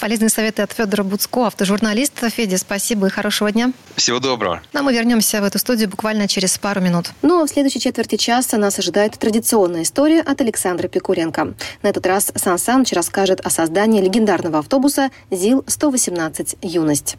Полезные 0.00 0.28
советы 0.28 0.62
от 0.62 0.72
Федора 0.72 1.02
Буцко, 1.02 1.46
автожурналист. 1.46 2.14
Федя, 2.30 2.58
спасибо 2.58 3.06
и 3.06 3.10
хорошего 3.10 3.52
дня. 3.52 3.72
Всего 3.96 4.18
доброго. 4.18 4.62
Ну, 4.72 4.80
а 4.80 4.82
мы 4.82 4.92
вернемся 4.92 5.40
в 5.40 5.44
эту 5.44 5.58
студию 5.58 5.88
буквально 5.88 6.28
через 6.28 6.58
пару 6.58 6.80
минут. 6.80 7.10
Ну, 7.22 7.42
а 7.42 7.46
в 7.46 7.50
следующей 7.50 7.80
четверти 7.80 8.16
часа 8.16 8.56
нас 8.56 8.78
ожидает 8.78 9.18
традиционная 9.18 9.82
история 9.82 10.20
от 10.20 10.40
Александра 10.40 10.88
Пикуренко. 10.88 11.54
На 11.82 11.88
этот 11.88 12.06
раз 12.06 12.32
Сан 12.34 12.58
Саныч 12.58 12.92
расскажет 12.92 13.40
о 13.40 13.50
создании 13.50 14.00
легендарного 14.00 14.58
автобуса 14.58 15.10
ЗИЛ-118 15.30 16.58
«Юность». 16.62 17.16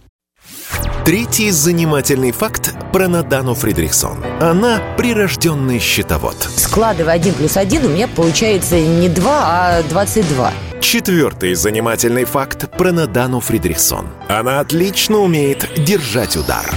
Третий 1.06 1.52
занимательный 1.52 2.32
факт 2.32 2.74
про 2.94 3.08
Надану 3.10 3.56
Фридрихсон. 3.56 4.24
Она 4.40 4.82
прирожденный 4.98 5.80
счетовод. 5.80 6.38
Складывая 6.56 7.16
один 7.16 7.34
плюс 7.34 7.58
один, 7.58 7.86
у 7.86 7.90
меня 7.90 8.08
получается 8.08 8.80
не 8.80 9.10
2, 9.10 9.30
а 9.30 9.84
22. 9.84 10.54
Четвертый 10.80 11.56
занимательный 11.56 12.24
факт 12.24 12.70
про 12.72 12.92
Надану 12.92 13.42
Фридрихсон. 13.42 14.08
Она 14.30 14.62
отлично 14.62 15.18
умеет 15.18 15.70
держать 15.84 16.38
удар 16.38 16.74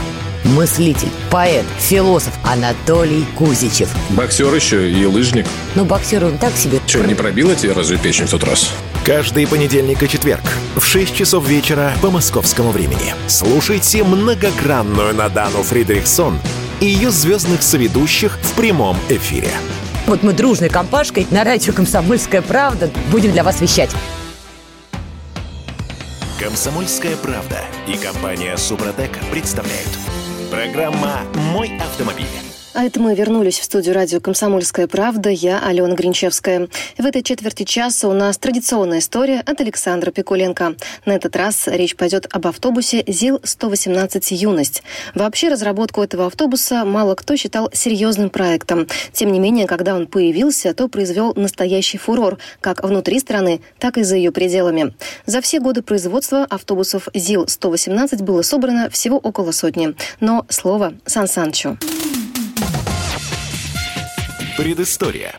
мыслитель, 0.46 1.08
поэт, 1.30 1.64
философ 1.78 2.32
Анатолий 2.44 3.24
Кузичев. 3.36 3.88
Боксер 4.10 4.54
еще 4.54 4.90
и 4.90 5.04
лыжник. 5.04 5.46
Ну, 5.74 5.84
боксер 5.84 6.24
он 6.24 6.38
так 6.38 6.54
себе. 6.54 6.80
Че, 6.86 7.04
не 7.04 7.14
пробила 7.14 7.54
тебе 7.54 7.72
разве 7.72 7.98
печень 7.98 8.26
в 8.26 8.30
тот 8.30 8.44
раз? 8.44 8.72
Каждый 9.06 9.46
понедельник 9.46 10.02
и 10.02 10.08
четверг 10.08 10.42
в 10.74 10.84
6 10.84 11.14
часов 11.14 11.46
вечера 11.46 11.92
по 12.02 12.10
московскому 12.10 12.72
времени. 12.72 13.14
Слушайте 13.28 14.02
многогранную 14.02 15.14
Надану 15.14 15.62
Фридрихсон 15.62 16.40
и 16.80 16.86
ее 16.86 17.12
звездных 17.12 17.62
соведущих 17.62 18.36
в 18.42 18.54
прямом 18.54 18.96
эфире. 19.08 19.50
Вот 20.08 20.24
мы 20.24 20.32
дружной 20.32 20.70
компашкой 20.70 21.24
на 21.30 21.44
радио 21.44 21.72
«Комсомольская 21.72 22.42
правда» 22.42 22.90
будем 23.12 23.30
для 23.30 23.44
вас 23.44 23.60
вещать. 23.60 23.94
«Комсомольская 26.40 27.14
правда» 27.14 27.60
и 27.86 27.96
компания 27.96 28.56
«Супротек» 28.56 29.12
представляют– 29.30 29.88
Программа 30.50 31.22
«Мой 31.52 31.76
автомобиль». 31.78 32.45
А 32.76 32.84
это 32.84 33.00
мы 33.00 33.14
вернулись 33.14 33.58
в 33.58 33.64
студию 33.64 33.94
радио 33.94 34.20
«Комсомольская 34.20 34.86
правда». 34.86 35.30
Я 35.30 35.60
Алена 35.60 35.94
Гринчевская. 35.94 36.68
В 36.98 37.06
этой 37.06 37.22
четверти 37.22 37.62
часа 37.62 38.06
у 38.06 38.12
нас 38.12 38.36
традиционная 38.36 38.98
история 38.98 39.40
от 39.40 39.62
Александра 39.62 40.10
Пикуленко. 40.10 40.74
На 41.06 41.12
этот 41.12 41.34
раз 41.36 41.68
речь 41.68 41.96
пойдет 41.96 42.26
об 42.30 42.46
автобусе 42.46 43.02
ЗИЛ-118 43.06 44.26
«Юность». 44.34 44.82
Вообще 45.14 45.48
разработку 45.48 46.02
этого 46.02 46.26
автобуса 46.26 46.84
мало 46.84 47.14
кто 47.14 47.34
считал 47.36 47.70
серьезным 47.72 48.28
проектом. 48.28 48.86
Тем 49.10 49.32
не 49.32 49.38
менее, 49.40 49.66
когда 49.66 49.94
он 49.94 50.06
появился, 50.06 50.74
то 50.74 50.88
произвел 50.88 51.32
настоящий 51.34 51.96
фурор 51.96 52.36
как 52.60 52.84
внутри 52.84 53.20
страны, 53.20 53.62
так 53.78 53.96
и 53.96 54.02
за 54.02 54.16
ее 54.16 54.32
пределами. 54.32 54.92
За 55.24 55.40
все 55.40 55.60
годы 55.60 55.80
производства 55.80 56.44
автобусов 56.44 57.08
ЗИЛ-118 57.14 58.22
было 58.22 58.42
собрано 58.42 58.90
всего 58.90 59.16
около 59.16 59.52
сотни. 59.52 59.94
Но 60.20 60.44
слово 60.50 60.92
Сан 61.06 61.26
Санчо. 61.26 61.78
Предыстория. 64.56 65.38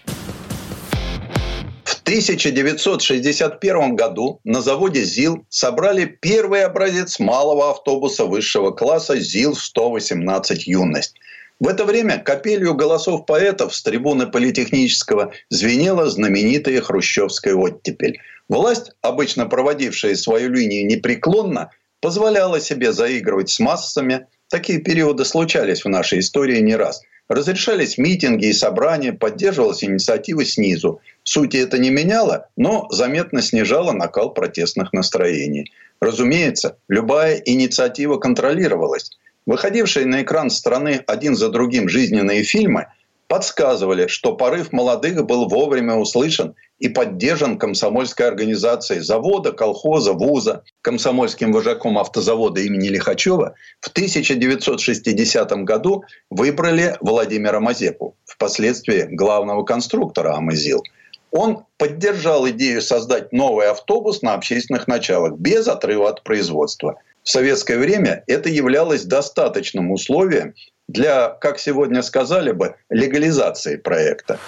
В 1.84 2.02
1961 2.04 3.96
году 3.96 4.40
на 4.44 4.62
заводе 4.62 5.04
ЗИЛ 5.04 5.44
собрали 5.50 6.06
первый 6.06 6.64
образец 6.64 7.18
малого 7.18 7.72
автобуса 7.72 8.26
высшего 8.26 8.70
класса 8.70 9.18
ЗИЛ-118 9.18 10.58
«Юность». 10.68 11.16
В 11.60 11.68
это 11.68 11.84
время 11.84 12.20
капелью 12.20 12.76
голосов 12.76 13.26
поэтов 13.26 13.74
с 13.74 13.82
трибуны 13.82 14.28
Политехнического 14.28 15.34
звенела 15.50 16.08
знаменитая 16.12 16.82
хрущевская 16.82 17.56
оттепель. 17.56 18.20
Власть, 18.48 18.92
обычно 19.02 19.48
проводившая 19.48 20.14
свою 20.16 20.52
линию 20.52 20.86
непреклонно, 20.86 21.72
позволяла 22.02 22.60
себе 22.60 22.94
заигрывать 22.94 23.50
с 23.50 23.60
массами. 23.60 24.28
Такие 24.48 24.80
периоды 24.80 25.26
случались 25.26 25.84
в 25.84 25.90
нашей 25.90 26.20
истории 26.20 26.60
не 26.60 26.76
раз– 26.76 27.02
Разрешались 27.30 27.98
митинги 27.98 28.46
и 28.46 28.54
собрания, 28.54 29.12
поддерживалась 29.12 29.84
инициатива 29.84 30.46
снизу. 30.46 31.02
Сути 31.24 31.58
это 31.58 31.78
не 31.78 31.90
меняло, 31.90 32.48
но 32.56 32.88
заметно 32.90 33.42
снижало 33.42 33.92
накал 33.92 34.34
протестных 34.34 34.94
настроений. 34.94 35.72
Разумеется, 36.00 36.78
любая 36.88 37.36
инициатива 37.36 38.18
контролировалась. 38.18 39.12
Выходившие 39.46 40.06
на 40.06 40.22
экран 40.22 40.50
страны 40.50 41.04
один 41.06 41.36
за 41.36 41.50
другим 41.50 41.90
жизненные 41.90 42.44
фильмы 42.44 42.88
подсказывали, 43.28 44.08
что 44.08 44.36
порыв 44.36 44.72
молодых 44.72 45.26
был 45.26 45.50
вовремя 45.50 45.96
услышан 45.96 46.56
и 46.80 46.90
поддержан 46.90 47.58
комсомольской 47.58 48.28
организацией 48.28 49.00
завода, 49.00 49.52
колхоза, 49.52 50.14
вуза. 50.14 50.64
Комсомольским 50.82 51.52
вожаком 51.52 51.98
автозавода 51.98 52.62
имени 52.62 52.88
Лихачева 52.90 53.56
в 53.80 53.88
1960 53.90 55.52
году 55.64 56.04
выбрали 56.30 56.96
Владимира 57.02 57.60
Мазепу, 57.60 58.16
впоследствии 58.26 59.08
главного 59.10 59.64
конструктора 59.64 60.36
Амазил. 60.36 60.84
Он 61.32 61.66
поддержал 61.78 62.48
идею 62.50 62.82
создать 62.82 63.34
новый 63.34 63.68
автобус 63.68 64.22
на 64.22 64.34
общественных 64.34 64.88
началах, 64.88 65.34
без 65.34 65.68
отрыва 65.68 66.10
от 66.10 66.24
производства. 66.24 67.00
В 67.24 67.30
советское 67.30 67.78
время 67.78 68.24
это 68.28 68.50
являлось 68.50 69.04
достаточным 69.04 69.92
условием 69.92 70.54
для, 70.88 71.30
как 71.30 71.60
сегодня 71.60 72.02
сказали 72.02 72.54
бы, 72.54 72.76
легализации 72.90 73.76
проекта. 73.76 74.40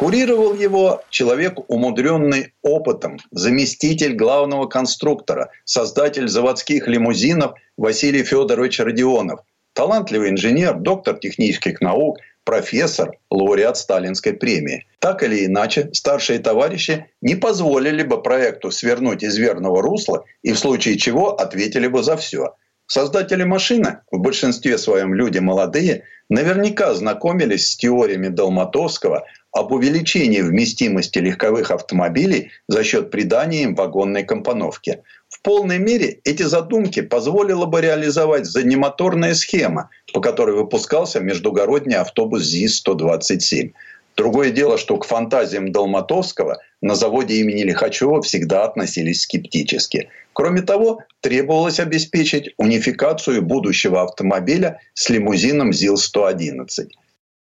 Курировал 0.00 0.54
его 0.54 1.02
человек, 1.10 1.58
умудренный 1.68 2.54
опытом, 2.62 3.18
заместитель 3.32 4.14
главного 4.14 4.64
конструктора, 4.64 5.50
создатель 5.66 6.26
заводских 6.26 6.88
лимузинов 6.88 7.52
Василий 7.76 8.22
Федорович 8.22 8.80
Родионов, 8.80 9.40
талантливый 9.74 10.30
инженер, 10.30 10.78
доктор 10.78 11.18
технических 11.18 11.82
наук, 11.82 12.16
профессор, 12.44 13.18
лауреат 13.30 13.76
Сталинской 13.76 14.32
премии. 14.32 14.86
Так 15.00 15.22
или 15.22 15.44
иначе, 15.44 15.90
старшие 15.92 16.38
товарищи 16.38 17.04
не 17.20 17.34
позволили 17.34 18.02
бы 18.02 18.22
проекту 18.22 18.70
свернуть 18.70 19.22
из 19.22 19.36
верного 19.36 19.82
русла 19.82 20.24
и 20.40 20.54
в 20.54 20.58
случае 20.58 20.96
чего 20.96 21.34
ответили 21.34 21.88
бы 21.88 22.02
за 22.02 22.16
все. 22.16 22.54
Создатели 22.86 23.44
машины, 23.44 23.98
в 24.10 24.18
большинстве 24.18 24.78
своем 24.78 25.14
люди 25.14 25.38
молодые, 25.38 26.04
наверняка 26.30 26.94
знакомились 26.94 27.68
с 27.68 27.76
теориями 27.76 28.28
Долматовского 28.28 29.26
об 29.52 29.72
увеличении 29.72 30.40
вместимости 30.40 31.18
легковых 31.18 31.70
автомобилей 31.70 32.50
за 32.68 32.84
счет 32.84 33.10
придания 33.10 33.64
им 33.64 33.74
вагонной 33.74 34.22
компоновки. 34.22 35.02
В 35.28 35.42
полной 35.42 35.78
мере 35.78 36.20
эти 36.24 36.42
задумки 36.42 37.00
позволила 37.00 37.66
бы 37.66 37.80
реализовать 37.80 38.46
заднемоторная 38.46 39.34
схема, 39.34 39.90
по 40.12 40.20
которой 40.20 40.56
выпускался 40.56 41.20
междугородний 41.20 41.96
автобус 41.96 42.42
ЗИС-127. 42.42 43.72
Другое 44.16 44.50
дело, 44.50 44.76
что 44.76 44.96
к 44.98 45.06
фантазиям 45.06 45.72
Долматовского 45.72 46.58
на 46.82 46.94
заводе 46.94 47.36
имени 47.36 47.62
Лихачева 47.62 48.22
всегда 48.22 48.64
относились 48.64 49.22
скептически. 49.22 50.10
Кроме 50.32 50.62
того, 50.62 51.00
требовалось 51.20 51.80
обеспечить 51.80 52.52
унификацию 52.56 53.42
будущего 53.42 54.02
автомобиля 54.02 54.80
с 54.94 55.08
лимузином 55.10 55.72
ЗИЛ-111. 55.72 56.88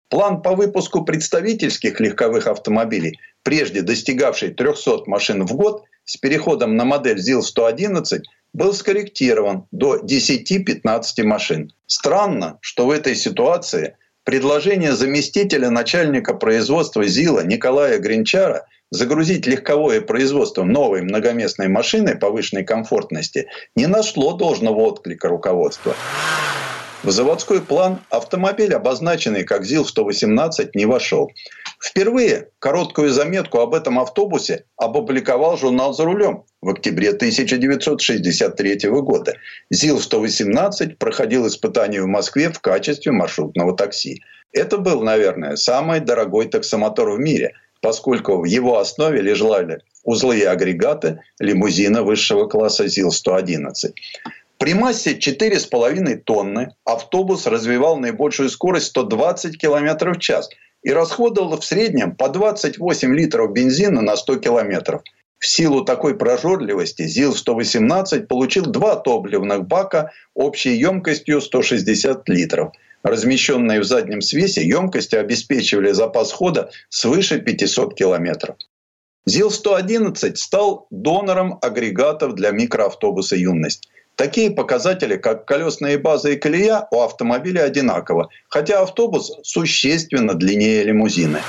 План 0.09 0.41
по 0.41 0.55
выпуску 0.55 1.03
представительских 1.03 1.99
легковых 1.99 2.47
автомобилей 2.47 3.19
прежде 3.43 3.81
достигавший 3.81 4.49
300 4.49 5.03
машин 5.05 5.45
в 5.45 5.53
год, 5.53 5.83
с 6.05 6.17
переходом 6.17 6.75
на 6.75 6.85
модель 6.85 7.19
ЗИЛ-111 7.19 8.21
был 8.53 8.73
скорректирован 8.73 9.65
до 9.71 9.97
10-15 9.97 11.23
машин. 11.23 11.71
Странно, 11.85 12.57
что 12.61 12.87
в 12.87 12.91
этой 12.91 13.15
ситуации 13.15 13.95
предложение 14.23 14.93
заместителя 14.93 15.69
начальника 15.69 16.33
производства 16.33 17.05
ЗИЛа 17.05 17.45
Николая 17.45 17.99
Гринчара 17.99 18.65
загрузить 18.91 19.45
легковое 19.45 20.01
производство 20.01 20.63
новой 20.63 21.03
многоместной 21.03 21.67
машиной 21.67 22.15
повышенной 22.15 22.63
комфортности 22.63 23.47
не 23.75 23.85
нашло 23.85 24.33
должного 24.33 24.79
отклика 24.81 25.27
руководства. 25.27 25.95
В 27.01 27.11
заводской 27.11 27.61
план 27.61 28.01
автомобиль, 28.09 28.73
обозначенный 28.73 29.45
как 29.45 29.63
ЗИЛ-118, 29.63 30.71
не 30.73 30.85
вошел. 30.85 31.31
Впервые 31.81 32.49
короткую 32.59 33.11
заметку 33.11 33.59
об 33.59 33.73
этом 33.73 33.99
автобусе 33.99 34.65
опубликовал 34.75 35.55
журнал 35.57 35.93
«За 35.93 36.03
рулем» 36.03 36.43
в 36.61 36.69
октябре 36.69 37.11
1963 37.11 38.89
года. 38.89 39.35
ЗИЛ-118 39.69 40.97
проходил 40.97 41.47
испытание 41.47 42.01
в 42.01 42.07
Москве 42.07 42.49
в 42.49 42.59
качестве 42.59 43.13
маршрутного 43.13 43.77
такси. 43.77 44.21
Это 44.51 44.77
был, 44.77 45.01
наверное, 45.01 45.55
самый 45.55 46.01
дорогой 46.01 46.49
таксомотор 46.49 47.11
в 47.11 47.19
мире, 47.19 47.53
поскольку 47.81 48.41
в 48.41 48.43
его 48.43 48.77
основе 48.77 49.21
лежали 49.21 49.79
узлы 50.03 50.39
и 50.39 50.43
агрегаты 50.43 51.21
лимузина 51.39 52.03
высшего 52.03 52.47
класса 52.47 52.87
ЗИЛ-111. 52.87 53.93
При 54.59 54.73
массе 54.73 55.17
4,5 55.17 56.17
тонны 56.25 56.75
автобус 56.83 57.47
развивал 57.47 57.97
наибольшую 57.97 58.49
скорость 58.49 58.87
120 58.87 59.57
км 59.57 60.11
в 60.11 60.19
час 60.19 60.49
и 60.83 60.91
расходовал 60.91 61.57
в 61.57 61.63
среднем 61.63 62.13
по 62.13 62.27
28 62.27 63.15
литров 63.15 63.53
бензина 63.53 64.01
на 64.01 64.17
100 64.17 64.35
километров. 64.39 65.01
В 65.37 65.47
силу 65.47 65.85
такой 65.85 66.17
прожорливости 66.17 67.03
ЗИЛ-118 67.03 68.27
получил 68.27 68.65
два 68.65 68.97
топливных 68.97 69.65
бака 69.65 70.11
общей 70.33 70.75
емкостью 70.75 71.39
160 71.39 72.27
литров. 72.27 72.73
Размещенные 73.01 73.79
в 73.79 73.85
заднем 73.85 74.19
свесе 74.19 74.67
емкости 74.67 75.15
обеспечивали 75.15 75.93
запас 75.93 76.33
хода 76.33 76.69
свыше 76.89 77.39
500 77.39 77.95
километров. 77.95 78.57
ЗИЛ-111 79.25 80.35
стал 80.35 80.87
донором 80.89 81.59
агрегатов 81.61 82.35
для 82.35 82.51
микроавтобуса 82.51 83.37
«Юность». 83.37 83.87
Такие 84.19 84.51
показатели, 84.51 85.15
как 85.15 85.45
колесные 85.45 85.97
базы 85.97 86.33
и 86.33 86.35
колея, 86.35 86.89
у 86.91 86.99
автомобиля 86.99 87.61
одинаково, 87.61 88.27
хотя 88.49 88.81
автобус 88.81 89.31
существенно 89.43 90.33
длиннее 90.33 90.83
лимузины. 90.83 91.39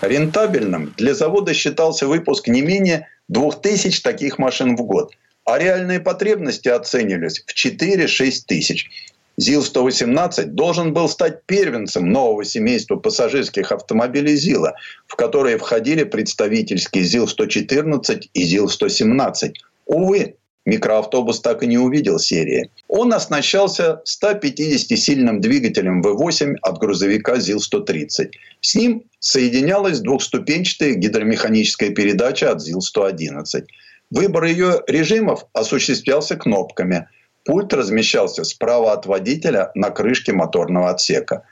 Рентабельным 0.00 0.94
для 0.96 1.12
завода 1.12 1.54
считался 1.54 2.06
выпуск 2.06 2.46
не 2.46 2.62
менее 2.62 3.08
2000 3.26 4.00
таких 4.00 4.38
машин 4.38 4.76
в 4.76 4.82
год, 4.82 5.10
а 5.44 5.58
реальные 5.58 5.98
потребности 5.98 6.68
оценивались 6.68 7.42
в 7.44 7.52
4-6 7.52 8.42
тысяч. 8.46 8.88
ЗИЛ-118 9.36 10.44
должен 10.44 10.92
был 10.92 11.08
стать 11.08 11.42
первенцем 11.46 12.12
нового 12.12 12.44
семейства 12.44 12.94
пассажирских 12.94 13.72
автомобилей 13.72 14.36
ЗИЛа, 14.36 14.74
в 15.08 15.16
которые 15.16 15.58
входили 15.58 16.04
представительские 16.04 17.02
ЗИЛ-114 17.02 18.28
и 18.34 18.44
ЗИЛ-117. 18.44 19.52
Увы, 19.86 20.36
микроавтобус 20.66 21.40
так 21.40 21.62
и 21.62 21.66
не 21.66 21.78
увидел 21.78 22.18
серии. 22.18 22.70
Он 22.88 23.14
оснащался 23.14 24.02
150-сильным 24.04 25.40
двигателем 25.40 26.02
V8 26.02 26.56
от 26.60 26.78
грузовика 26.78 27.36
ЗИЛ-130. 27.36 28.30
С 28.60 28.74
ним 28.74 29.04
соединялась 29.20 30.00
двухступенчатая 30.00 30.94
гидромеханическая 30.94 31.90
передача 31.90 32.50
от 32.50 32.60
ЗИЛ-111. 32.60 33.64
Выбор 34.10 34.44
ее 34.44 34.82
режимов 34.86 35.46
осуществлялся 35.52 36.36
кнопками. 36.36 37.08
Пульт 37.44 37.72
размещался 37.72 38.44
справа 38.44 38.92
от 38.92 39.06
водителя 39.06 39.70
на 39.74 39.90
крышке 39.90 40.32
моторного 40.32 40.90
отсека. 40.90 41.44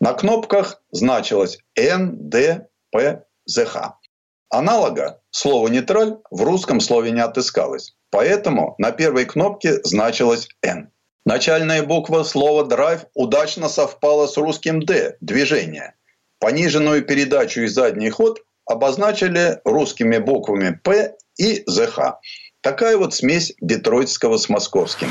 На 0.00 0.12
кнопках 0.12 0.82
значилось 0.90 1.58
НДПЗХ. 1.76 2.66
Аналога 4.48 5.20
слова 5.30 5.68
«нейтраль» 5.68 6.18
в 6.30 6.42
русском 6.42 6.80
слове 6.80 7.10
не 7.10 7.20
отыскалось. 7.20 7.96
Поэтому 8.10 8.74
на 8.78 8.92
первой 8.92 9.24
кнопке 9.24 9.82
значилось 9.82 10.48
«Н». 10.62 10.90
Начальная 11.24 11.82
буква 11.82 12.22
слова 12.22 12.64
«драйв» 12.64 13.06
удачно 13.14 13.68
совпала 13.68 14.28
с 14.28 14.36
русским 14.36 14.80
«Д»– 14.80 15.16
«движение». 15.20 15.94
Пониженную 16.38 17.04
передачу 17.04 17.62
и 17.62 17.66
задний 17.66 18.10
ход 18.10 18.40
обозначили 18.64 19.60
русскими 19.64 20.18
буквами 20.18 20.78
«П» 20.84 21.16
и 21.36 21.64
«ЗХ». 21.66 22.20
Такая 22.60 22.96
вот 22.96 23.14
смесь 23.14 23.52
детройтского 23.60 24.36
с 24.36 24.48
московским. 24.48 25.10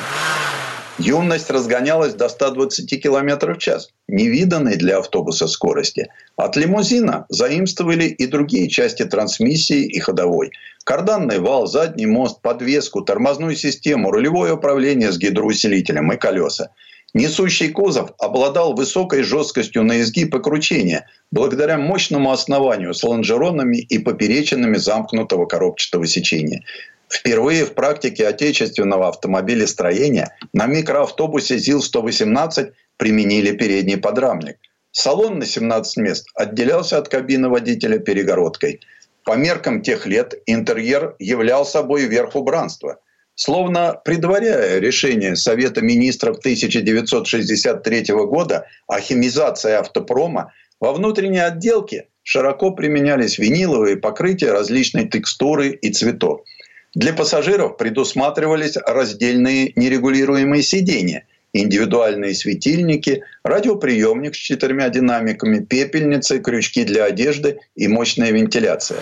Юность 0.97 1.49
разгонялась 1.49 2.13
до 2.13 2.29
120 2.29 3.01
км 3.01 3.53
в 3.53 3.57
час, 3.57 3.89
невиданной 4.07 4.77
для 4.77 4.99
автобуса 4.99 5.47
скорости. 5.47 6.07
От 6.37 6.55
лимузина 6.55 7.25
заимствовали 7.27 8.05
и 8.05 8.27
другие 8.27 8.69
части 8.69 9.03
трансмиссии 9.03 9.85
и 9.85 9.99
ходовой. 9.99 10.51
Карданный 10.85 11.39
вал, 11.39 11.67
задний 11.67 12.05
мост, 12.05 12.41
подвеску, 12.41 13.01
тормозную 13.01 13.55
систему, 13.55 14.09
рулевое 14.09 14.53
управление 14.53 15.11
с 15.11 15.17
гидроусилителем 15.17 16.13
и 16.13 16.17
колеса. 16.17 16.69
Несущий 17.13 17.69
кузов 17.69 18.11
обладал 18.19 18.73
высокой 18.73 19.23
жесткостью 19.23 19.83
на 19.83 20.01
изгиб 20.01 20.35
и 20.35 20.39
кручение, 20.39 21.07
благодаря 21.31 21.77
мощному 21.77 22.31
основанию 22.31 22.93
с 22.93 23.03
лонжеронами 23.03 23.77
и 23.77 23.99
поперечинами 23.99 24.77
замкнутого 24.77 25.45
коробчатого 25.45 26.07
сечения. 26.07 26.63
Впервые 27.10 27.66
в 27.66 27.74
практике 27.74 28.28
отечественного 28.28 29.10
автомобилестроения 29.10 30.36
на 30.53 30.66
микроавтобусе 30.66 31.58
ЗИЛ-118 31.58 32.72
применили 32.97 33.51
передний 33.51 33.97
подрамник. 33.97 34.58
Салон 34.91 35.39
на 35.39 35.45
17 35.45 35.97
мест 35.97 36.28
отделялся 36.36 36.97
от 36.97 37.10
кабины 37.10 37.49
водителя 37.49 37.99
перегородкой. 37.99 38.80
По 39.24 39.36
меркам 39.36 39.82
тех 39.82 40.06
лет 40.06 40.36
интерьер 40.45 41.16
являл 41.20 41.66
собой 41.66 42.06
верх 42.06 42.36
убранства. 42.36 42.99
Словно 43.36 43.99
предваряя 44.06 44.80
решение 44.80 45.36
Совета 45.36 45.82
министров 45.82 46.38
1963 46.38 48.06
года 48.14 48.68
о 48.88 48.99
химизации 48.99 49.74
автопрома, 49.74 50.53
во 50.80 50.93
внутренней 50.93 51.39
отделке 51.39 52.08
широко 52.24 52.72
применялись 52.72 53.38
виниловые 53.38 53.97
покрытия 53.97 54.51
различной 54.51 55.08
текстуры 55.08 55.70
и 55.70 55.91
цветов– 55.91 56.41
для 56.95 57.11
пассажиров 57.11 57.75
предусматривались 57.75 58.77
раздельные 58.77 59.73
нерегулируемые 59.75 60.63
сидения, 60.63 61.27
индивидуальные 61.51 62.33
светильники, 62.33 63.21
радиоприемник 63.43 64.33
с 64.33 64.37
четырьмя 64.37 64.87
динамиками, 64.87 65.59
пепельницы, 65.59 66.39
крючки 66.39 66.85
для 66.85 67.03
одежды 67.03 67.59
и 67.75 67.89
мощная 67.89 68.31
вентиляция. 68.31 68.99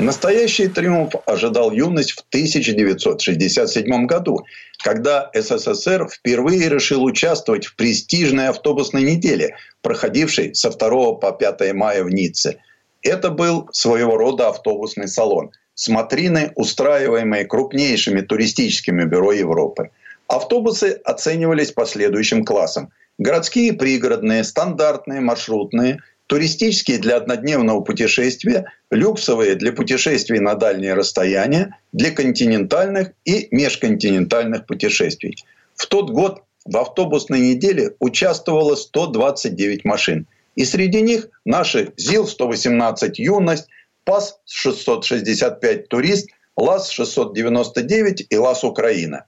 Настоящий 0.00 0.66
триумф 0.66 1.14
ожидал 1.26 1.70
юность 1.70 2.12
в 2.12 2.24
1967 2.30 4.06
году, 4.06 4.44
когда 4.82 5.30
СССР 5.32 6.08
впервые 6.08 6.68
решил 6.68 7.04
участвовать 7.04 7.66
в 7.66 7.76
престижной 7.76 8.48
автобусной 8.48 9.02
неделе, 9.02 9.56
проходившей 9.82 10.54
со 10.56 10.70
2 10.70 11.12
по 11.16 11.30
5 11.30 11.72
мая 11.74 12.02
в 12.02 12.10
Ницце. 12.10 12.56
Это 13.02 13.30
был 13.30 13.68
своего 13.72 14.16
рода 14.16 14.48
автобусный 14.48 15.06
салон– 15.06 15.52
смотрины, 15.80 16.52
устраиваемые 16.56 17.46
крупнейшими 17.46 18.20
туристическими 18.20 19.04
бюро 19.04 19.32
Европы. 19.32 19.90
Автобусы 20.28 21.00
оценивались 21.04 21.72
по 21.72 21.86
следующим 21.86 22.44
классам. 22.44 22.90
Городские, 23.16 23.72
пригородные, 23.72 24.44
стандартные, 24.44 25.20
маршрутные, 25.20 26.00
туристические 26.26 26.98
для 26.98 27.16
однодневного 27.16 27.80
путешествия, 27.80 28.66
люксовые 28.90 29.54
для 29.54 29.72
путешествий 29.72 30.38
на 30.38 30.54
дальние 30.54 30.92
расстояния, 30.92 31.78
для 31.92 32.10
континентальных 32.10 33.12
и 33.24 33.48
межконтинентальных 33.50 34.66
путешествий. 34.66 35.34
В 35.76 35.86
тот 35.86 36.10
год 36.10 36.42
в 36.66 36.76
автобусной 36.76 37.40
неделе 37.40 37.94
участвовало 38.00 38.74
129 38.74 39.86
машин. 39.86 40.26
И 40.56 40.66
среди 40.66 41.00
них 41.00 41.28
наши 41.46 41.94
ЗИЛ-118 41.96 43.12
«Юность», 43.14 43.68
ПАС-665 44.04 45.86
«Турист», 45.88 46.28
ЛАЗ-699 46.56 48.26
и 48.28 48.36
ЛАЗ 48.36 48.64
«Украина». 48.64 49.26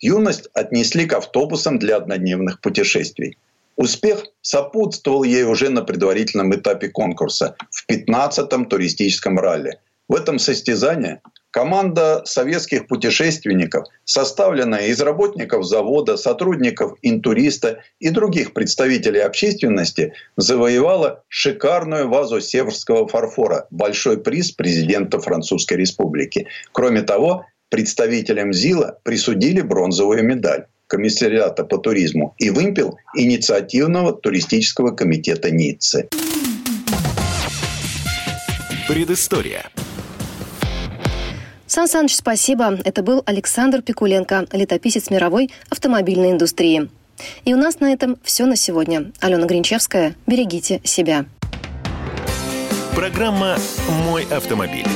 Юность 0.00 0.48
отнесли 0.54 1.06
к 1.06 1.14
автобусам 1.14 1.78
для 1.78 1.96
однодневных 1.96 2.60
путешествий. 2.60 3.36
Успех 3.76 4.24
сопутствовал 4.40 5.24
ей 5.24 5.44
уже 5.44 5.70
на 5.70 5.82
предварительном 5.82 6.54
этапе 6.54 6.88
конкурса 6.88 7.56
в 7.70 7.88
15-м 7.88 8.66
туристическом 8.66 9.38
ралли. 9.38 9.78
В 10.08 10.14
этом 10.14 10.38
состязании 10.38 11.20
Команда 11.58 12.22
советских 12.24 12.86
путешественников, 12.86 13.88
составленная 14.04 14.86
из 14.86 15.00
работников 15.00 15.64
завода, 15.66 16.16
сотрудников 16.16 16.96
интуриста 17.02 17.80
и 17.98 18.10
других 18.10 18.52
представителей 18.52 19.18
общественности, 19.18 20.12
завоевала 20.36 21.24
шикарную 21.26 22.08
вазу 22.08 22.40
северского 22.40 23.08
фарфора, 23.08 23.66
большой 23.72 24.18
приз 24.18 24.52
президента 24.52 25.18
Французской 25.18 25.74
Республики. 25.78 26.46
Кроме 26.70 27.02
того, 27.02 27.44
представителям 27.70 28.52
ЗИЛа 28.52 29.00
присудили 29.02 29.60
бронзовую 29.60 30.22
медаль 30.22 30.66
комиссариата 30.86 31.64
по 31.64 31.78
туризму 31.78 32.36
и 32.38 32.50
вымпел 32.50 32.98
инициативного 33.16 34.12
туристического 34.12 34.92
комитета 34.92 35.50
Ниццы. 35.50 36.08
Предыстория. 38.86 39.64
Сан 41.68 41.86
Саныч, 41.86 42.16
спасибо. 42.16 42.78
Это 42.82 43.02
был 43.02 43.22
Александр 43.26 43.82
Пикуленко, 43.82 44.46
летописец 44.52 45.10
мировой 45.10 45.50
автомобильной 45.68 46.30
индустрии. 46.30 46.88
И 47.44 47.52
у 47.52 47.58
нас 47.58 47.80
на 47.80 47.92
этом 47.92 48.16
все 48.22 48.46
на 48.46 48.56
сегодня. 48.56 49.12
Алена 49.20 49.44
Гринчевская. 49.44 50.14
Берегите 50.26 50.80
себя. 50.82 51.26
Программа 52.94 53.58
«Мой 54.06 54.24
автомобиль». 54.30 54.86